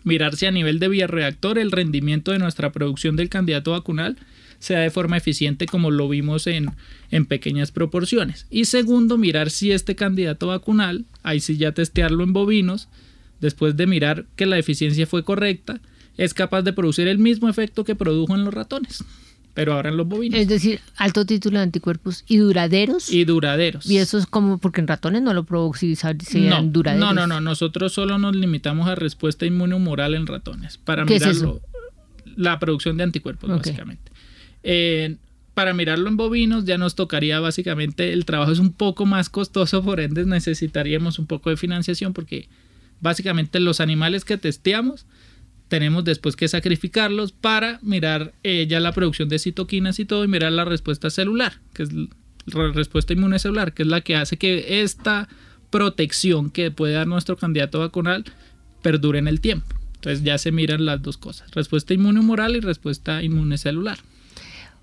mirar 0.02 0.34
si 0.34 0.46
a 0.46 0.50
nivel 0.50 0.80
de 0.80 0.88
bioreactor 0.88 1.58
el 1.58 1.70
rendimiento 1.70 2.32
de 2.32 2.38
nuestra 2.38 2.72
producción 2.72 3.14
del 3.14 3.28
candidato 3.28 3.70
vacunal 3.70 4.16
sea 4.60 4.80
de 4.80 4.90
forma 4.90 5.16
eficiente 5.16 5.66
como 5.66 5.90
lo 5.90 6.08
vimos 6.08 6.46
en, 6.46 6.70
en 7.10 7.26
pequeñas 7.26 7.72
proporciones. 7.72 8.46
Y 8.50 8.66
segundo, 8.66 9.18
mirar 9.18 9.50
si 9.50 9.72
este 9.72 9.96
candidato 9.96 10.46
vacunal, 10.46 11.06
ahí 11.24 11.40
sí 11.40 11.56
ya 11.56 11.72
testearlo 11.72 12.22
en 12.22 12.32
bovinos, 12.32 12.88
después 13.40 13.76
de 13.76 13.88
mirar 13.88 14.26
que 14.36 14.46
la 14.46 14.58
eficiencia 14.58 15.06
fue 15.06 15.24
correcta, 15.24 15.80
es 16.16 16.34
capaz 16.34 16.62
de 16.62 16.72
producir 16.72 17.08
el 17.08 17.18
mismo 17.18 17.48
efecto 17.48 17.84
que 17.84 17.96
produjo 17.96 18.36
en 18.36 18.44
los 18.44 18.54
ratones 18.54 19.02
pero 19.54 19.74
ahora 19.74 19.90
en 19.90 19.96
los 19.96 20.06
bovinos. 20.06 20.38
Es 20.38 20.48
decir, 20.48 20.80
alto 20.96 21.24
título 21.26 21.58
de 21.58 21.64
anticuerpos 21.64 22.24
y 22.26 22.38
duraderos. 22.38 23.12
Y 23.12 23.24
duraderos. 23.24 23.86
Y 23.86 23.98
eso 23.98 24.18
es 24.18 24.26
como 24.26 24.58
porque 24.58 24.80
en 24.80 24.88
ratones 24.88 25.22
no 25.22 25.34
lo 25.34 25.72
si 25.74 25.96
sean 25.96 26.72
duraderos. 26.72 27.06
No, 27.06 27.12
no, 27.12 27.26
no, 27.26 27.40
nosotros 27.40 27.92
solo 27.92 28.18
nos 28.18 28.34
limitamos 28.34 28.88
a 28.88 28.94
respuesta 28.94 29.46
inmunohumoral 29.46 30.14
en 30.14 30.26
ratones 30.26 30.78
para 30.78 31.04
mirarlo. 31.04 31.60
La 32.36 32.58
producción 32.58 32.96
de 32.96 33.02
anticuerpos, 33.02 33.50
básicamente. 33.50 34.09
Para 35.54 35.74
mirarlo 35.74 36.08
en 36.08 36.16
bovinos 36.16 36.64
ya 36.64 36.78
nos 36.78 36.94
tocaría 36.94 37.40
básicamente, 37.40 38.12
el 38.12 38.24
trabajo 38.24 38.52
es 38.52 38.58
un 38.58 38.72
poco 38.72 39.04
más 39.04 39.28
costoso, 39.28 39.82
por 39.82 40.00
ende 40.00 40.24
necesitaríamos 40.24 41.18
un 41.18 41.26
poco 41.26 41.50
de 41.50 41.56
financiación 41.56 42.12
porque 42.12 42.48
básicamente 43.00 43.60
los 43.60 43.80
animales 43.80 44.24
que 44.24 44.38
testeamos 44.38 45.06
tenemos 45.68 46.04
después 46.04 46.34
que 46.34 46.48
sacrificarlos 46.48 47.32
para 47.32 47.78
mirar 47.82 48.32
eh, 48.42 48.66
ya 48.68 48.80
la 48.80 48.92
producción 48.92 49.28
de 49.28 49.38
citoquinas 49.38 49.98
y 50.00 50.04
todo 50.04 50.24
y 50.24 50.28
mirar 50.28 50.52
la 50.52 50.64
respuesta 50.64 51.10
celular, 51.10 51.54
que 51.72 51.84
es 51.84 51.90
la 51.92 52.72
respuesta 52.72 53.12
inmune 53.12 53.38
celular, 53.38 53.72
que 53.72 53.84
es 53.84 53.88
la 53.88 54.00
que 54.00 54.16
hace 54.16 54.36
que 54.36 54.82
esta 54.82 55.28
protección 55.70 56.50
que 56.50 56.72
puede 56.72 56.94
dar 56.94 57.06
nuestro 57.06 57.36
candidato 57.36 57.78
vacunal 57.78 58.24
perdure 58.82 59.20
en 59.20 59.28
el 59.28 59.40
tiempo. 59.40 59.76
Entonces 59.94 60.24
ya 60.24 60.38
se 60.38 60.50
miran 60.50 60.84
las 60.84 61.02
dos 61.02 61.16
cosas, 61.16 61.50
respuesta 61.52 61.94
inmune 61.94 62.18
humoral 62.18 62.56
y 62.56 62.60
respuesta 62.60 63.22
inmune 63.22 63.56
celular. 63.56 63.98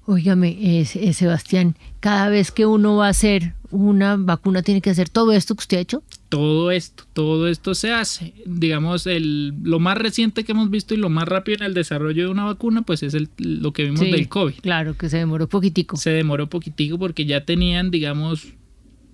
Óigame, 0.08 0.86
Sebastián, 0.86 1.76
cada 1.99 2.30
vez 2.30 2.51
que 2.51 2.66
uno 2.66 2.95
va 2.95 3.08
a 3.08 3.10
hacer 3.10 3.53
una 3.72 4.16
vacuna 4.16 4.62
tiene 4.62 4.80
que 4.80 4.89
hacer 4.89 5.10
todo 5.10 5.34
esto 5.34 5.53
que 5.53 5.60
usted 5.60 5.78
ha 5.78 5.82
hecho. 5.82 6.03
Todo 6.30 6.72
esto, 6.72 7.03
todo 7.12 7.49
esto 7.49 7.76
se 7.76 7.91
hace. 7.91 8.34
Digamos, 8.45 9.05
el, 9.05 9.53
lo 9.64 9.80
más 9.80 9.97
reciente 9.97 10.45
que 10.45 10.53
hemos 10.53 10.70
visto 10.70 10.93
y 10.93 10.97
lo 10.97 11.10
más 11.10 11.28
rápido 11.28 11.58
en 11.58 11.64
el 11.64 11.74
desarrollo 11.74 12.24
de 12.24 12.30
una 12.30 12.45
vacuna, 12.45 12.84
pues 12.84 13.03
es 13.03 13.14
el, 13.16 13.30
lo 13.38 13.74
que 13.74 13.84
vimos 13.84 13.99
del 13.99 14.30
COVID. 14.30 14.62
Claro, 14.62 14.97
que 14.97 15.10
se 15.10 15.18
demoró 15.18 15.49
poquitico. 15.49 15.97
Se 15.97 16.12
demoró 16.12 16.47
poquitico 16.47 16.97
porque 16.97 17.26
ya 17.26 17.43
tenían, 17.43 17.91
digamos, 17.91 18.53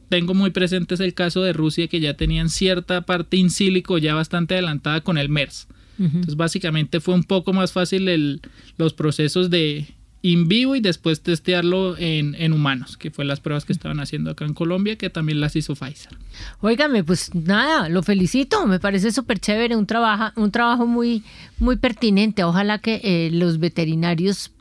tengo 0.09 0.35
muy 0.35 0.51
presentes 0.51 0.99
el 0.99 1.15
caso 1.15 1.41
de 1.41 1.53
Rusia 1.53 1.87
que 1.87 1.99
ya 1.99 2.15
tenían 2.15 2.49
cierta 2.49 3.01
parte 3.01 3.37
in 3.37 3.49
sílico 3.49 3.97
ya 3.97 4.13
bastante 4.13 4.53
adelantada 4.53 5.01
con 5.01 5.17
el 5.17 5.29
MERS. 5.29 5.67
Entonces, 5.97 6.35
básicamente 6.35 6.99
fue 6.99 7.13
un 7.13 7.23
poco 7.23 7.53
más 7.53 7.71
fácil 7.71 8.07
el, 8.09 8.41
los 8.77 8.93
procesos 8.93 9.49
de 9.49 9.87
in 10.23 10.47
vivo 10.47 10.75
y 10.75 10.79
después 10.79 11.21
testearlo 11.21 11.95
en, 11.97 12.53
humanos, 12.53 12.95
que 12.95 13.11
fue 13.11 13.25
las 13.25 13.41
pruebas 13.41 13.65
que 13.65 13.73
estaban 13.73 13.99
haciendo 13.99 14.31
acá 14.31 14.45
en 14.45 14.53
Colombia, 14.53 14.95
que 14.95 15.09
también 15.09 15.41
las 15.41 15.55
hizo 15.57 15.75
Pfizer. 15.75 16.17
Óigame, 16.61 17.03
pues 17.03 17.35
nada, 17.35 17.89
lo 17.89 18.01
felicito, 18.03 18.65
me 18.65 18.79
parece 18.79 19.11
súper 19.11 19.39
chévere, 19.39 19.75
un 19.75 19.85
trabajo, 19.85 20.31
un 20.39 20.49
trabajo 20.49 20.87
muy, 20.87 21.23
muy 21.59 21.75
pertinente. 21.75 22.45
Ojalá 22.45 22.79
que 22.79 23.01
eh, 23.03 23.31
los 23.33 23.59
veterinarios 23.59 24.51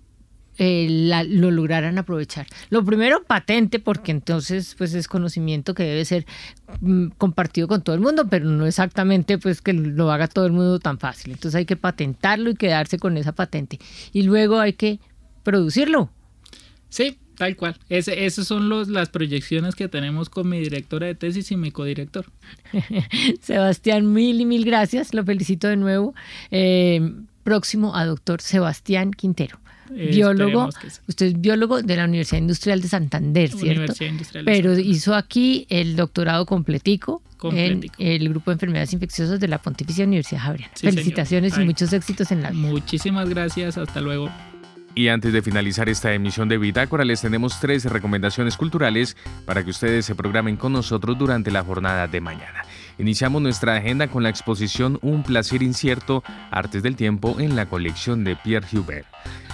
eh, 0.58 0.88
lo 1.28 1.50
lograran 1.52 1.96
aprovechar. 1.96 2.46
Lo 2.68 2.84
primero, 2.84 3.22
patente, 3.22 3.78
porque 3.78 4.10
entonces 4.10 4.74
pues 4.76 4.94
es 4.94 5.06
conocimiento 5.06 5.74
que 5.74 5.84
debe 5.84 6.04
ser 6.04 6.26
mm, 6.80 7.10
compartido 7.18 7.68
con 7.68 7.82
todo 7.82 7.94
el 7.94 8.02
mundo, 8.02 8.26
pero 8.28 8.46
no 8.46 8.66
exactamente 8.66 9.38
pues 9.38 9.62
que 9.62 9.72
lo 9.72 10.10
haga 10.10 10.26
todo 10.26 10.44
el 10.44 10.52
mundo 10.52 10.80
tan 10.80 10.98
fácil. 10.98 11.32
Entonces 11.32 11.56
hay 11.56 11.66
que 11.66 11.76
patentarlo 11.76 12.50
y 12.50 12.56
quedarse 12.56 12.98
con 12.98 13.16
esa 13.16 13.30
patente. 13.30 13.78
Y 14.12 14.22
luego 14.22 14.58
hay 14.58 14.72
que 14.72 14.98
producirlo. 15.43 16.11
Sí, 16.88 17.18
tal 17.36 17.57
cual. 17.57 17.76
Ese, 17.88 18.26
esas 18.26 18.47
son 18.47 18.68
los, 18.68 18.88
las 18.88 19.09
proyecciones 19.09 19.74
que 19.74 19.88
tenemos 19.88 20.28
con 20.28 20.49
mi 20.49 20.61
directora 20.61 21.07
de 21.07 21.14
tesis 21.14 21.51
y 21.51 21.57
mi 21.57 21.70
codirector. 21.70 22.26
Sebastián, 23.40 24.12
mil 24.12 24.40
y 24.40 24.45
mil 24.45 24.64
gracias. 24.64 25.14
Lo 25.14 25.24
felicito 25.24 25.68
de 25.68 25.76
nuevo. 25.76 26.14
Eh, 26.51 27.01
próximo 27.43 27.97
a 27.97 28.05
doctor 28.05 28.40
Sebastián 28.40 29.11
Quintero. 29.12 29.59
biólogo, 29.90 30.68
usted 31.09 31.26
es 31.26 31.40
biólogo 31.40 31.82
de 31.82 31.97
la 31.97 32.05
Universidad 32.05 32.38
Industrial 32.38 32.80
de 32.80 32.88
Santander, 32.88 33.51
¿cierto? 33.51 33.95
Pero 34.45 34.78
hizo 34.78 35.14
aquí 35.14 35.66
el 35.68 35.97
doctorado 35.97 36.47
completico, 36.47 37.22
en 37.51 37.90
el 37.99 38.28
grupo 38.28 38.51
de 38.51 38.55
enfermedades 38.55 38.93
infecciosas 38.93 39.40
de 39.40 39.49
la 39.49 39.59
Pontificia 39.59 40.05
Universidad 40.05 40.43
Javeriana. 40.43 40.72
Felicitaciones 40.76 41.59
y 41.59 41.64
muchos 41.64 41.93
éxitos 41.93 42.30
en 42.30 42.43
la 42.43 42.51
vida. 42.51 42.68
Muchísimas 42.68 43.28
gracias, 43.28 43.76
hasta 43.76 44.01
luego. 44.01 44.30
Y 44.95 45.09
antes 45.09 45.32
de 45.32 45.40
finalizar 45.40 45.88
esta 45.88 46.12
emisión 46.12 46.49
de 46.49 46.59
Bitácora, 46.59 47.05
les 47.05 47.22
tenemos 47.22 47.59
tres 47.61 47.86
recomendaciones 47.86 48.59
culturales 48.59 49.16
para 49.47 49.64
que 49.64 49.70
ustedes 49.70 50.05
se 50.05 50.14
programen 50.14 50.57
con 50.57 50.74
nosotros 50.74 51.16
durante 51.16 51.51
la 51.51 51.64
jornada 51.64 52.07
de 52.09 52.20
mañana. 52.20 52.64
Iniciamos 52.99 53.40
nuestra 53.40 53.76
agenda 53.76 54.09
con 54.09 54.22
la 54.22 54.28
exposición 54.28 54.99
Un 55.01 55.22
placer 55.22 55.62
incierto, 55.62 56.22
Artes 56.51 56.82
del 56.82 56.97
Tiempo 56.97 57.36
en 57.40 57.57
la 57.57 57.66
colección 57.66 58.22
de 58.22 58.36
Pierre 58.36 58.66
Hubert. 58.76 59.07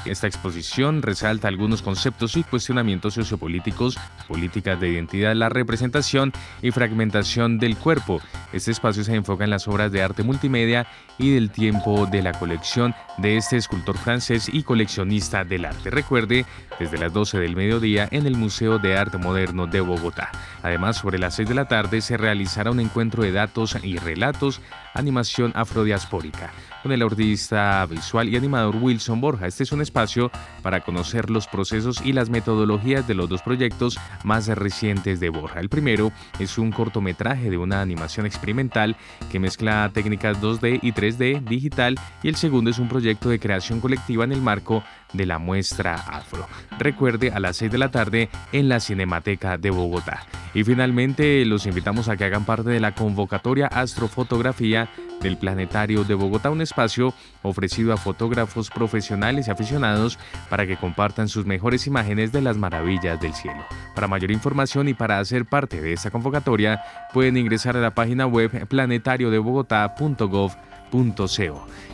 Esta 0.08 0.26
exposición 0.26 1.02
resalta 1.02 1.48
algunos 1.48 1.82
conceptos 1.82 2.36
y 2.36 2.42
cuestionamientos 2.42 3.14
sociopolíticos, 3.14 3.98
políticas 4.26 4.80
de 4.80 4.88
identidad, 4.88 5.34
la 5.34 5.50
representación 5.50 6.32
y 6.62 6.70
fragmentación 6.70 7.58
del 7.58 7.76
cuerpo. 7.76 8.20
Este 8.52 8.70
espacio 8.70 9.04
se 9.04 9.14
enfoca 9.14 9.44
en 9.44 9.50
las 9.50 9.68
obras 9.68 9.92
de 9.92 10.02
arte 10.02 10.22
multimedia 10.22 10.86
y 11.18 11.34
del 11.34 11.50
tiempo 11.50 12.06
de 12.06 12.22
la 12.22 12.32
colección 12.32 12.94
de 13.18 13.36
este 13.36 13.58
escultor 13.58 13.98
francés 13.98 14.48
y 14.50 14.62
coleccionista 14.62 15.44
del 15.44 15.66
arte. 15.66 15.90
Recuerde, 15.90 16.46
desde 16.78 16.96
las 16.96 17.12
12 17.12 17.38
del 17.38 17.56
mediodía 17.56 18.08
en 18.10 18.26
el 18.26 18.36
Museo 18.36 18.78
de 18.78 18.96
Arte 18.96 19.18
Moderno 19.18 19.66
de 19.66 19.80
Bogotá. 19.82 20.30
Además, 20.62 20.96
sobre 20.96 21.18
las 21.18 21.34
6 21.34 21.48
de 21.48 21.54
la 21.54 21.68
tarde 21.68 22.00
se 22.00 22.16
realizará 22.16 22.70
un 22.70 22.80
encuentro 22.80 23.22
de 23.22 23.32
datos 23.32 23.76
y 23.82 23.98
relatos, 23.98 24.62
animación 24.94 25.52
afrodiaspórica 25.54 26.50
con 26.82 26.92
el 26.92 27.02
artista 27.02 27.84
visual 27.86 28.28
y 28.28 28.36
animador 28.36 28.76
Wilson 28.76 29.20
Borja. 29.20 29.46
Este 29.46 29.62
es 29.62 29.72
un 29.72 29.80
espacio 29.80 30.30
para 30.62 30.80
conocer 30.80 31.30
los 31.30 31.46
procesos 31.46 32.00
y 32.04 32.12
las 32.12 32.30
metodologías 32.30 33.06
de 33.06 33.14
los 33.14 33.28
dos 33.28 33.42
proyectos 33.42 33.98
más 34.24 34.46
recientes 34.48 35.20
de 35.20 35.28
Borja. 35.28 35.60
El 35.60 35.68
primero 35.68 36.12
es 36.38 36.58
un 36.58 36.72
cortometraje 36.72 37.50
de 37.50 37.56
una 37.56 37.80
animación 37.80 38.26
experimental 38.26 38.96
que 39.30 39.38
mezcla 39.38 39.90
técnicas 39.92 40.40
2D 40.40 40.80
y 40.82 40.92
3D 40.92 41.42
digital 41.44 41.96
y 42.22 42.28
el 42.28 42.36
segundo 42.36 42.70
es 42.70 42.78
un 42.78 42.88
proyecto 42.88 43.28
de 43.28 43.38
creación 43.38 43.80
colectiva 43.80 44.24
en 44.24 44.32
el 44.32 44.40
marco 44.40 44.82
de 45.12 45.26
la 45.26 45.38
muestra 45.38 45.94
afro. 45.94 46.46
Recuerde 46.78 47.30
a 47.30 47.40
las 47.40 47.56
6 47.56 47.72
de 47.72 47.78
la 47.78 47.90
tarde 47.90 48.28
en 48.52 48.68
la 48.68 48.80
Cinemateca 48.80 49.58
de 49.58 49.70
Bogotá. 49.70 50.24
Y 50.54 50.64
finalmente 50.64 51.44
los 51.44 51.66
invitamos 51.66 52.08
a 52.08 52.16
que 52.16 52.24
hagan 52.24 52.44
parte 52.44 52.70
de 52.70 52.80
la 52.80 52.94
convocatoria 52.94 53.66
Astrofotografía 53.66 54.88
del 55.20 55.36
Planetario 55.36 56.04
de 56.04 56.14
Bogotá, 56.14 56.50
un 56.50 56.62
espacio 56.62 57.12
ofrecido 57.42 57.92
a 57.92 57.96
fotógrafos 57.96 58.70
profesionales 58.70 59.48
y 59.48 59.50
aficionados 59.50 60.18
para 60.48 60.66
que 60.66 60.76
compartan 60.76 61.28
sus 61.28 61.44
mejores 61.44 61.86
imágenes 61.86 62.32
de 62.32 62.40
las 62.40 62.56
maravillas 62.56 63.20
del 63.20 63.34
cielo. 63.34 63.64
Para 63.94 64.08
mayor 64.08 64.30
información 64.30 64.88
y 64.88 64.94
para 64.94 65.18
hacer 65.18 65.44
parte 65.44 65.80
de 65.80 65.92
esta 65.92 66.10
convocatoria, 66.10 66.82
pueden 67.12 67.36
ingresar 67.36 67.76
a 67.76 67.80
la 67.80 67.94
página 67.94 68.26
web 68.26 68.66
planetariodebogotá.gov 68.68 70.67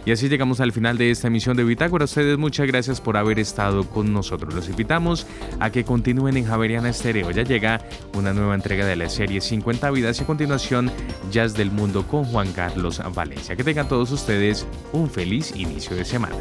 y 0.06 0.12
así 0.12 0.28
llegamos 0.28 0.60
al 0.60 0.72
final 0.72 0.98
de 0.98 1.10
esta 1.10 1.28
emisión 1.28 1.56
de 1.56 1.64
Bitácora. 1.64 2.04
ustedes 2.04 2.36
muchas 2.38 2.66
gracias 2.66 3.00
por 3.00 3.16
haber 3.16 3.38
estado 3.38 3.88
con 3.88 4.12
nosotros. 4.12 4.54
Los 4.54 4.68
invitamos 4.68 5.26
a 5.60 5.70
que 5.70 5.84
continúen 5.84 6.36
en 6.36 6.44
Javeriana 6.44 6.90
Estéreo. 6.90 7.30
Ya 7.30 7.42
llega 7.42 7.80
una 8.14 8.32
nueva 8.32 8.54
entrega 8.54 8.84
de 8.84 8.96
la 8.96 9.08
serie 9.08 9.40
50 9.40 9.90
vidas 9.90 10.20
y 10.20 10.24
a 10.24 10.26
continuación 10.26 10.90
Jazz 11.30 11.54
del 11.54 11.70
Mundo 11.70 12.06
con 12.06 12.24
Juan 12.24 12.52
Carlos 12.52 13.00
Valencia. 13.14 13.56
Que 13.56 13.64
tengan 13.64 13.88
todos 13.88 14.10
ustedes 14.12 14.66
un 14.92 15.08
feliz 15.10 15.54
inicio 15.56 15.96
de 15.96 16.04
semana. 16.04 16.36